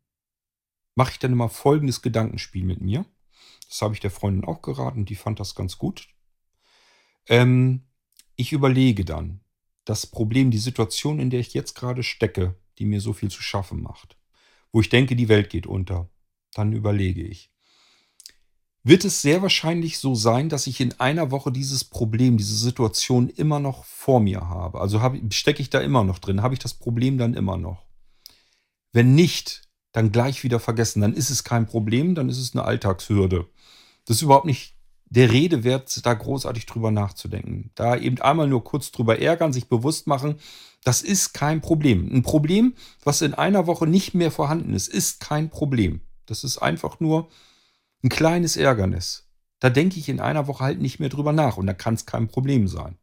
mache 0.94 1.12
ich 1.12 1.18
dann 1.18 1.32
immer 1.32 1.48
folgendes 1.48 2.02
Gedankenspiel 2.02 2.64
mit 2.64 2.80
mir. 2.80 3.04
Das 3.68 3.82
habe 3.82 3.94
ich 3.94 4.00
der 4.00 4.10
Freundin 4.10 4.44
auch 4.44 4.62
geraten, 4.62 5.04
die 5.04 5.14
fand 5.14 5.40
das 5.40 5.54
ganz 5.54 5.78
gut. 5.78 6.08
Ähm, 7.26 7.82
ich 8.36 8.52
überlege 8.52 9.04
dann 9.04 9.40
das 9.84 10.06
Problem, 10.06 10.50
die 10.50 10.58
Situation, 10.58 11.18
in 11.18 11.30
der 11.30 11.40
ich 11.40 11.54
jetzt 11.54 11.74
gerade 11.74 12.02
stecke, 12.02 12.54
die 12.78 12.86
mir 12.86 13.00
so 13.00 13.12
viel 13.12 13.30
zu 13.30 13.42
schaffen 13.42 13.82
macht, 13.82 14.16
wo 14.72 14.80
ich 14.80 14.88
denke, 14.88 15.16
die 15.16 15.28
Welt 15.28 15.50
geht 15.50 15.66
unter, 15.66 16.08
dann 16.54 16.72
überlege 16.72 17.22
ich. 17.22 17.50
Wird 18.86 19.06
es 19.06 19.22
sehr 19.22 19.40
wahrscheinlich 19.40 19.98
so 19.98 20.14
sein, 20.14 20.50
dass 20.50 20.66
ich 20.66 20.78
in 20.78 21.00
einer 21.00 21.30
Woche 21.30 21.50
dieses 21.50 21.84
Problem, 21.84 22.36
diese 22.36 22.54
Situation 22.54 23.30
immer 23.30 23.58
noch 23.58 23.84
vor 23.84 24.20
mir 24.20 24.42
habe? 24.48 24.78
Also 24.78 25.00
stecke 25.30 25.62
ich 25.62 25.70
da 25.70 25.80
immer 25.80 26.04
noch 26.04 26.18
drin? 26.18 26.42
Habe 26.42 26.52
ich 26.52 26.60
das 26.60 26.74
Problem 26.74 27.16
dann 27.16 27.32
immer 27.32 27.56
noch? 27.56 27.86
Wenn 28.92 29.14
nicht, 29.14 29.62
dann 29.94 30.12
gleich 30.12 30.42
wieder 30.42 30.60
vergessen. 30.60 31.00
Dann 31.00 31.14
ist 31.14 31.30
es 31.30 31.44
kein 31.44 31.66
Problem, 31.66 32.14
dann 32.14 32.28
ist 32.28 32.38
es 32.38 32.52
eine 32.52 32.64
Alltagshürde. 32.64 33.46
Das 34.04 34.16
ist 34.16 34.22
überhaupt 34.22 34.44
nicht 34.44 34.74
der 35.06 35.30
Rede 35.30 35.62
wert, 35.62 36.04
da 36.04 36.14
großartig 36.14 36.66
drüber 36.66 36.90
nachzudenken. 36.90 37.70
Da 37.76 37.96
eben 37.96 38.20
einmal 38.20 38.48
nur 38.48 38.64
kurz 38.64 38.90
drüber 38.90 39.20
ärgern, 39.20 39.52
sich 39.52 39.68
bewusst 39.68 40.08
machen, 40.08 40.34
das 40.82 41.00
ist 41.00 41.32
kein 41.32 41.60
Problem. 41.60 42.10
Ein 42.12 42.22
Problem, 42.22 42.74
was 43.04 43.22
in 43.22 43.34
einer 43.34 43.68
Woche 43.68 43.86
nicht 43.86 44.14
mehr 44.14 44.32
vorhanden 44.32 44.74
ist, 44.74 44.88
ist 44.88 45.20
kein 45.20 45.48
Problem. 45.48 46.00
Das 46.26 46.42
ist 46.42 46.58
einfach 46.58 46.98
nur 46.98 47.28
ein 48.02 48.08
kleines 48.08 48.56
Ärgernis. 48.56 49.30
Da 49.60 49.70
denke 49.70 50.00
ich 50.00 50.08
in 50.08 50.20
einer 50.20 50.48
Woche 50.48 50.64
halt 50.64 50.80
nicht 50.80 50.98
mehr 50.98 51.08
drüber 51.08 51.32
nach 51.32 51.56
und 51.56 51.68
da 51.68 51.72
kann 51.72 51.94
es 51.94 52.04
kein 52.04 52.26
Problem 52.26 52.66
sein. 52.66 52.98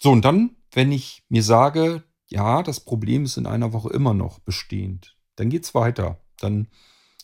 So, 0.00 0.12
und 0.12 0.24
dann, 0.24 0.54
wenn 0.70 0.92
ich 0.92 1.24
mir 1.28 1.42
sage, 1.42 2.04
ja, 2.28 2.62
das 2.62 2.78
Problem 2.78 3.24
ist 3.24 3.36
in 3.36 3.46
einer 3.46 3.72
Woche 3.72 3.90
immer 3.92 4.14
noch 4.14 4.38
bestehend, 4.38 5.16
dann 5.36 5.50
geht 5.50 5.64
es 5.64 5.74
weiter. 5.74 6.20
Dann 6.40 6.68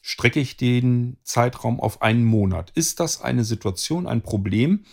strecke 0.02 0.40
ich 0.40 0.56
den 0.56 1.18
Zeitraum 1.24 1.80
auf 1.80 2.02
einen 2.02 2.24
Monat. 2.24 2.70
Ist 2.74 3.00
das 3.00 3.20
eine 3.20 3.44
Situation, 3.44 4.06
ein 4.06 4.22
Problem, 4.22 4.84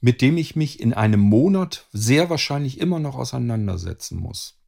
mit 0.00 0.22
dem 0.22 0.36
ich 0.36 0.54
mich 0.54 0.80
in 0.80 0.92
einem 0.94 1.20
Monat 1.20 1.86
sehr 1.92 2.30
wahrscheinlich 2.30 2.78
immer 2.80 3.00
noch 3.00 3.16
auseinandersetzen 3.16 4.18
muss? 4.18 4.58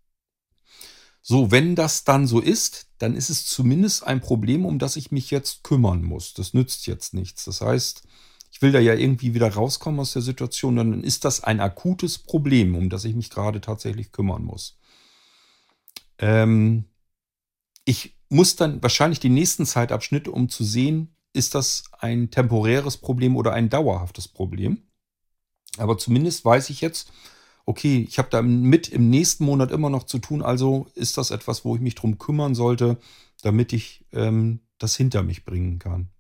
So, 1.23 1.51
wenn 1.51 1.75
das 1.75 2.05
dann 2.05 2.27
so 2.27 2.41
ist, 2.41 2.89
dann 2.99 3.15
ist 3.15 3.31
es 3.31 3.47
zumindest 3.47 4.07
ein 4.07 4.21
Problem, 4.21 4.65
um 4.65 4.79
das 4.79 4.97
ich 4.97 5.13
mich 5.13 5.31
jetzt 5.31 5.63
kümmern 5.63 6.03
muss. 6.03 6.35
Das 6.35 6.55
nützt 6.55 6.87
jetzt 6.87 7.15
nichts. 7.15 7.45
Das 7.45 7.61
heißt, 7.61 8.03
ich 8.51 8.63
will 8.63 8.73
da 8.73 8.81
ja 8.81 8.95
irgendwie 8.95 9.35
wieder 9.35 9.53
rauskommen 9.53 10.01
aus 10.01 10.13
der 10.13 10.23
Situation, 10.23 10.77
dann 10.77 11.05
ist 11.05 11.25
das 11.25 11.45
ein 11.45 11.61
akutes 11.61 12.19
Problem, 12.19 12.75
um 12.75 12.89
das 12.89 13.05
ich 13.05 13.15
mich 13.15 13.31
gerade 13.31 13.61
tatsächlich 13.61 14.13
kümmern 14.13 14.43
muss. 14.43 14.79
Ähm, 16.19 16.90
ich 17.91 18.17
muss 18.29 18.55
dann 18.55 18.81
wahrscheinlich 18.85 19.19
die 19.19 19.29
nächsten 19.29 19.67
Zeitabschnitte, 19.67 20.31
um 20.31 20.49
zu 20.49 20.63
sehen, 20.63 21.17
ist 21.33 21.57
das 21.57 21.83
ein 21.99 22.31
temporäres 22.31 22.97
Problem 22.97 23.37
oder 23.37 23.53
ein 23.53 23.69
dauerhaftes 23.69 24.29
Problem. 24.29 24.83
Aber 25.77 25.99
zumindest 25.99 26.45
weiß 26.45 26.71
ich 26.71 26.81
jetzt, 26.81 27.13
okay, 27.67 28.07
ich 28.09 28.19
habe 28.19 28.29
damit 28.31 28.89
im 28.89 29.11
nächsten 29.11 29.45
Monat 29.45 29.73
immer 29.73 29.91
noch 29.91 30.05
zu 30.05 30.21
tun, 30.21 30.41
also 30.41 30.87
ist 30.95 31.19
das 31.19 31.33
etwas, 31.33 31.65
wo 31.65 31.75
ich 31.75 31.81
mich 31.81 31.97
drum 31.97 32.19
kümmern 32.19 32.55
sollte, 32.55 32.97
damit 33.43 33.73
ich 33.73 34.07
ähm, 34.13 34.61
das 34.79 34.95
hinter 34.95 35.25
mich 35.25 35.45
bringen 35.45 35.81
kann. 35.81 36.11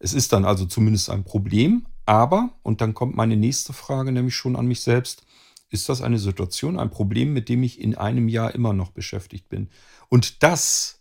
Es 0.00 0.14
ist 0.14 0.32
dann 0.32 0.44
also 0.44 0.66
zumindest 0.66 1.10
ein 1.10 1.22
Problem, 1.22 1.86
aber, 2.06 2.58
und 2.64 2.80
dann 2.80 2.92
kommt 2.92 3.14
meine 3.14 3.36
nächste 3.36 3.72
Frage 3.72 4.10
nämlich 4.10 4.34
schon 4.34 4.56
an 4.56 4.66
mich 4.66 4.80
selbst, 4.80 5.26
ist 5.68 5.88
das 5.88 6.02
eine 6.02 6.18
Situation, 6.18 6.78
ein 6.78 6.90
Problem, 6.90 7.32
mit 7.32 7.48
dem 7.48 7.62
ich 7.62 7.80
in 7.80 7.96
einem 7.96 8.28
Jahr 8.28 8.54
immer 8.54 8.72
noch 8.72 8.90
beschäftigt 8.90 9.48
bin? 9.48 9.68
Und 10.08 10.42
das, 10.42 11.00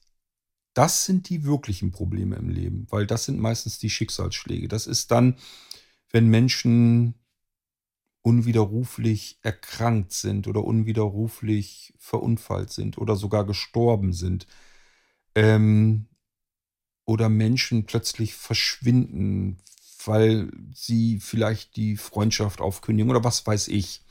das 0.74 1.06
sind 1.06 1.30
die 1.30 1.44
wirklichen 1.44 1.92
Probleme 1.92 2.36
im 2.36 2.50
Leben, 2.50 2.88
weil 2.90 3.08
das 3.08 3.26
sind 3.26 3.40
meistens 3.40 3.80
die 3.80 3.90
Schicksalsschläge. 3.90 4.68
Das 4.68 4.88
ist 4.88 5.12
dann, 5.12 5.38
wenn 6.12 6.28
Menschen 6.28 7.16
unwiderruflich 8.22 9.38
erkrankt 9.44 10.12
sind 10.12 10.48
oder 10.48 10.64
unwiderruflich 10.64 11.94
verunfallt 12.00 12.72
sind 12.72 12.98
oder 12.98 13.16
sogar 13.16 13.46
gestorben 13.46 14.14
sind. 14.14 14.48
Ähm, 15.36 16.08
oder 17.06 17.30
Menschen 17.30 17.86
plötzlich 17.86 18.34
verschwinden, 18.34 19.58
weil 20.06 20.52
sie 20.74 21.20
vielleicht 21.20 21.76
die 21.76 21.98
Freundschaft 21.98 22.62
aufkündigen 22.62 23.12
oder 23.12 23.24
was 23.24 23.46
weiß 23.46 23.68
ich. 23.70 24.02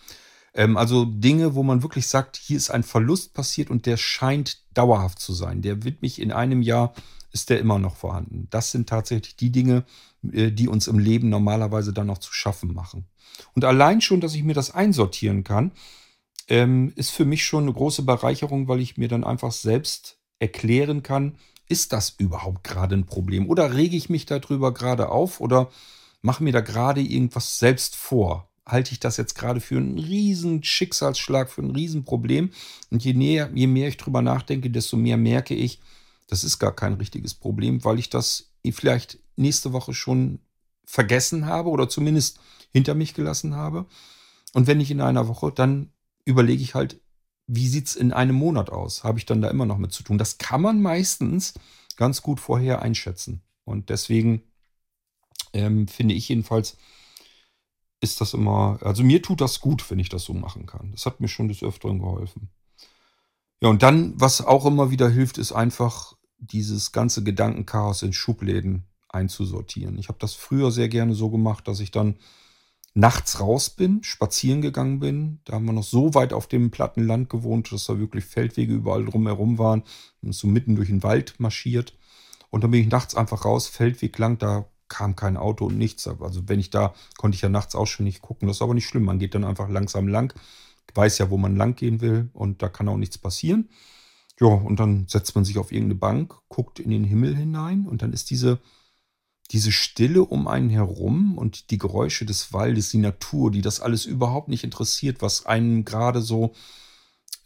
Ähm, 0.55 0.77
also 0.77 1.05
Dinge, 1.05 1.55
wo 1.55 1.63
man 1.63 1.83
wirklich 1.83 2.07
sagt, 2.07 2.37
hier 2.37 2.57
ist 2.57 2.71
ein 2.71 2.83
Verlust 2.83 3.35
passiert 3.35 3.71
und 3.71 3.87
der 3.87 3.97
scheint 3.97 4.63
dauerhaft 4.75 5.19
zu 5.19 5.33
sein. 5.33 5.63
Der 5.63 5.85
wird 5.85 6.03
mich 6.03 6.21
in 6.21 6.33
einem 6.33 6.63
Jahr, 6.63 6.95
ist 7.33 7.51
der 7.51 7.59
immer 7.59 7.79
noch 7.79 7.97
vorhanden. 7.97 8.47
Das 8.51 8.71
sind 8.71 8.89
tatsächlich 8.89 9.37
die 9.37 9.51
Dinge, 9.51 9.85
äh, 10.33 10.51
die 10.51 10.69
uns 10.69 10.87
im 10.87 10.99
Leben 10.99 11.29
normalerweise 11.29 11.93
dann 11.93 12.07
noch 12.07 12.19
zu 12.19 12.33
schaffen 12.33 12.73
machen. 12.73 13.07
Und 13.55 13.65
allein 13.65 14.01
schon, 14.01 14.21
dass 14.21 14.35
ich 14.35 14.45
mir 14.45 14.55
das 14.55 14.71
einsortieren 14.71 15.45
kann, 15.45 15.73
ähm, 16.49 16.93
ist 16.97 17.11
für 17.11 17.25
mich 17.25 17.45
schon 17.45 17.65
eine 17.65 17.73
große 17.73 18.03
Bereicherung, 18.03 18.69
weil 18.69 18.81
ich 18.81 18.97
mir 18.97 19.09
dann 19.09 19.25
einfach 19.25 19.53
selbst 19.53 20.19
erklären 20.39 21.03
kann, 21.03 21.37
ist 21.69 21.93
das 21.93 22.11
überhaupt 22.19 22.63
gerade 22.63 22.95
ein 22.95 23.07
Problem? 23.07 23.49
Oder 23.49 23.75
rege 23.75 23.97
ich 23.97 24.11
mich 24.11 24.27
darüber 24.27 24.75
gerade 24.75 25.09
auf 25.09 25.41
oder 25.41 25.71
mache 26.21 26.45
mir 26.45 26.53
da 26.53 26.61
gerade 26.61 27.01
irgendwas 27.01 27.59
selbst 27.59 27.97
vor? 27.97 28.51
Halte 28.67 28.93
ich 28.93 29.01
das 29.01 29.17
jetzt 29.17 29.35
gerade 29.35 29.61
für 29.61 29.77
einen 29.77 29.99
riesen 29.99 30.63
Schicksalsschlag, 30.63 31.51
für 31.51 31.63
ein 31.63 31.71
Riesenproblem. 31.71 32.51
Und 32.91 33.05
je, 33.05 33.13
näher, 33.13 33.51
je 33.55 33.67
mehr 33.67 33.89
ich 33.89 33.97
drüber 33.97 34.23
nachdenke, 34.23 34.71
desto 34.71 34.97
mehr 34.97 35.17
merke 35.17 35.55
ich, 35.55 35.81
das 36.29 36.45
ist 36.45 36.59
gar 36.59 36.75
kein 36.75 36.95
richtiges 36.95 37.35
Problem, 37.35 37.85
weil 37.85 37.99
ich 37.99 38.09
das 38.09 38.51
vielleicht 38.73 39.19
nächste 39.37 39.73
Woche 39.73 39.93
schon 39.93 40.39
vergessen 40.87 41.47
habe 41.47 41.69
oder 41.69 41.89
zumindest 41.89 42.39
hinter 42.71 42.95
mich 42.95 43.15
gelassen 43.15 43.55
habe. 43.55 43.87
Und 44.55 44.67
wenn 44.67 44.79
nicht 44.79 44.91
in 44.91 45.01
einer 45.01 45.29
Woche, 45.29 45.53
dann 45.53 45.93
überlege 46.25 46.63
ich 46.63 46.75
halt, 46.75 47.01
wie 47.47 47.69
sieht 47.69 47.89
es 47.89 47.97
in 47.97 48.13
einem 48.13 48.37
Monat 48.37 48.71
aus? 48.71 49.05
Habe 49.05 49.19
ich 49.19 49.27
dann 49.27 49.43
da 49.43 49.51
immer 49.51 49.67
noch 49.67 49.77
mit 49.77 49.93
zu 49.93 50.03
tun? 50.03 50.17
Das 50.17 50.39
kann 50.39 50.63
man 50.63 50.81
meistens 50.81 51.55
ganz 51.97 52.23
gut 52.23 52.41
vorher 52.41 52.81
einschätzen. 52.81 53.43
Und 53.65 53.91
deswegen 53.91 54.43
ähm, 55.53 55.87
finde 55.87 56.15
ich 56.15 56.29
jedenfalls, 56.29 56.77
ist 58.05 58.21
das 58.21 58.35
immer, 58.35 58.79
also 58.83 59.03
mir 59.03 59.23
tut 59.23 59.41
das 59.41 59.61
gut, 59.61 59.91
wenn 59.91 59.99
ich 59.99 60.09
das 60.09 60.25
so 60.25 60.35
machen 60.35 60.67
kann. 60.67 60.93
Das 60.93 61.07
hat 61.07 61.21
mir 61.21 61.29
schon 61.29 61.49
des 61.49 61.63
Öfteren 61.63 61.99
geholfen. 61.99 62.51
Ja, 63.61 63.69
und 63.69 63.83
dann, 63.83 64.13
was 64.21 64.45
auch 64.45 64.67
immer 64.67 64.91
wieder 64.91 65.09
hilft, 65.09 65.39
ist 65.39 65.53
einfach 65.53 66.15
dieses 66.39 66.93
ganze 66.93 67.25
Gedankenchaos 67.25 68.03
in 68.03 68.13
Schubläden 68.13 68.85
einzusortieren. 69.09 69.99
Ich 69.99 70.09
habe 70.09 70.19
das 70.21 70.35
früher 70.35 70.71
sehr 70.71 70.89
gerne 70.89 71.15
so 71.15 71.31
gemacht, 71.31 71.67
dass 71.67 71.81
ich 71.81 71.91
dann 71.91 72.17
nachts 72.95 73.41
raus 73.41 73.71
bin, 73.71 74.05
spazieren 74.05 74.63
gegangen 74.63 75.01
bin. 75.01 75.41
Da 75.45 75.55
haben 75.55 75.65
wir 75.65 75.73
noch 75.73 75.85
so 75.85 76.15
weit 76.15 76.33
auf 76.33 76.47
dem 76.47 76.71
platten 76.71 77.07
Land 77.07 77.29
gewohnt, 77.29 77.73
dass 77.73 77.87
da 77.87 77.99
wirklich 77.99 78.25
Feldwege 78.25 78.75
überall 78.75 79.05
drumherum 79.05 79.59
waren 79.59 79.83
und 80.23 80.35
so 80.35 80.47
mitten 80.47 80.77
durch 80.77 80.89
den 80.89 81.03
Wald 81.03 81.35
marschiert. 81.39 81.95
Und 82.51 82.63
dann 82.63 82.71
bin 82.71 82.83
ich 82.83 82.89
nachts 82.89 83.17
einfach 83.17 83.45
raus, 83.45 83.67
Feldweg 83.67 84.17
lang, 84.19 84.39
da 84.39 84.67
kam 84.95 85.17
kein 85.17 85.37
Auto 85.37 85.67
und 85.67 85.77
nichts. 85.77 86.07
Also 86.07 86.49
wenn 86.49 86.61
ich 86.61 86.71
da, 86.71 86.95
konnte 87.19 87.35
ich 87.35 87.43
ja 87.43 87.49
nachts 87.49 87.75
auch 87.75 87.87
schon 87.87 88.05
nicht 88.05 88.23
gucken. 88.23 88.47
Das 88.47 88.59
ist 88.59 88.63
aber 88.63 88.75
nicht 88.75 88.87
schlimm. 88.87 89.05
Man 89.05 89.19
geht 89.19 89.35
dann 89.35 89.45
einfach 89.45 89.69
langsam 89.69 90.07
lang, 90.07 90.33
weiß 90.95 91.19
ja, 91.19 91.31
wo 91.31 91.37
man 91.37 91.57
lang 91.57 91.75
gehen 91.75 92.01
will 92.01 92.31
und 92.33 92.63
da 92.63 92.69
kann 92.69 92.89
auch 92.89 92.97
nichts 92.97 93.19
passieren. 93.19 93.69
Ja, 94.41 94.47
und 94.47 94.79
dann 94.79 95.07
setzt 95.09 95.35
man 95.35 95.45
sich 95.45 95.59
auf 95.59 95.73
irgendeine 95.73 95.99
Bank, 95.99 96.35
guckt 96.49 96.79
in 96.79 96.91
den 96.91 97.05
Himmel 97.05 97.37
hinein 97.37 97.87
und 97.87 98.03
dann 98.03 98.13
ist 98.13 98.31
diese 98.31 98.61
diese 99.51 99.73
Stille 99.73 100.23
um 100.23 100.49
einen 100.49 100.71
herum 100.71 101.37
und 101.37 101.71
die 101.71 101.79
Geräusche 101.79 102.25
des 102.25 102.53
Waldes, 102.53 102.89
die 102.89 102.99
Natur, 102.99 103.51
die 103.51 103.61
das 103.61 103.81
alles 103.81 104.07
überhaupt 104.07 104.49
nicht 104.49 104.65
interessiert, 104.65 105.21
was 105.21 105.45
einen 105.45 105.85
gerade 105.85 106.23
so 106.23 106.55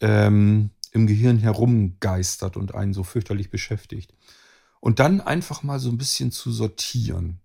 ähm, 0.01 0.71
im 0.93 1.07
Gehirn 1.09 1.39
herumgeistert 1.39 2.57
und 2.57 2.75
einen 2.75 2.95
so 2.95 3.03
fürchterlich 3.03 3.51
beschäftigt. 3.51 4.15
Und 4.81 5.01
dann 5.01 5.21
einfach 5.21 5.63
mal 5.63 5.81
so 5.81 5.89
ein 5.91 5.99
bisschen 5.99 6.31
zu 6.31 6.53
sortieren. 6.53 7.41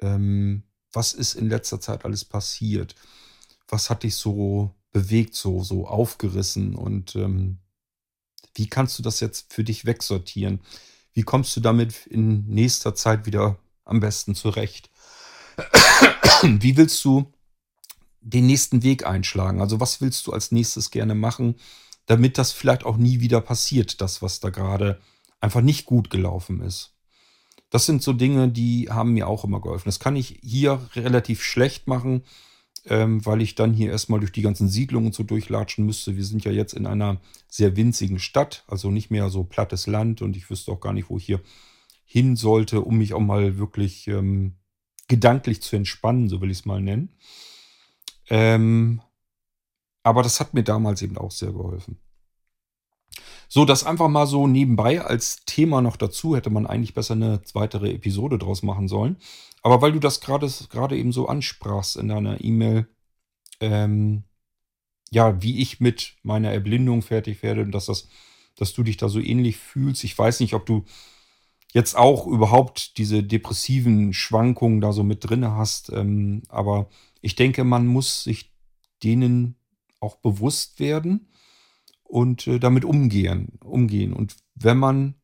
Ähm, 0.00 0.62
was 0.92 1.12
ist 1.12 1.34
in 1.34 1.48
letzter 1.48 1.80
Zeit 1.80 2.04
alles 2.04 2.24
passiert? 2.24 2.94
Was 3.68 3.90
hat 3.90 4.02
dich 4.02 4.14
so 4.14 4.74
bewegt, 4.92 5.34
so, 5.34 5.62
so 5.62 5.86
aufgerissen? 5.86 6.74
Und 6.76 7.16
ähm, 7.16 7.58
wie 8.54 8.68
kannst 8.68 8.98
du 8.98 9.02
das 9.02 9.20
jetzt 9.20 9.52
für 9.52 9.64
dich 9.64 9.84
wegsortieren? 9.84 10.60
Wie 11.12 11.22
kommst 11.22 11.56
du 11.56 11.60
damit 11.60 12.06
in 12.06 12.46
nächster 12.46 12.94
Zeit 12.94 13.26
wieder 13.26 13.58
am 13.86 14.00
besten 14.00 14.34
zurecht. 14.34 14.90
Wie 16.42 16.76
willst 16.76 17.02
du 17.04 17.32
den 18.20 18.46
nächsten 18.46 18.82
Weg 18.82 19.06
einschlagen? 19.06 19.60
Also 19.60 19.80
was 19.80 20.00
willst 20.00 20.26
du 20.26 20.32
als 20.32 20.52
nächstes 20.52 20.90
gerne 20.90 21.14
machen, 21.14 21.54
damit 22.04 22.36
das 22.36 22.52
vielleicht 22.52 22.84
auch 22.84 22.96
nie 22.96 23.20
wieder 23.20 23.40
passiert, 23.40 24.00
das, 24.00 24.20
was 24.20 24.40
da 24.40 24.50
gerade 24.50 25.00
einfach 25.40 25.60
nicht 25.60 25.84
gut 25.86 26.10
gelaufen 26.10 26.60
ist? 26.60 26.96
Das 27.70 27.86
sind 27.86 28.02
so 28.02 28.12
Dinge, 28.12 28.48
die 28.48 28.88
haben 28.90 29.12
mir 29.12 29.28
auch 29.28 29.44
immer 29.44 29.60
geholfen. 29.60 29.88
Das 29.88 30.00
kann 30.00 30.16
ich 30.16 30.38
hier 30.42 30.88
relativ 30.94 31.42
schlecht 31.42 31.88
machen, 31.88 32.22
ähm, 32.84 33.24
weil 33.26 33.40
ich 33.42 33.54
dann 33.54 33.72
hier 33.72 33.90
erstmal 33.90 34.20
durch 34.20 34.32
die 34.32 34.42
ganzen 34.42 34.68
Siedlungen 34.68 35.12
so 35.12 35.24
durchlatschen 35.24 35.84
müsste. 35.84 36.16
Wir 36.16 36.24
sind 36.24 36.44
ja 36.44 36.52
jetzt 36.52 36.74
in 36.74 36.86
einer 36.86 37.20
sehr 37.48 37.76
winzigen 37.76 38.18
Stadt, 38.18 38.64
also 38.68 38.90
nicht 38.90 39.10
mehr 39.10 39.30
so 39.30 39.44
plattes 39.44 39.86
Land 39.86 40.22
und 40.22 40.36
ich 40.36 40.48
wüsste 40.48 40.70
auch 40.72 40.80
gar 40.80 40.92
nicht, 40.92 41.10
wo 41.10 41.18
ich 41.18 41.26
hier 41.26 41.40
hin 42.04 42.36
sollte, 42.36 42.80
um 42.82 42.98
mich 42.98 43.14
auch 43.14 43.20
mal 43.20 43.58
wirklich 43.58 44.06
ähm, 44.06 44.54
gedanklich 45.08 45.60
zu 45.60 45.74
entspannen, 45.74 46.28
so 46.28 46.40
will 46.40 46.50
ich 46.50 46.58
es 46.58 46.64
mal 46.64 46.80
nennen. 46.80 47.10
Ähm, 48.28 49.02
aber 50.02 50.22
das 50.22 50.38
hat 50.38 50.54
mir 50.54 50.62
damals 50.62 51.02
eben 51.02 51.18
auch 51.18 51.32
sehr 51.32 51.52
geholfen. 51.52 51.98
So, 53.48 53.64
das 53.64 53.84
einfach 53.84 54.08
mal 54.08 54.26
so 54.26 54.46
nebenbei 54.46 55.00
als 55.00 55.44
Thema 55.46 55.80
noch 55.80 55.96
dazu, 55.96 56.36
hätte 56.36 56.50
man 56.50 56.66
eigentlich 56.66 56.94
besser 56.94 57.14
eine 57.14 57.40
weitere 57.54 57.92
Episode 57.92 58.38
draus 58.38 58.62
machen 58.62 58.88
sollen. 58.88 59.16
Aber 59.62 59.82
weil 59.82 59.92
du 59.92 60.00
das 60.00 60.20
gerade 60.20 60.96
eben 60.96 61.12
so 61.12 61.28
ansprachst 61.28 61.96
in 61.96 62.08
deiner 62.08 62.42
E-Mail, 62.42 62.88
ähm, 63.60 64.24
ja, 65.10 65.40
wie 65.42 65.60
ich 65.60 65.80
mit 65.80 66.16
meiner 66.22 66.50
Erblindung 66.52 67.02
fertig 67.02 67.42
werde 67.42 67.62
und 67.62 67.72
dass 67.72 67.86
das, 67.86 68.08
dass 68.56 68.72
du 68.74 68.82
dich 68.82 68.96
da 68.96 69.08
so 69.08 69.20
ähnlich 69.20 69.56
fühlst. 69.56 70.04
Ich 70.04 70.18
weiß 70.18 70.40
nicht, 70.40 70.54
ob 70.54 70.66
du 70.66 70.84
jetzt 71.72 71.96
auch 71.96 72.26
überhaupt 72.26 72.98
diese 72.98 73.22
depressiven 73.22 74.12
Schwankungen 74.12 74.80
da 74.80 74.92
so 74.92 75.02
mit 75.02 75.28
drin 75.28 75.46
hast. 75.46 75.90
Ähm, 75.92 76.42
aber 76.48 76.88
ich 77.20 77.36
denke, 77.36 77.64
man 77.64 77.86
muss 77.86 78.24
sich 78.24 78.52
denen 79.02 79.56
auch 80.00 80.16
bewusst 80.16 80.80
werden 80.80 81.28
und 82.08 82.46
äh, 82.46 82.58
damit 82.58 82.84
umgehen, 82.84 83.58
umgehen. 83.64 84.12
Und 84.12 84.36
wenn 84.54 84.78
man 84.78 85.14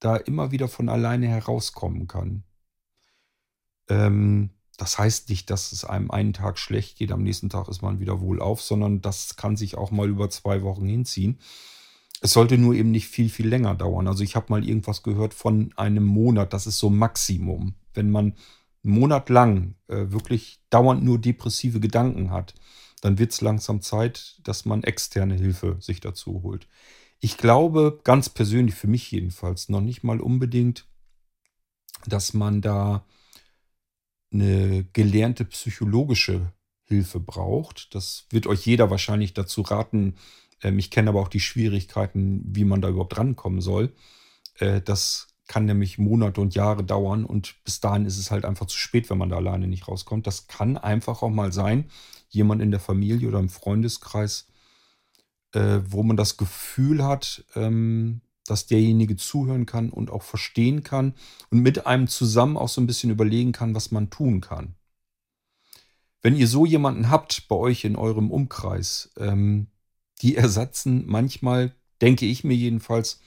da 0.00 0.16
immer 0.16 0.50
wieder 0.50 0.68
von 0.68 0.88
alleine 0.88 1.28
herauskommen 1.28 2.06
kann, 2.06 2.44
ähm, 3.88 4.50
das 4.76 4.96
heißt 4.96 5.28
nicht, 5.28 5.50
dass 5.50 5.72
es 5.72 5.84
einem 5.84 6.10
einen 6.10 6.32
Tag 6.32 6.58
schlecht 6.58 6.98
geht, 6.98 7.10
am 7.10 7.24
nächsten 7.24 7.50
Tag 7.50 7.68
ist 7.68 7.82
man 7.82 7.98
wieder 7.98 8.20
wohlauf, 8.20 8.62
sondern 8.62 9.02
das 9.02 9.34
kann 9.34 9.56
sich 9.56 9.76
auch 9.76 9.90
mal 9.90 10.08
über 10.08 10.30
zwei 10.30 10.62
Wochen 10.62 10.86
hinziehen. 10.86 11.40
Es 12.20 12.32
sollte 12.32 12.58
nur 12.58 12.74
eben 12.74 12.92
nicht 12.92 13.08
viel, 13.08 13.28
viel 13.28 13.48
länger 13.48 13.74
dauern. 13.74 14.06
Also 14.06 14.22
ich 14.22 14.36
habe 14.36 14.46
mal 14.50 14.66
irgendwas 14.66 15.02
gehört 15.02 15.34
von 15.34 15.72
einem 15.76 16.04
Monat. 16.04 16.52
Das 16.52 16.66
ist 16.66 16.78
so 16.78 16.90
Maximum. 16.90 17.74
Wenn 17.92 18.10
man 18.10 18.34
einen 18.84 18.94
Monat 18.94 19.30
lang 19.30 19.74
äh, 19.88 20.10
wirklich 20.10 20.60
dauernd 20.70 21.02
nur 21.02 21.18
depressive 21.18 21.80
Gedanken 21.80 22.30
hat, 22.30 22.54
dann 23.00 23.18
wird 23.18 23.32
es 23.32 23.40
langsam 23.40 23.80
Zeit, 23.80 24.40
dass 24.42 24.64
man 24.64 24.82
externe 24.82 25.34
Hilfe 25.34 25.76
sich 25.80 26.00
dazu 26.00 26.42
holt. 26.42 26.68
Ich 27.20 27.36
glaube, 27.36 28.00
ganz 28.04 28.28
persönlich 28.28 28.74
für 28.74 28.86
mich 28.86 29.10
jedenfalls, 29.10 29.68
noch 29.68 29.80
nicht 29.80 30.02
mal 30.04 30.20
unbedingt, 30.20 30.86
dass 32.06 32.32
man 32.32 32.60
da 32.60 33.04
eine 34.32 34.84
gelernte 34.92 35.44
psychologische 35.44 36.52
Hilfe 36.84 37.18
braucht. 37.18 37.94
Das 37.94 38.26
wird 38.30 38.46
euch 38.46 38.64
jeder 38.66 38.90
wahrscheinlich 38.90 39.34
dazu 39.34 39.62
raten, 39.62 40.14
ähm, 40.62 40.78
ich 40.78 40.90
kenne 40.90 41.10
aber 41.10 41.20
auch 41.20 41.28
die 41.28 41.40
Schwierigkeiten, 41.40 42.42
wie 42.46 42.64
man 42.64 42.80
da 42.80 42.88
überhaupt 42.88 43.16
rankommen 43.18 43.60
soll. 43.60 43.92
Äh, 44.58 44.80
das 44.80 45.28
kann 45.46 45.64
nämlich 45.64 45.98
Monate 45.98 46.40
und 46.40 46.54
Jahre 46.54 46.84
dauern 46.84 47.24
und 47.24 47.54
bis 47.64 47.80
dahin 47.80 48.04
ist 48.04 48.18
es 48.18 48.30
halt 48.30 48.44
einfach 48.44 48.66
zu 48.66 48.76
spät, 48.76 49.08
wenn 49.08 49.18
man 49.18 49.30
da 49.30 49.36
alleine 49.36 49.66
nicht 49.66 49.88
rauskommt. 49.88 50.26
Das 50.26 50.46
kann 50.46 50.76
einfach 50.76 51.22
auch 51.22 51.30
mal 51.30 51.52
sein, 51.52 51.90
jemand 52.28 52.62
in 52.62 52.70
der 52.70 52.80
Familie 52.80 53.28
oder 53.28 53.38
im 53.38 53.48
Freundeskreis, 53.48 54.46
äh, 55.52 55.80
wo 55.86 56.02
man 56.02 56.16
das 56.16 56.36
Gefühl 56.36 57.04
hat, 57.04 57.44
ähm, 57.54 58.20
dass 58.46 58.66
derjenige 58.66 59.16
zuhören 59.16 59.66
kann 59.66 59.90
und 59.90 60.10
auch 60.10 60.22
verstehen 60.22 60.82
kann 60.82 61.14
und 61.50 61.60
mit 61.60 61.86
einem 61.86 62.08
zusammen 62.08 62.56
auch 62.56 62.68
so 62.68 62.80
ein 62.80 62.86
bisschen 62.86 63.10
überlegen 63.10 63.52
kann, 63.52 63.74
was 63.74 63.90
man 63.90 64.10
tun 64.10 64.40
kann. 64.40 64.74
Wenn 66.22 66.34
ihr 66.34 66.48
so 66.48 66.66
jemanden 66.66 67.10
habt 67.10 67.46
bei 67.48 67.56
euch 67.56 67.84
in 67.84 67.96
eurem 67.96 68.30
Umkreis, 68.30 69.10
ähm, 69.16 69.68
die 70.22 70.36
ersetzen 70.36 71.04
manchmal, 71.06 71.74
denke 72.00 72.26
ich 72.26 72.42
mir 72.44 72.56
jedenfalls, 72.56 73.20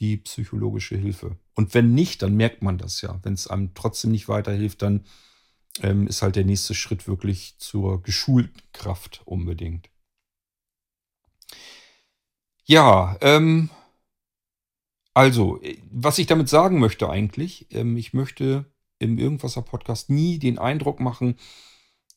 die 0.00 0.18
psychologische 0.18 0.96
Hilfe. 0.96 1.36
Und 1.54 1.72
wenn 1.72 1.94
nicht, 1.94 2.20
dann 2.22 2.36
merkt 2.36 2.62
man 2.62 2.76
das 2.76 3.00
ja. 3.00 3.18
Wenn 3.22 3.32
es 3.32 3.46
einem 3.46 3.72
trotzdem 3.74 4.10
nicht 4.10 4.28
weiterhilft, 4.28 4.82
dann 4.82 5.04
ähm, 5.82 6.06
ist 6.06 6.22
halt 6.22 6.36
der 6.36 6.44
nächste 6.44 6.74
Schritt 6.74 7.06
wirklich 7.08 7.56
zur 7.58 8.02
geschulten 8.02 8.62
Kraft 8.72 9.22
unbedingt. 9.24 9.88
Ja, 12.64 13.16
ähm, 13.20 13.70
also, 15.14 15.62
äh, 15.62 15.78
was 15.90 16.18
ich 16.18 16.26
damit 16.26 16.48
sagen 16.48 16.78
möchte 16.78 17.08
eigentlich, 17.08 17.66
ähm, 17.70 17.96
ich 17.96 18.12
möchte 18.12 18.66
im 18.98 19.18
Irgendwasser-Podcast 19.18 20.10
nie 20.10 20.38
den 20.38 20.58
Eindruck 20.58 21.00
machen, 21.00 21.36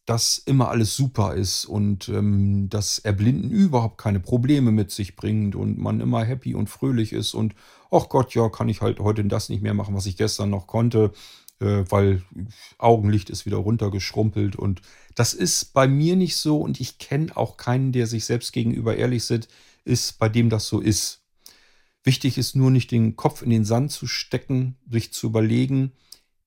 dass 0.05 0.39
immer 0.39 0.69
alles 0.69 0.95
super 0.95 1.35
ist 1.35 1.65
und 1.65 2.09
ähm, 2.09 2.67
dass 2.69 2.97
Erblinden 2.99 3.51
überhaupt 3.51 3.99
keine 3.99 4.19
Probleme 4.19 4.71
mit 4.71 4.89
sich 4.89 5.15
bringt 5.15 5.55
und 5.55 5.77
man 5.77 5.99
immer 5.99 6.23
happy 6.23 6.55
und 6.55 6.67
fröhlich 6.67 7.13
ist 7.13 7.35
und 7.35 7.53
ach 7.91 8.09
Gott, 8.09 8.33
ja, 8.33 8.49
kann 8.49 8.69
ich 8.69 8.81
halt 8.81 8.99
heute 8.99 9.23
das 9.25 9.49
nicht 9.49 9.61
mehr 9.61 9.75
machen, 9.75 9.95
was 9.95 10.07
ich 10.07 10.17
gestern 10.17 10.49
noch 10.49 10.65
konnte, 10.65 11.11
äh, 11.59 11.83
weil 11.89 12.23
Augenlicht 12.77 13.29
ist 13.29 13.45
wieder 13.45 13.57
runtergeschrumpelt 13.57 14.55
und 14.55 14.81
das 15.15 15.33
ist 15.33 15.73
bei 15.73 15.87
mir 15.87 16.15
nicht 16.15 16.35
so 16.35 16.61
und 16.61 16.79
ich 16.79 16.97
kenne 16.97 17.35
auch 17.35 17.57
keinen, 17.57 17.91
der 17.91 18.07
sich 18.07 18.25
selbst 18.25 18.53
gegenüber 18.53 18.95
ehrlich 18.95 19.29
ist, 19.85 20.19
bei 20.19 20.29
dem 20.29 20.49
das 20.49 20.67
so 20.67 20.79
ist. 20.79 21.21
Wichtig 22.03 22.37
ist 22.37 22.55
nur 22.55 22.71
nicht 22.71 22.91
den 22.91 23.15
Kopf 23.15 23.41
in 23.41 23.49
den 23.49 23.65
Sand 23.65 23.91
zu 23.91 24.07
stecken, 24.07 24.77
sich 24.89 25.11
zu 25.11 25.27
überlegen, 25.27 25.91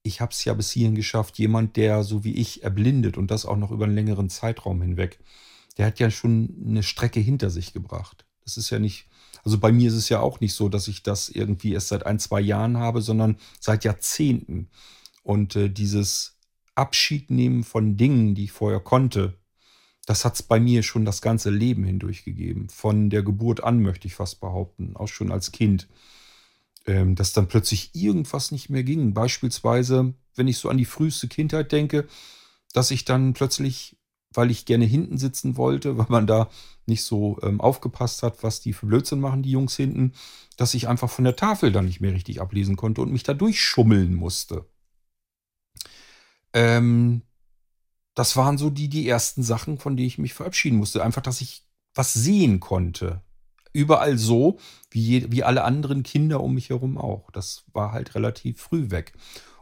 ich 0.03 0.21
habe 0.21 0.33
es 0.33 0.45
ja 0.45 0.55
bis 0.55 0.71
hierhin 0.71 0.95
geschafft, 0.95 1.39
jemand, 1.39 1.77
der 1.77 2.03
so 2.03 2.25
wie 2.25 2.35
ich 2.35 2.63
erblindet 2.65 3.17
und 3.17 3.31
das 3.31 3.47
auch 3.47 3.57
noch 3.57 3.71
über 3.71 3.85
einen 3.85 3.95
längeren 3.95 4.31
Zeitraum 4.31 4.83
hinweg, 4.83 5.21
der 5.79 5.87
hat 5.87 6.01
ja 6.01 6.11
schon 6.11 6.65
eine 6.67 6.83
Strecke 6.83 7.21
hinter 7.21 7.51
sich 7.51 7.73
gebracht. 7.73 8.25
Das 8.45 8.57
ist 8.57 8.71
ja 8.71 8.79
nicht, 8.79 9.07
also 9.45 9.59
bei 9.59 9.71
mir 9.71 9.89
ist 9.89 9.95
es 9.95 10.09
ja 10.09 10.21
auch 10.21 10.41
nicht 10.41 10.55
so, 10.55 10.69
dass 10.69 10.89
ich 10.89 11.03
das 11.03 11.29
irgendwie 11.29 11.73
erst 11.73 11.89
seit 11.89 12.05
ein, 12.05 12.19
zwei 12.19 12.41
Jahren 12.41 12.79
habe, 12.79 13.01
sondern 13.01 13.37
seit 13.61 13.85
Jahrzehnten. 13.85 14.69
Und 15.23 15.57
äh, 15.57 15.69
dieses 15.69 16.39
Abschied 16.75 17.31
nehmen 17.31 17.65
von 17.65 17.97
Dingen, 17.97 18.35
die 18.35 18.45
ich 18.45 18.53
vorher 18.53 18.81
konnte, 18.81 19.39
das 20.07 20.25
hat 20.25 20.35
es 20.35 20.43
bei 20.43 20.59
mir 20.59 20.83
schon 20.83 21.05
das 21.05 21.23
ganze 21.23 21.51
Leben 21.51 21.85
hindurch 21.85 22.25
gegeben. 22.25 22.69
Von 22.69 23.09
der 23.09 23.23
Geburt 23.23 23.63
an, 23.63 23.81
möchte 23.81 24.09
ich 24.09 24.15
fast 24.15 24.41
behaupten, 24.41 24.97
auch 24.97 25.09
schon 25.09 25.31
als 25.31 25.53
Kind. 25.53 25.89
Ähm, 26.87 27.15
dass 27.15 27.33
dann 27.33 27.47
plötzlich 27.47 27.95
irgendwas 27.95 28.51
nicht 28.51 28.69
mehr 28.69 28.83
ging. 28.83 29.15
Beispielsweise, 29.15 30.15
wenn 30.35 30.49
ich 30.49 30.59
so 30.59 30.69
an 30.69 30.79
die 30.79 30.85
früheste 30.85 31.29
Kindheit 31.29 31.71
denke, 31.71 32.09
dass 32.73 32.91
ich 32.91 33.05
dann 33.05 33.35
plötzlich, 33.35 33.97
weil 34.35 34.51
ich 34.51 34.65
gerne 34.65 34.85
hinten 34.85 35.19
sitzen 35.19 35.57
wollte, 35.57 35.97
weil 35.99 36.07
man 36.09 36.27
da 36.27 36.51
nicht 36.87 37.05
so 37.05 37.39
ähm, 37.43 37.61
aufgepasst 37.61 38.25
hat, 38.25 38.43
was 38.43 38.61
die 38.61 38.73
für 38.73 38.87
Blödsinn 38.87 39.21
machen, 39.21 39.45
die 39.45 39.53
Jungs 39.53 39.77
hinten, 39.77 40.15
dass 40.57 40.75
ich 40.75 40.89
einfach 40.89 41.11
von 41.11 41.25
der 41.25 41.37
Tafel 41.37 41.71
dann 41.71 41.85
nicht 41.85 42.01
mehr 42.01 42.13
richtig 42.13 42.41
ablesen 42.41 42.75
konnte 42.75 43.03
und 43.03 43.13
mich 43.13 43.23
da 43.23 43.35
durchschummeln 43.35 44.15
musste. 44.15 44.67
Ähm, 46.53 47.23
das 48.15 48.37
waren 48.37 48.59
so 48.59 48.71
die, 48.71 48.89
die 48.89 49.09
ersten 49.09 49.43
Sachen, 49.43 49.79
von 49.79 49.97
denen 49.97 50.07
ich 50.07 50.19
mich 50.19 50.35
verabschieden 50.35 50.79
musste. 50.79 51.03
Einfach, 51.03 51.23
dass 51.23 51.41
ich 51.41 51.65
was 51.95 52.13
sehen 52.13 52.61
konnte. 52.61 53.23
Überall 53.73 54.19
so, 54.19 54.59
wie, 54.91 55.31
wie 55.33 55.45
alle 55.45 55.65
anderen 55.65 56.03
Kinder 56.03 56.43
um 56.43 56.55
mich 56.55 56.69
herum 56.69 56.99
auch. 56.99 57.31
Das 57.31 57.65
war 57.73 57.93
halt 57.93 58.15
relativ 58.15 58.61
früh 58.61 58.91
weg. 58.91 59.15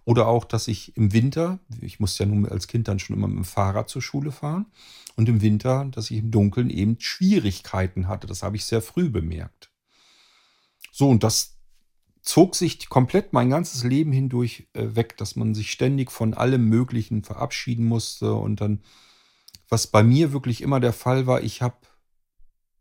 Oder 0.05 0.26
auch, 0.26 0.45
dass 0.45 0.66
ich 0.66 0.97
im 0.97 1.12
Winter, 1.12 1.61
ich 1.80 2.01
musste 2.01 2.24
ja 2.24 2.28
nun 2.28 2.49
als 2.49 2.66
Kind 2.66 2.88
dann 2.88 2.99
schon 2.99 3.14
immer 3.14 3.28
mit 3.28 3.36
dem 3.36 3.45
Fahrrad 3.45 3.88
zur 3.88 4.03
Schule 4.03 4.32
fahren, 4.32 4.66
und 5.16 5.28
im 5.28 5.43
Winter, 5.43 5.84
dass 5.91 6.11
ich 6.11 6.18
im 6.18 6.30
Dunkeln 6.30 6.70
eben 6.70 6.97
Schwierigkeiten 6.99 8.09
hatte. 8.09 8.26
Das 8.26 8.43
habe 8.43 8.57
ich 8.57 8.64
sehr 8.64 8.80
früh 8.80 9.11
bemerkt. 9.11 9.70
So, 10.91 11.09
und 11.09 11.22
das 11.22 11.59
zog 12.22 12.54
sich 12.54 12.88
komplett 12.88 13.32
mein 13.32 13.50
ganzes 13.50 13.84
Leben 13.84 14.12
hindurch 14.12 14.68
äh, 14.72 14.94
weg, 14.94 15.16
dass 15.16 15.36
man 15.36 15.54
sich 15.54 15.70
ständig 15.70 16.10
von 16.10 16.34
allem 16.34 16.68
Möglichen 16.68 17.22
verabschieden 17.22 17.86
musste. 17.86 18.34
Und 18.34 18.60
dann, 18.60 18.80
was 19.68 19.86
bei 19.86 20.02
mir 20.02 20.32
wirklich 20.32 20.60
immer 20.60 20.80
der 20.80 20.92
Fall 20.92 21.26
war, 21.26 21.42
ich 21.42 21.62
habe 21.62 21.76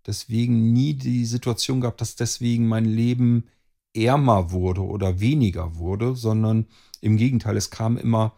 deswegen 0.05 0.73
nie 0.73 0.93
die 0.93 1.25
Situation 1.25 1.81
gehabt, 1.81 2.01
dass 2.01 2.15
deswegen 2.15 2.67
mein 2.67 2.85
Leben 2.85 3.45
ärmer 3.93 4.51
wurde 4.51 4.81
oder 4.81 5.19
weniger 5.19 5.77
wurde, 5.77 6.15
sondern 6.15 6.67
im 7.01 7.17
Gegenteil, 7.17 7.57
es 7.57 7.69
kamen 7.69 7.97
immer 7.97 8.35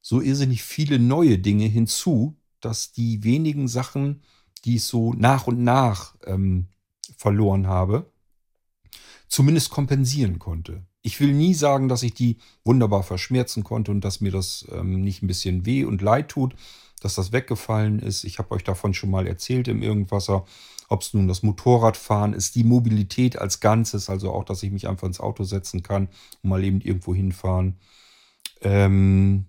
so 0.00 0.20
irrsinnig 0.20 0.62
viele 0.62 0.98
neue 0.98 1.38
Dinge 1.38 1.66
hinzu, 1.66 2.36
dass 2.60 2.92
die 2.92 3.24
wenigen 3.24 3.68
Sachen, 3.68 4.22
die 4.64 4.76
ich 4.76 4.84
so 4.84 5.12
nach 5.12 5.46
und 5.46 5.62
nach 5.62 6.16
ähm, 6.24 6.68
verloren 7.16 7.66
habe, 7.66 8.10
zumindest 9.28 9.70
kompensieren 9.70 10.38
konnte. 10.38 10.86
Ich 11.02 11.20
will 11.20 11.32
nie 11.32 11.54
sagen, 11.54 11.88
dass 11.88 12.02
ich 12.02 12.14
die 12.14 12.38
wunderbar 12.64 13.02
verschmerzen 13.02 13.64
konnte 13.64 13.90
und 13.90 14.02
dass 14.02 14.20
mir 14.20 14.32
das 14.32 14.66
ähm, 14.72 15.00
nicht 15.00 15.22
ein 15.22 15.26
bisschen 15.26 15.64
weh 15.64 15.84
und 15.84 16.02
leid 16.02 16.28
tut, 16.28 16.54
dass 17.00 17.14
das 17.14 17.32
weggefallen 17.32 18.00
ist. 18.00 18.24
Ich 18.24 18.38
habe 18.38 18.50
euch 18.52 18.64
davon 18.64 18.94
schon 18.94 19.10
mal 19.10 19.26
erzählt 19.26 19.68
im 19.68 19.82
Irgendwasser, 19.82 20.44
ob 20.88 21.02
es 21.02 21.14
nun 21.14 21.28
das 21.28 21.42
Motorradfahren 21.42 22.32
ist, 22.32 22.54
die 22.54 22.64
Mobilität 22.64 23.38
als 23.38 23.60
Ganzes, 23.60 24.10
also 24.10 24.32
auch, 24.32 24.44
dass 24.44 24.62
ich 24.62 24.72
mich 24.72 24.88
einfach 24.88 25.06
ins 25.06 25.20
Auto 25.20 25.44
setzen 25.44 25.82
kann 25.82 26.08
und 26.42 26.50
mal 26.50 26.64
eben 26.64 26.80
irgendwo 26.80 27.14
hinfahren. 27.14 27.76
Ähm, 28.62 29.46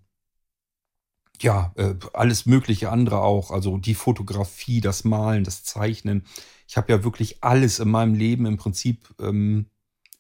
ja, 1.42 1.72
äh, 1.76 1.96
alles 2.14 2.46
mögliche 2.46 2.92
andere 2.92 3.22
auch, 3.22 3.52
also 3.52 3.78
die 3.78 3.96
Fotografie, 3.96 4.82
das 4.82 5.04
Malen, 5.04 5.44
das 5.44 5.64
Zeichnen. 5.64 6.26
Ich 6.68 6.78
habe 6.78 6.92
ja 6.92 7.04
wirklich 7.04 7.44
alles 7.44 7.80
in 7.80 7.90
meinem 7.90 8.14
Leben 8.14 8.46
im 8.46 8.58
Prinzip 8.58 9.14
ähm, 9.20 9.68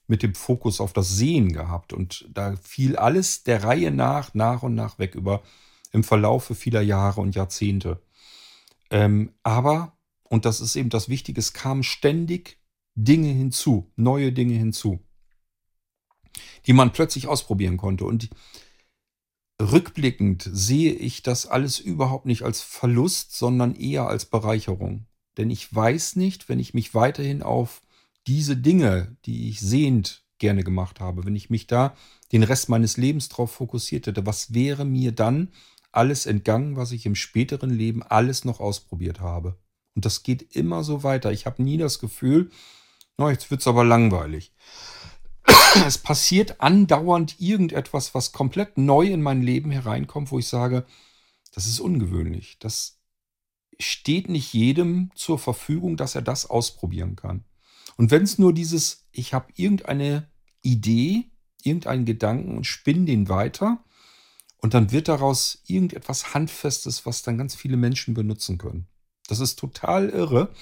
mit 0.07 0.23
dem 0.23 0.33
Fokus 0.33 0.81
auf 0.81 0.93
das 0.93 1.09
Sehen 1.09 1.53
gehabt. 1.53 1.93
Und 1.93 2.27
da 2.33 2.55
fiel 2.55 2.95
alles 2.95 3.43
der 3.43 3.63
Reihe 3.63 3.91
nach, 3.91 4.33
nach 4.33 4.63
und 4.63 4.75
nach 4.75 4.97
weg 4.97 5.15
über 5.15 5.43
im 5.91 6.03
Verlaufe 6.03 6.55
vieler 6.55 6.81
Jahre 6.81 7.21
und 7.21 7.35
Jahrzehnte. 7.35 8.01
Ähm, 8.89 9.33
aber, 9.43 9.97
und 10.23 10.45
das 10.45 10.61
ist 10.61 10.75
eben 10.75 10.89
das 10.89 11.09
Wichtige, 11.09 11.39
es 11.39 11.53
kamen 11.53 11.83
ständig 11.83 12.59
Dinge 12.95 13.29
hinzu, 13.29 13.91
neue 13.95 14.31
Dinge 14.31 14.55
hinzu, 14.55 14.99
die 16.65 16.73
man 16.73 16.91
plötzlich 16.91 17.27
ausprobieren 17.27 17.77
konnte. 17.77 18.05
Und 18.05 18.29
rückblickend 19.61 20.49
sehe 20.51 20.93
ich 20.93 21.21
das 21.21 21.45
alles 21.45 21.79
überhaupt 21.79 22.25
nicht 22.25 22.43
als 22.43 22.61
Verlust, 22.61 23.35
sondern 23.35 23.75
eher 23.75 24.07
als 24.07 24.25
Bereicherung. 24.25 25.05
Denn 25.37 25.49
ich 25.49 25.73
weiß 25.73 26.15
nicht, 26.15 26.49
wenn 26.49 26.59
ich 26.59 26.73
mich 26.73 26.93
weiterhin 26.93 27.43
auf 27.43 27.81
diese 28.27 28.57
Dinge, 28.57 29.17
die 29.25 29.49
ich 29.49 29.59
sehend 29.59 30.25
gerne 30.37 30.63
gemacht 30.63 30.99
habe, 30.99 31.25
wenn 31.25 31.35
ich 31.35 31.49
mich 31.49 31.67
da 31.67 31.95
den 32.31 32.43
Rest 32.43 32.69
meines 32.69 32.97
Lebens 32.97 33.29
drauf 33.29 33.51
fokussiert 33.51 34.07
hätte, 34.07 34.25
was 34.25 34.53
wäre 34.53 34.85
mir 34.85 35.11
dann 35.11 35.49
alles 35.91 36.25
entgangen, 36.25 36.75
was 36.75 36.91
ich 36.91 37.05
im 37.05 37.15
späteren 37.15 37.69
Leben 37.69 38.03
alles 38.03 38.45
noch 38.45 38.59
ausprobiert 38.59 39.19
habe? 39.19 39.57
Und 39.95 40.05
das 40.05 40.23
geht 40.23 40.55
immer 40.55 40.83
so 40.83 41.03
weiter. 41.03 41.31
Ich 41.31 41.45
habe 41.45 41.61
nie 41.61 41.77
das 41.77 41.99
Gefühl, 41.99 42.51
oh, 43.17 43.29
jetzt 43.29 43.51
wird 43.51 43.61
es 43.61 43.67
aber 43.67 43.83
langweilig. 43.83 44.53
es 45.85 45.97
passiert 45.97 46.61
andauernd 46.61 47.39
irgendetwas, 47.39 48.13
was 48.13 48.31
komplett 48.31 48.77
neu 48.77 49.07
in 49.07 49.21
mein 49.21 49.41
Leben 49.41 49.71
hereinkommt, 49.71 50.31
wo 50.31 50.39
ich 50.39 50.47
sage, 50.47 50.85
das 51.53 51.67
ist 51.67 51.79
ungewöhnlich. 51.79 52.57
Das 52.59 52.99
steht 53.79 54.29
nicht 54.29 54.53
jedem 54.53 55.11
zur 55.15 55.39
Verfügung, 55.39 55.97
dass 55.97 56.15
er 56.15 56.21
das 56.21 56.49
ausprobieren 56.49 57.15
kann. 57.15 57.45
Und 57.97 58.11
wenn 58.11 58.23
es 58.23 58.37
nur 58.37 58.53
dieses, 58.53 59.07
ich 59.11 59.33
habe 59.33 59.51
irgendeine 59.55 60.29
Idee, 60.61 61.31
irgendeinen 61.63 62.05
Gedanken 62.05 62.57
und 62.57 62.65
spinne 62.65 63.05
den 63.05 63.29
weiter 63.29 63.83
und 64.57 64.73
dann 64.73 64.91
wird 64.91 65.07
daraus 65.07 65.61
irgendetwas 65.67 66.33
Handfestes, 66.33 67.05
was 67.05 67.21
dann 67.21 67.37
ganz 67.37 67.55
viele 67.55 67.77
Menschen 67.77 68.13
benutzen 68.13 68.57
können. 68.57 68.87
Das 69.27 69.39
ist 69.39 69.57
total 69.57 70.09
irre. 70.09 70.53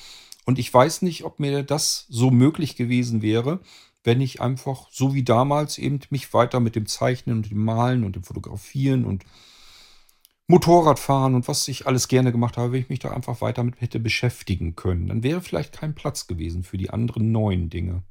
Und 0.46 0.60
ich 0.60 0.74
weiß 0.74 1.02
nicht, 1.02 1.24
ob 1.24 1.40
mir 1.40 1.64
das 1.64 2.06
so 2.10 2.32
möglich 2.32 2.76
gewesen 2.76 3.22
wäre, 3.22 3.60
wenn 4.08 4.22
ich 4.22 4.40
einfach 4.40 4.88
so 4.90 5.14
wie 5.14 5.24
damals 5.24 5.78
eben 5.78 6.00
mich 6.12 6.34
weiter 6.34 6.62
mit 6.62 6.78
dem 6.78 6.86
Zeichnen 6.86 7.36
und 7.36 7.52
dem 7.52 7.66
Malen 7.66 8.06
und 8.06 8.16
dem 8.16 8.24
Fotografieren 8.24 9.04
und 9.04 9.26
Motorradfahren 10.48 11.36
und 11.36 11.50
was 11.50 11.68
ich 11.68 11.88
alles 11.88 12.08
gerne 12.08 12.32
gemacht 12.32 12.56
habe, 12.56 12.72
wenn 12.72 12.80
ich 12.80 12.88
mich 12.88 13.00
da 13.00 13.12
einfach 13.12 13.42
weiter 13.42 13.66
mit 13.66 13.82
hätte 13.82 14.00
beschäftigen 14.00 14.78
können. 14.78 15.08
Dann 15.08 15.24
wäre 15.24 15.42
vielleicht 15.42 15.74
kein 15.74 15.94
Platz 15.94 16.26
gewesen 16.26 16.64
für 16.64 16.78
die 16.78 16.90
anderen 16.90 17.34
neuen 17.34 17.70
Dinge. 17.70 18.02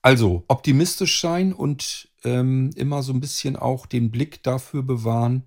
Also 0.00 0.44
optimistisch 0.48 1.20
sein 1.20 1.52
und 1.52 2.08
ähm, 2.24 2.70
immer 2.76 3.02
so 3.02 3.12
ein 3.12 3.20
bisschen 3.20 3.56
auch 3.56 3.84
den 3.84 4.10
Blick 4.10 4.42
dafür 4.42 4.82
bewahren, 4.82 5.44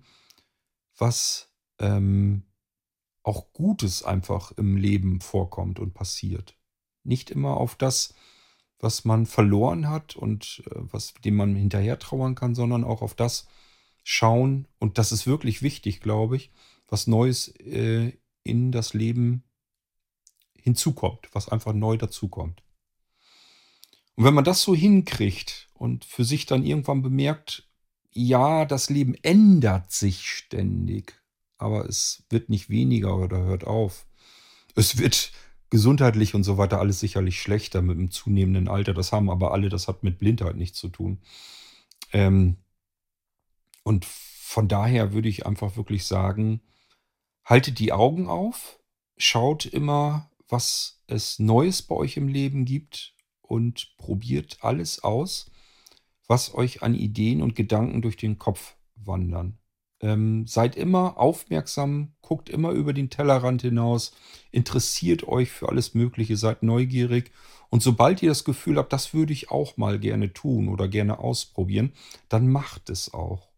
was 0.96 1.52
ähm, 1.80 2.44
auch 3.24 3.52
Gutes 3.52 4.04
einfach 4.04 4.52
im 4.52 4.76
Leben 4.76 5.20
vorkommt 5.20 5.80
und 5.80 5.94
passiert. 5.94 6.56
Nicht 7.02 7.32
immer 7.32 7.56
auf 7.56 7.74
das, 7.74 8.14
was 8.78 9.04
man 9.04 9.26
verloren 9.26 9.88
hat 9.88 10.16
und 10.16 10.62
äh, 10.66 10.74
was 10.74 11.14
dem 11.24 11.36
man 11.36 11.54
hinterher 11.54 11.98
trauern 11.98 12.34
kann, 12.34 12.54
sondern 12.54 12.84
auch 12.84 13.02
auf 13.02 13.14
das, 13.14 13.46
schauen, 14.08 14.68
und 14.78 14.98
das 14.98 15.10
ist 15.10 15.26
wirklich 15.26 15.62
wichtig, 15.62 16.00
glaube 16.00 16.36
ich, 16.36 16.52
was 16.86 17.08
Neues 17.08 17.48
äh, 17.58 18.12
in 18.44 18.70
das 18.70 18.94
Leben 18.94 19.42
hinzukommt, 20.54 21.28
was 21.32 21.48
einfach 21.48 21.72
neu 21.72 21.96
dazukommt. 21.96 22.62
Und 24.14 24.24
wenn 24.24 24.34
man 24.34 24.44
das 24.44 24.62
so 24.62 24.74
hinkriegt 24.74 25.68
und 25.74 26.04
für 26.04 26.24
sich 26.24 26.46
dann 26.46 26.64
irgendwann 26.64 27.02
bemerkt, 27.02 27.68
ja, 28.12 28.64
das 28.64 28.88
Leben 28.88 29.14
ändert 29.22 29.92
sich 29.92 30.28
ständig, 30.30 31.20
aber 31.58 31.86
es 31.86 32.24
wird 32.30 32.48
nicht 32.48 32.70
weniger 32.70 33.16
oder 33.16 33.38
hört 33.38 33.64
auf. 33.64 34.06
Es 34.74 34.98
wird 34.98 35.32
gesundheitlich 35.70 36.34
und 36.34 36.44
so 36.44 36.58
weiter 36.58 36.78
alles 36.78 37.00
sicherlich 37.00 37.40
schlechter 37.40 37.82
mit 37.82 37.98
dem 37.98 38.10
zunehmenden 38.10 38.68
Alter. 38.68 38.94
Das 38.94 39.12
haben 39.12 39.30
aber 39.30 39.52
alle, 39.52 39.68
das 39.68 39.88
hat 39.88 40.02
mit 40.02 40.18
Blindheit 40.18 40.56
nichts 40.56 40.78
zu 40.78 40.88
tun. 40.88 41.20
Ähm, 42.12 42.56
und 43.82 44.04
von 44.04 44.68
daher 44.68 45.12
würde 45.12 45.28
ich 45.28 45.46
einfach 45.46 45.76
wirklich 45.76 46.06
sagen, 46.06 46.60
haltet 47.44 47.78
die 47.78 47.92
Augen 47.92 48.28
auf, 48.28 48.78
schaut 49.16 49.66
immer, 49.66 50.30
was 50.48 51.02
es 51.06 51.38
Neues 51.38 51.82
bei 51.82 51.94
euch 51.94 52.16
im 52.16 52.28
Leben 52.28 52.64
gibt 52.64 53.14
und 53.42 53.96
probiert 53.96 54.58
alles 54.60 55.02
aus, 55.02 55.50
was 56.26 56.54
euch 56.54 56.82
an 56.82 56.94
Ideen 56.94 57.42
und 57.42 57.54
Gedanken 57.54 58.02
durch 58.02 58.16
den 58.16 58.38
Kopf 58.38 58.76
wandern. 58.96 59.58
Ähm, 60.06 60.46
seid 60.46 60.76
immer 60.76 61.18
aufmerksam, 61.18 62.12
guckt 62.22 62.48
immer 62.48 62.70
über 62.70 62.92
den 62.92 63.10
Tellerrand 63.10 63.62
hinaus, 63.62 64.12
interessiert 64.52 65.26
euch 65.26 65.50
für 65.50 65.68
alles 65.68 65.94
Mögliche, 65.94 66.36
seid 66.36 66.62
neugierig. 66.62 67.32
Und 67.70 67.82
sobald 67.82 68.22
ihr 68.22 68.28
das 68.28 68.44
Gefühl 68.44 68.76
habt, 68.76 68.92
das 68.92 69.14
würde 69.14 69.32
ich 69.32 69.50
auch 69.50 69.76
mal 69.76 69.98
gerne 69.98 70.32
tun 70.32 70.68
oder 70.68 70.86
gerne 70.86 71.18
ausprobieren, 71.18 71.92
dann 72.28 72.46
macht 72.46 72.88
es 72.88 73.12
auch. 73.14 73.48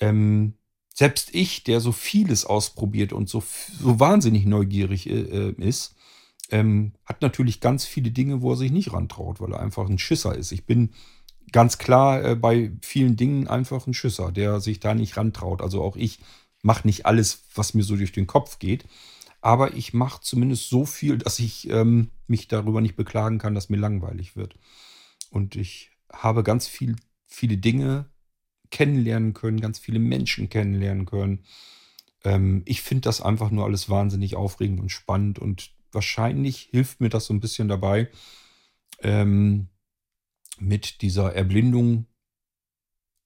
Ähm, 0.00 0.54
selbst 0.92 1.32
ich, 1.32 1.62
der 1.62 1.78
so 1.78 1.92
vieles 1.92 2.44
ausprobiert 2.44 3.12
und 3.12 3.28
so, 3.28 3.40
so 3.78 4.00
wahnsinnig 4.00 4.46
neugierig 4.46 5.08
äh, 5.08 5.20
äh, 5.20 5.54
ist, 5.58 5.94
ähm, 6.50 6.94
hat 7.04 7.22
natürlich 7.22 7.60
ganz 7.60 7.84
viele 7.84 8.10
Dinge, 8.10 8.42
wo 8.42 8.50
er 8.50 8.56
sich 8.56 8.72
nicht 8.72 8.92
rantraut, 8.92 9.40
weil 9.40 9.52
er 9.52 9.60
einfach 9.60 9.88
ein 9.88 10.00
Schisser 10.00 10.34
ist. 10.34 10.50
Ich 10.50 10.66
bin 10.66 10.90
ganz 11.52 11.78
klar 11.78 12.24
äh, 12.24 12.34
bei 12.34 12.72
vielen 12.82 13.16
Dingen 13.16 13.48
einfach 13.48 13.86
ein 13.86 13.94
Schisser, 13.94 14.32
der 14.32 14.60
sich 14.60 14.80
da 14.80 14.94
nicht 14.94 15.16
rantraut. 15.16 15.62
Also 15.62 15.82
auch 15.82 15.96
ich 15.96 16.20
mache 16.62 16.86
nicht 16.86 17.06
alles, 17.06 17.42
was 17.54 17.74
mir 17.74 17.82
so 17.82 17.96
durch 17.96 18.12
den 18.12 18.26
Kopf 18.26 18.58
geht. 18.58 18.84
Aber 19.40 19.74
ich 19.74 19.94
mache 19.94 20.20
zumindest 20.20 20.68
so 20.68 20.84
viel, 20.84 21.18
dass 21.18 21.38
ich 21.38 21.68
ähm, 21.70 22.10
mich 22.26 22.48
darüber 22.48 22.80
nicht 22.80 22.96
beklagen 22.96 23.38
kann, 23.38 23.54
dass 23.54 23.70
mir 23.70 23.78
langweilig 23.78 24.36
wird. 24.36 24.54
Und 25.30 25.56
ich 25.56 25.92
habe 26.12 26.42
ganz 26.42 26.66
viel, 26.66 26.96
viele 27.26 27.56
Dinge 27.56 28.06
kennenlernen 28.70 29.32
können, 29.32 29.60
ganz 29.60 29.78
viele 29.78 29.98
Menschen 29.98 30.50
kennenlernen 30.50 31.06
können. 31.06 31.44
Ähm, 32.24 32.62
ich 32.66 32.82
finde 32.82 33.02
das 33.02 33.22
einfach 33.22 33.50
nur 33.50 33.64
alles 33.64 33.88
wahnsinnig 33.88 34.36
aufregend 34.36 34.80
und 34.80 34.90
spannend 34.90 35.38
und 35.38 35.70
wahrscheinlich 35.92 36.68
hilft 36.70 37.00
mir 37.00 37.08
das 37.08 37.26
so 37.26 37.34
ein 37.34 37.40
bisschen 37.40 37.68
dabei, 37.68 38.08
ähm, 39.02 39.68
mit 40.60 41.02
dieser 41.02 41.34
Erblindung 41.34 42.06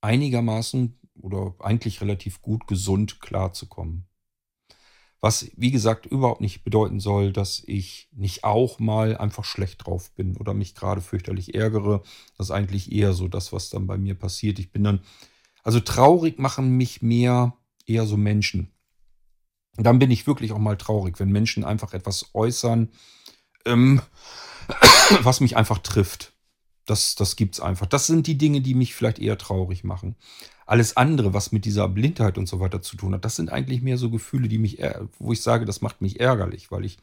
einigermaßen 0.01 0.99
oder 1.15 1.55
eigentlich 1.61 2.01
relativ 2.01 2.43
gut 2.43 2.67
gesund 2.67 3.21
klarzukommen. 3.21 4.07
Was, 5.21 5.51
wie 5.57 5.71
gesagt, 5.71 6.05
überhaupt 6.05 6.43
nicht 6.43 6.65
bedeuten 6.65 7.01
soll, 7.01 7.33
dass 7.33 7.63
ich 7.67 8.11
nicht 8.13 8.45
auch 8.45 8.79
mal 8.79 9.17
einfach 9.17 9.45
schlecht 9.45 9.87
drauf 9.87 10.11
bin 10.13 10.37
oder 10.37 10.53
mich 10.53 10.75
gerade 10.75 11.01
fürchterlich 11.01 11.55
ärgere. 11.55 12.03
Das 12.37 12.49
ist 12.49 12.51
eigentlich 12.51 12.93
eher 12.93 13.15
so 13.15 13.27
das, 13.27 13.51
was 13.51 13.71
dann 13.71 13.87
bei 13.87 13.97
mir 13.97 14.15
passiert. 14.17 14.59
Ich 14.59 14.71
bin 14.71 14.85
dann, 14.85 15.01
also 15.63 15.81
traurig 15.81 16.39
machen 16.39 16.77
mich 16.77 17.01
mehr 17.01 17.57
eher 17.87 18.05
so 18.05 18.19
Menschen. 18.19 18.71
Dann 19.79 19.99
bin 19.99 20.11
ich 20.11 20.27
wirklich 20.27 20.53
auch 20.53 20.59
mal 20.59 20.77
traurig, 20.77 21.19
wenn 21.19 21.33
Menschen 21.33 21.65
einfach 21.65 21.95
etwas 21.95 22.35
äußern, 22.35 22.91
ähm, 23.65 24.03
was 25.23 25.41
mich 25.41 25.57
einfach 25.57 25.79
trifft. 25.79 26.34
Das, 26.87 27.15
das 27.15 27.37
es 27.39 27.61
einfach. 27.61 27.87
Das 27.87 28.07
sind 28.07 28.27
die 28.27 28.37
Dinge, 28.37 28.61
die 28.61 28.75
mich 28.75 28.95
vielleicht 28.95 29.19
eher 29.19 29.39
traurig 29.39 29.85
machen. 29.85 30.17
Alles 30.67 30.97
andere, 30.97 31.35
was 31.35 31.53
mit 31.53 31.65
dieser 31.65 31.89
Blindheit 31.89 32.39
und 32.39 32.47
so 32.49 32.61
weiter 32.61 32.83
zu 32.83 32.97
tun 32.97 33.15
hat, 33.15 33.25
das 33.25 33.37
sind 33.37 33.51
eigentlich 33.51 33.83
mehr 33.83 33.99
so 33.99 34.11
Gefühle, 34.11 34.49
die 34.49 34.59
mich, 34.59 34.79
wo 35.19 35.33
ich 35.33 35.43
sage, 35.43 35.65
das 35.65 35.81
macht 35.81 36.01
mich 36.01 36.21
ärgerlich, 36.21 36.71
weil 36.71 36.85
ich 36.85 36.99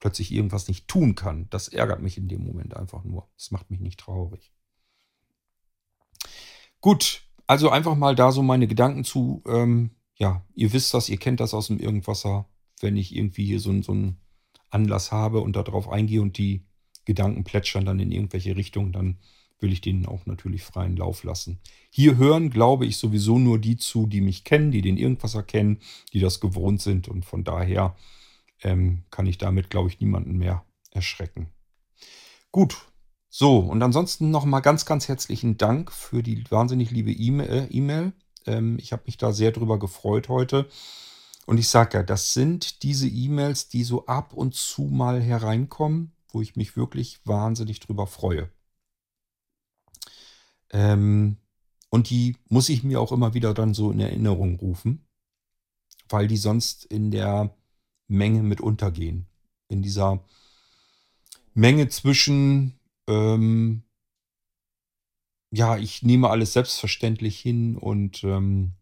plötzlich 0.00 0.32
irgendwas 0.32 0.68
nicht 0.68 0.88
tun 0.88 1.14
kann. 1.14 1.48
Das 1.50 1.68
ärgert 1.68 2.02
mich 2.02 2.18
in 2.18 2.28
dem 2.28 2.44
Moment 2.44 2.76
einfach 2.76 3.04
nur. 3.04 3.28
Das 3.36 3.50
macht 3.50 3.70
mich 3.70 3.80
nicht 3.80 4.00
traurig. 4.00 4.52
Gut, 6.80 7.22
also 7.46 7.70
einfach 7.70 7.94
mal 7.94 8.14
da 8.14 8.32
so 8.32 8.42
meine 8.42 8.66
Gedanken 8.66 9.04
zu. 9.04 9.42
Ähm, 9.46 9.90
ja, 10.14 10.44
ihr 10.54 10.72
wisst 10.72 10.94
das, 10.94 11.08
ihr 11.08 11.18
kennt 11.18 11.40
das 11.40 11.54
aus 11.54 11.68
dem 11.68 11.78
Irgendwasser, 11.78 12.48
wenn 12.80 12.96
ich 12.96 13.14
irgendwie 13.14 13.46
hier 13.46 13.60
so, 13.60 13.82
so 13.82 13.92
einen 13.92 14.20
Anlass 14.70 15.12
habe 15.12 15.40
und 15.40 15.56
darauf 15.56 15.88
eingehe 15.88 16.22
und 16.22 16.38
die 16.38 16.64
Gedanken 17.06 17.44
plätschern 17.44 17.86
dann 17.86 17.98
in 17.98 18.12
irgendwelche 18.12 18.56
Richtungen, 18.56 18.92
dann 18.92 19.16
will 19.58 19.72
ich 19.72 19.80
denen 19.80 20.04
auch 20.04 20.26
natürlich 20.26 20.62
freien 20.62 20.96
Lauf 20.96 21.24
lassen. 21.24 21.60
Hier 21.90 22.18
hören, 22.18 22.50
glaube 22.50 22.84
ich, 22.84 22.98
sowieso 22.98 23.38
nur 23.38 23.58
die 23.58 23.78
zu, 23.78 24.06
die 24.06 24.20
mich 24.20 24.44
kennen, 24.44 24.70
die 24.70 24.82
den 24.82 24.98
irgendwas 24.98 25.34
erkennen, 25.34 25.78
die 26.12 26.20
das 26.20 26.40
gewohnt 26.40 26.82
sind 26.82 27.08
und 27.08 27.24
von 27.24 27.44
daher 27.44 27.96
ähm, 28.62 29.04
kann 29.10 29.26
ich 29.26 29.38
damit, 29.38 29.70
glaube 29.70 29.88
ich, 29.88 30.00
niemanden 30.00 30.36
mehr 30.36 30.64
erschrecken. 30.90 31.48
Gut, 32.52 32.76
so 33.30 33.58
und 33.58 33.82
ansonsten 33.82 34.30
nochmal 34.30 34.60
ganz, 34.60 34.84
ganz 34.84 35.08
herzlichen 35.08 35.56
Dank 35.56 35.92
für 35.92 36.22
die 36.22 36.44
wahnsinnig 36.50 36.90
liebe 36.90 37.12
E-Mail. 37.12 37.68
E 37.70 38.12
ähm, 38.46 38.78
ich 38.78 38.92
habe 38.92 39.04
mich 39.06 39.16
da 39.16 39.32
sehr 39.32 39.52
drüber 39.52 39.78
gefreut 39.78 40.28
heute. 40.28 40.68
Und 41.46 41.58
ich 41.58 41.68
sage 41.68 41.98
ja, 41.98 42.02
das 42.02 42.32
sind 42.32 42.82
diese 42.82 43.06
E-Mails, 43.06 43.68
die 43.68 43.84
so 43.84 44.06
ab 44.06 44.32
und 44.32 44.54
zu 44.54 44.82
mal 44.82 45.22
hereinkommen 45.22 46.15
wo 46.28 46.40
ich 46.40 46.56
mich 46.56 46.76
wirklich 46.76 47.20
wahnsinnig 47.24 47.80
drüber 47.80 48.06
freue. 48.06 48.50
Ähm, 50.70 51.36
und 51.90 52.10
die 52.10 52.36
muss 52.48 52.68
ich 52.68 52.82
mir 52.82 53.00
auch 53.00 53.12
immer 53.12 53.34
wieder 53.34 53.54
dann 53.54 53.74
so 53.74 53.90
in 53.90 54.00
Erinnerung 54.00 54.56
rufen, 54.56 55.06
weil 56.08 56.28
die 56.28 56.36
sonst 56.36 56.84
in 56.84 57.10
der 57.10 57.56
Menge 58.08 58.42
mit 58.42 58.60
untergehen. 58.60 59.26
In 59.68 59.82
dieser 59.82 60.24
Menge 61.54 61.88
zwischen, 61.88 62.78
ähm, 63.08 63.82
ja, 65.50 65.76
ich 65.78 66.02
nehme 66.02 66.28
alles 66.28 66.52
selbstverständlich 66.52 67.40
hin 67.40 67.76
und 67.76 68.22
ähm, 68.24 68.72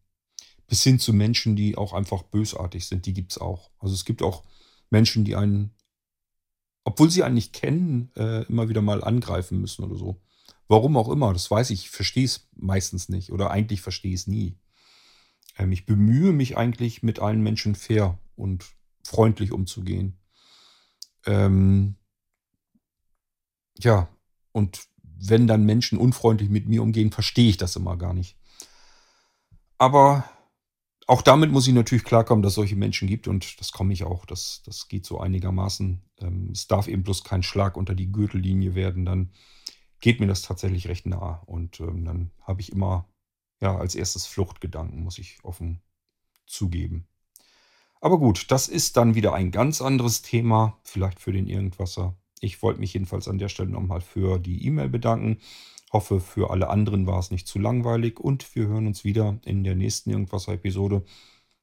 bis 0.66 0.82
hin 0.82 0.98
zu 0.98 1.12
Menschen, 1.12 1.56
die 1.56 1.76
auch 1.76 1.92
einfach 1.92 2.22
bösartig 2.22 2.86
sind, 2.86 3.06
die 3.06 3.12
gibt 3.12 3.32
es 3.32 3.38
auch. 3.38 3.70
Also 3.78 3.94
es 3.94 4.04
gibt 4.04 4.22
auch 4.22 4.44
Menschen, 4.90 5.24
die 5.24 5.36
einen 5.36 5.74
obwohl 6.84 7.10
sie 7.10 7.22
einen 7.22 7.34
nicht 7.34 7.52
kennen, 7.52 8.10
äh, 8.16 8.44
immer 8.44 8.68
wieder 8.68 8.82
mal 8.82 9.02
angreifen 9.02 9.60
müssen 9.60 9.84
oder 9.84 9.96
so. 9.96 10.20
Warum 10.68 10.96
auch 10.96 11.08
immer, 11.08 11.32
das 11.32 11.50
weiß 11.50 11.70
ich, 11.70 11.90
verstehe 11.90 12.24
es 12.24 12.48
meistens 12.56 13.08
nicht 13.08 13.32
oder 13.32 13.50
eigentlich 13.50 13.80
verstehe 13.80 14.14
es 14.14 14.26
nie. 14.26 14.58
Ähm, 15.58 15.72
ich 15.72 15.86
bemühe 15.86 16.32
mich 16.32 16.56
eigentlich 16.56 17.02
mit 17.02 17.18
allen 17.18 17.42
Menschen 17.42 17.74
fair 17.74 18.18
und 18.36 18.64
freundlich 19.02 19.52
umzugehen. 19.52 20.18
Ähm, 21.26 21.96
ja, 23.78 24.08
und 24.52 24.86
wenn 25.02 25.46
dann 25.46 25.64
Menschen 25.64 25.98
unfreundlich 25.98 26.50
mit 26.50 26.68
mir 26.68 26.82
umgehen, 26.82 27.10
verstehe 27.10 27.48
ich 27.48 27.56
das 27.56 27.76
immer 27.76 27.96
gar 27.96 28.14
nicht. 28.14 28.36
Aber 29.78 30.24
auch 31.06 31.22
damit 31.22 31.50
muss 31.50 31.66
ich 31.66 31.74
natürlich 31.74 32.04
klarkommen, 32.04 32.42
dass 32.42 32.52
es 32.52 32.56
solche 32.56 32.76
Menschen 32.76 33.08
gibt 33.08 33.28
und 33.28 33.60
das 33.60 33.72
komme 33.72 33.92
ich 33.92 34.04
auch. 34.04 34.24
Das, 34.24 34.62
das 34.64 34.88
geht 34.88 35.04
so 35.04 35.20
einigermaßen. 35.20 36.02
Ähm, 36.20 36.50
es 36.52 36.66
darf 36.66 36.88
eben 36.88 37.02
bloß 37.02 37.24
kein 37.24 37.42
Schlag 37.42 37.76
unter 37.76 37.94
die 37.94 38.10
Gürtellinie 38.10 38.74
werden, 38.74 39.04
dann 39.04 39.30
geht 40.00 40.20
mir 40.20 40.26
das 40.26 40.42
tatsächlich 40.42 40.88
recht 40.88 41.06
nah. 41.06 41.42
Und 41.46 41.80
ähm, 41.80 42.04
dann 42.04 42.30
habe 42.42 42.60
ich 42.60 42.72
immer 42.72 43.08
ja, 43.60 43.76
als 43.76 43.94
erstes 43.94 44.26
Fluchtgedanken, 44.26 45.02
muss 45.02 45.18
ich 45.18 45.38
offen 45.42 45.80
zugeben. 46.46 47.06
Aber 48.00 48.18
gut, 48.18 48.50
das 48.50 48.68
ist 48.68 48.98
dann 48.98 49.14
wieder 49.14 49.32
ein 49.32 49.50
ganz 49.50 49.80
anderes 49.80 50.20
Thema, 50.20 50.78
vielleicht 50.82 51.20
für 51.20 51.32
den 51.32 51.46
Irgendwasser. 51.46 52.14
Ich 52.44 52.62
wollte 52.62 52.80
mich 52.80 52.92
jedenfalls 52.92 53.26
an 53.26 53.38
der 53.38 53.48
Stelle 53.48 53.70
nochmal 53.70 54.00
für 54.00 54.38
die 54.38 54.66
E-Mail 54.66 54.88
bedanken. 54.88 55.38
Hoffe, 55.92 56.20
für 56.20 56.50
alle 56.50 56.68
anderen 56.68 57.06
war 57.06 57.18
es 57.18 57.30
nicht 57.30 57.46
zu 57.46 57.58
langweilig 57.58 58.20
und 58.20 58.54
wir 58.54 58.66
hören 58.66 58.86
uns 58.86 59.04
wieder 59.04 59.38
in 59.44 59.64
der 59.64 59.74
nächsten 59.74 60.10
Irgendwas-Episode, 60.10 61.04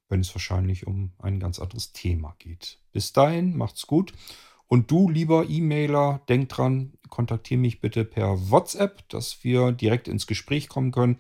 wenn 0.10 0.22
es 0.22 0.34
wahrscheinlich 0.34 0.88
um 0.88 1.12
ein 1.20 1.40
ganz 1.40 1.60
anderes 1.60 1.94
Thema 1.94 2.36
geht. 2.40 2.80
Bis 2.92 3.14
dahin, 3.14 3.56
macht's 3.56 3.88
gut. 3.88 4.14
Und 4.68 4.90
du, 4.90 5.10
lieber 5.10 5.50
E-Mailer, 5.50 6.22
denk 6.30 6.50
dran, 6.50 6.94
kontaktiere 7.10 7.60
mich 7.60 7.82
bitte 7.82 8.06
per 8.06 8.50
WhatsApp, 8.50 9.08
dass 9.10 9.44
wir 9.44 9.74
direkt 9.74 10.08
ins 10.08 10.28
Gespräch 10.28 10.70
kommen 10.70 10.92
können. 10.92 11.20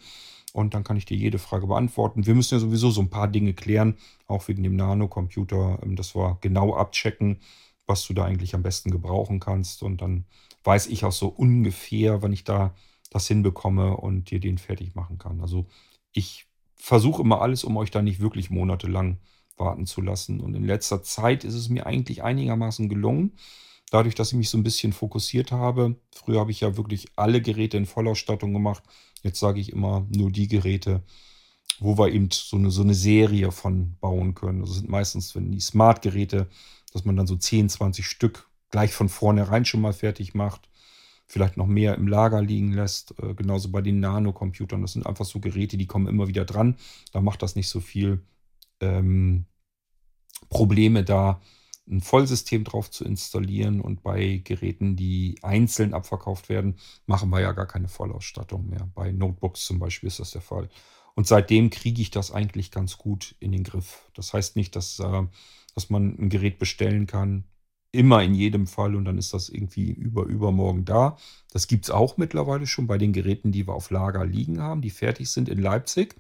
Und 0.53 0.74
dann 0.74 0.84
kann 0.84 0.97
ich 0.97 1.05
dir 1.05 1.18
jede 1.18 1.38
Frage 1.38 1.68
beantworten. 1.68 2.26
Wir 2.26 2.34
müssen 2.34 2.55
ja 2.55 2.59
sowieso 2.59 2.91
so 2.91 3.01
ein 3.01 3.09
paar 3.09 3.28
Dinge 3.28 3.53
klären, 3.53 3.97
auch 4.28 4.47
wegen 4.47 4.64
dem 4.64 4.76
Nano-Computer, 4.76 5.80
ähm, 5.84 5.95
dass 5.95 6.16
wir 6.16 6.38
genau 6.41 6.76
abchecken, 6.76 7.39
was 7.88 8.05
du 8.07 8.13
da 8.13 8.25
eigentlich 8.25 8.55
am 8.55 8.63
besten 8.63 8.91
gebrauchen 8.91 9.39
kannst. 9.39 9.84
Und 9.84 10.01
dann 10.01 10.25
weiß 10.63 10.88
ich 10.88 11.05
auch 11.05 11.11
so 11.11 11.27
ungefähr, 11.27 12.21
wann 12.21 12.34
ich 12.34 12.43
da 12.43 12.73
das 13.09 13.27
hinbekomme 13.27 13.97
und 13.97 14.32
dir 14.32 14.39
den 14.39 14.57
fertig 14.57 14.95
machen 14.95 15.17
kann. 15.17 15.41
Also 15.41 15.67
ich 16.13 16.47
versuche 16.75 17.21
immer 17.21 17.41
alles, 17.41 17.63
um 17.63 17.77
euch 17.77 17.91
da 17.91 18.01
nicht 18.01 18.19
wirklich 18.19 18.49
monatelang 18.49 19.19
warten 19.57 19.86
zu 19.86 20.01
lassen. 20.01 20.39
Und 20.39 20.55
in 20.55 20.65
letzter 20.65 21.03
Zeit 21.03 21.43
ist 21.43 21.53
es 21.53 21.69
mir 21.69 21.86
eigentlich 21.86 22.23
einigermaßen 22.23 22.89
gelungen. 22.89 23.34
Dadurch, 23.91 24.15
dass 24.15 24.32
ich 24.32 24.38
mich 24.38 24.49
so 24.49 24.57
ein 24.57 24.63
bisschen 24.63 24.93
fokussiert 24.93 25.51
habe. 25.51 25.97
Früher 26.15 26.39
habe 26.39 26.51
ich 26.51 26.61
ja 26.61 26.77
wirklich 26.77 27.07
alle 27.17 27.41
Geräte 27.41 27.77
in 27.77 27.86
Vollausstattung 27.86 28.53
gemacht. 28.53 28.84
Jetzt 29.21 29.39
sage 29.39 29.59
ich 29.59 29.71
immer 29.71 30.07
nur 30.09 30.32
die 30.32 30.47
Geräte, 30.47 31.03
wo 31.79 31.97
wir 31.97 32.11
eben 32.11 32.29
so 32.32 32.57
eine, 32.57 32.71
so 32.71 32.82
eine 32.82 32.93
Serie 32.93 33.51
von 33.51 33.97
bauen 33.99 34.34
können. 34.34 34.61
Das 34.61 34.71
sind 34.71 34.89
meistens, 34.89 35.36
wenn 35.36 35.51
die 35.51 35.59
Smart-Geräte, 35.59 36.47
dass 36.91 37.05
man 37.05 37.15
dann 37.15 37.27
so 37.27 37.35
10, 37.35 37.69
20 37.69 38.05
Stück 38.05 38.49
gleich 38.69 38.93
von 38.93 39.09
vornherein 39.09 39.65
schon 39.65 39.81
mal 39.81 39.93
fertig 39.93 40.33
macht 40.33 40.69
vielleicht 41.31 41.57
noch 41.57 41.67
mehr 41.67 41.95
im 41.95 42.07
Lager 42.07 42.41
liegen 42.41 42.73
lässt. 42.73 43.17
Äh, 43.19 43.33
genauso 43.33 43.71
bei 43.71 43.81
den 43.81 43.99
Nano-Computern. 43.99 44.81
Das 44.81 44.93
sind 44.93 45.05
einfach 45.05 45.25
so 45.25 45.39
Geräte, 45.39 45.77
die 45.77 45.87
kommen 45.87 46.07
immer 46.07 46.27
wieder 46.27 46.45
dran. 46.45 46.75
Da 47.13 47.21
macht 47.21 47.41
das 47.41 47.55
nicht 47.55 47.69
so 47.69 47.79
viel 47.79 48.21
ähm, 48.81 49.45
Probleme, 50.49 51.03
da 51.03 51.41
ein 51.89 52.01
Vollsystem 52.01 52.63
drauf 52.63 52.91
zu 52.91 53.05
installieren. 53.05 53.81
Und 53.81 54.03
bei 54.03 54.41
Geräten, 54.43 54.95
die 54.95 55.39
einzeln 55.41 55.93
abverkauft 55.93 56.49
werden, 56.49 56.75
machen 57.05 57.29
wir 57.29 57.39
ja 57.39 57.53
gar 57.53 57.67
keine 57.67 57.87
Vollausstattung 57.87 58.67
mehr. 58.67 58.89
Bei 58.93 59.11
Notebooks 59.11 59.65
zum 59.65 59.79
Beispiel 59.79 60.07
ist 60.07 60.19
das 60.19 60.31
der 60.31 60.41
Fall. 60.41 60.69
Und 61.15 61.27
seitdem 61.27 61.69
kriege 61.69 62.01
ich 62.01 62.11
das 62.11 62.31
eigentlich 62.31 62.71
ganz 62.71 62.97
gut 62.97 63.35
in 63.39 63.51
den 63.51 63.63
Griff. 63.63 64.09
Das 64.13 64.33
heißt 64.33 64.55
nicht, 64.55 64.75
dass, 64.75 64.99
äh, 64.99 65.23
dass 65.76 65.89
man 65.89 66.17
ein 66.19 66.30
Gerät 66.30 66.59
bestellen 66.59 67.07
kann, 67.07 67.45
immer 67.91 68.24
in 68.24 68.34
jedem 68.34 68.67
Fall 68.67 68.95
und 68.95 69.05
dann 69.05 69.17
ist 69.17 69.34
das 69.34 69.49
irgendwie 69.49 69.91
über 69.91 70.24
übermorgen 70.24 70.86
da. 70.86 71.17
Das 71.51 71.67
gibt 71.67 71.86
es 71.86 71.91
auch 71.91 72.17
mittlerweile 72.17 72.65
schon 72.67 72.88
bei 72.88 72.97
den 72.97 73.13
Geräten, 73.13 73.51
die 73.51 73.67
wir 73.67 73.74
auf 73.74 73.91
Lager 73.91 74.26
liegen 74.26 74.61
haben, 74.61 74.82
die 74.82 74.89
fertig 74.89 75.30
sind 75.30 75.49
in 75.49 75.61
Leipzig. 75.61 76.15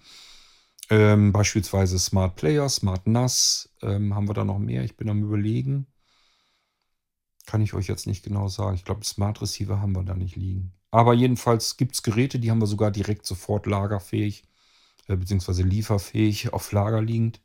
Ähm, 0.89 1.31
beispielsweise 1.31 1.97
Smart 1.99 2.35
Player, 2.35 2.67
Smart 2.67 3.07
NAS. 3.07 3.69
Ähm, 3.81 4.13
haben 4.13 4.27
wir 4.27 4.33
da 4.33 4.43
noch 4.43 4.59
mehr? 4.59 4.83
Ich 4.83 4.97
bin 4.97 5.09
am 5.09 5.23
Überlegen. 5.23 5.87
Kann 7.45 7.61
ich 7.61 7.73
euch 7.73 7.87
jetzt 7.87 8.07
nicht 8.07 8.23
genau 8.23 8.49
sagen. 8.49 8.75
Ich 8.75 8.83
glaube, 8.83 9.05
Smart 9.05 9.41
Receiver 9.41 9.79
haben 9.79 9.95
wir 9.95 10.03
da 10.03 10.15
nicht 10.15 10.35
liegen. 10.35 10.73
Aber 10.91 11.13
jedenfalls 11.13 11.77
gibt 11.77 11.95
es 11.95 12.03
Geräte, 12.03 12.39
die 12.39 12.51
haben 12.51 12.59
wir 12.59 12.67
sogar 12.67 12.91
direkt 12.91 13.25
sofort 13.25 13.65
lagerfähig, 13.65 14.43
äh, 15.07 15.15
beziehungsweise 15.15 15.63
lieferfähig 15.63 16.51
auf 16.51 16.73
Lager 16.73 17.01
liegend. 17.01 17.39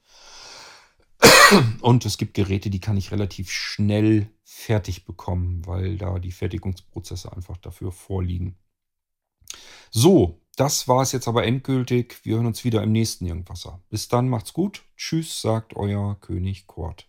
Und 1.81 2.05
es 2.05 2.19
gibt 2.19 2.35
Geräte, 2.35 2.71
die 2.71 2.81
kann 2.81 2.97
ich 2.97 3.13
relativ 3.13 3.51
schnell 3.51 4.29
fertig 4.43 5.05
bekommen, 5.05 5.65
weil 5.67 5.97
da 5.97 6.19
die 6.19 6.33
Fertigungsprozesse 6.33 7.33
einfach 7.33 7.57
dafür 7.59 7.93
vorliegen. 7.93 8.57
So, 9.91 10.41
das 10.57 10.89
war 10.89 11.03
es 11.03 11.13
jetzt 11.13 11.29
aber 11.29 11.45
endgültig. 11.45 12.25
Wir 12.25 12.37
hören 12.37 12.47
uns 12.47 12.65
wieder 12.65 12.83
im 12.83 12.93
nächsten 12.93 13.27
Irgendwasser. 13.27 13.83
Bis 13.91 14.09
dann, 14.09 14.29
macht's 14.29 14.53
gut. 14.53 14.83
Tschüss, 14.97 15.41
sagt 15.41 15.77
euer 15.77 16.19
König 16.21 16.67
Kort. 16.67 17.09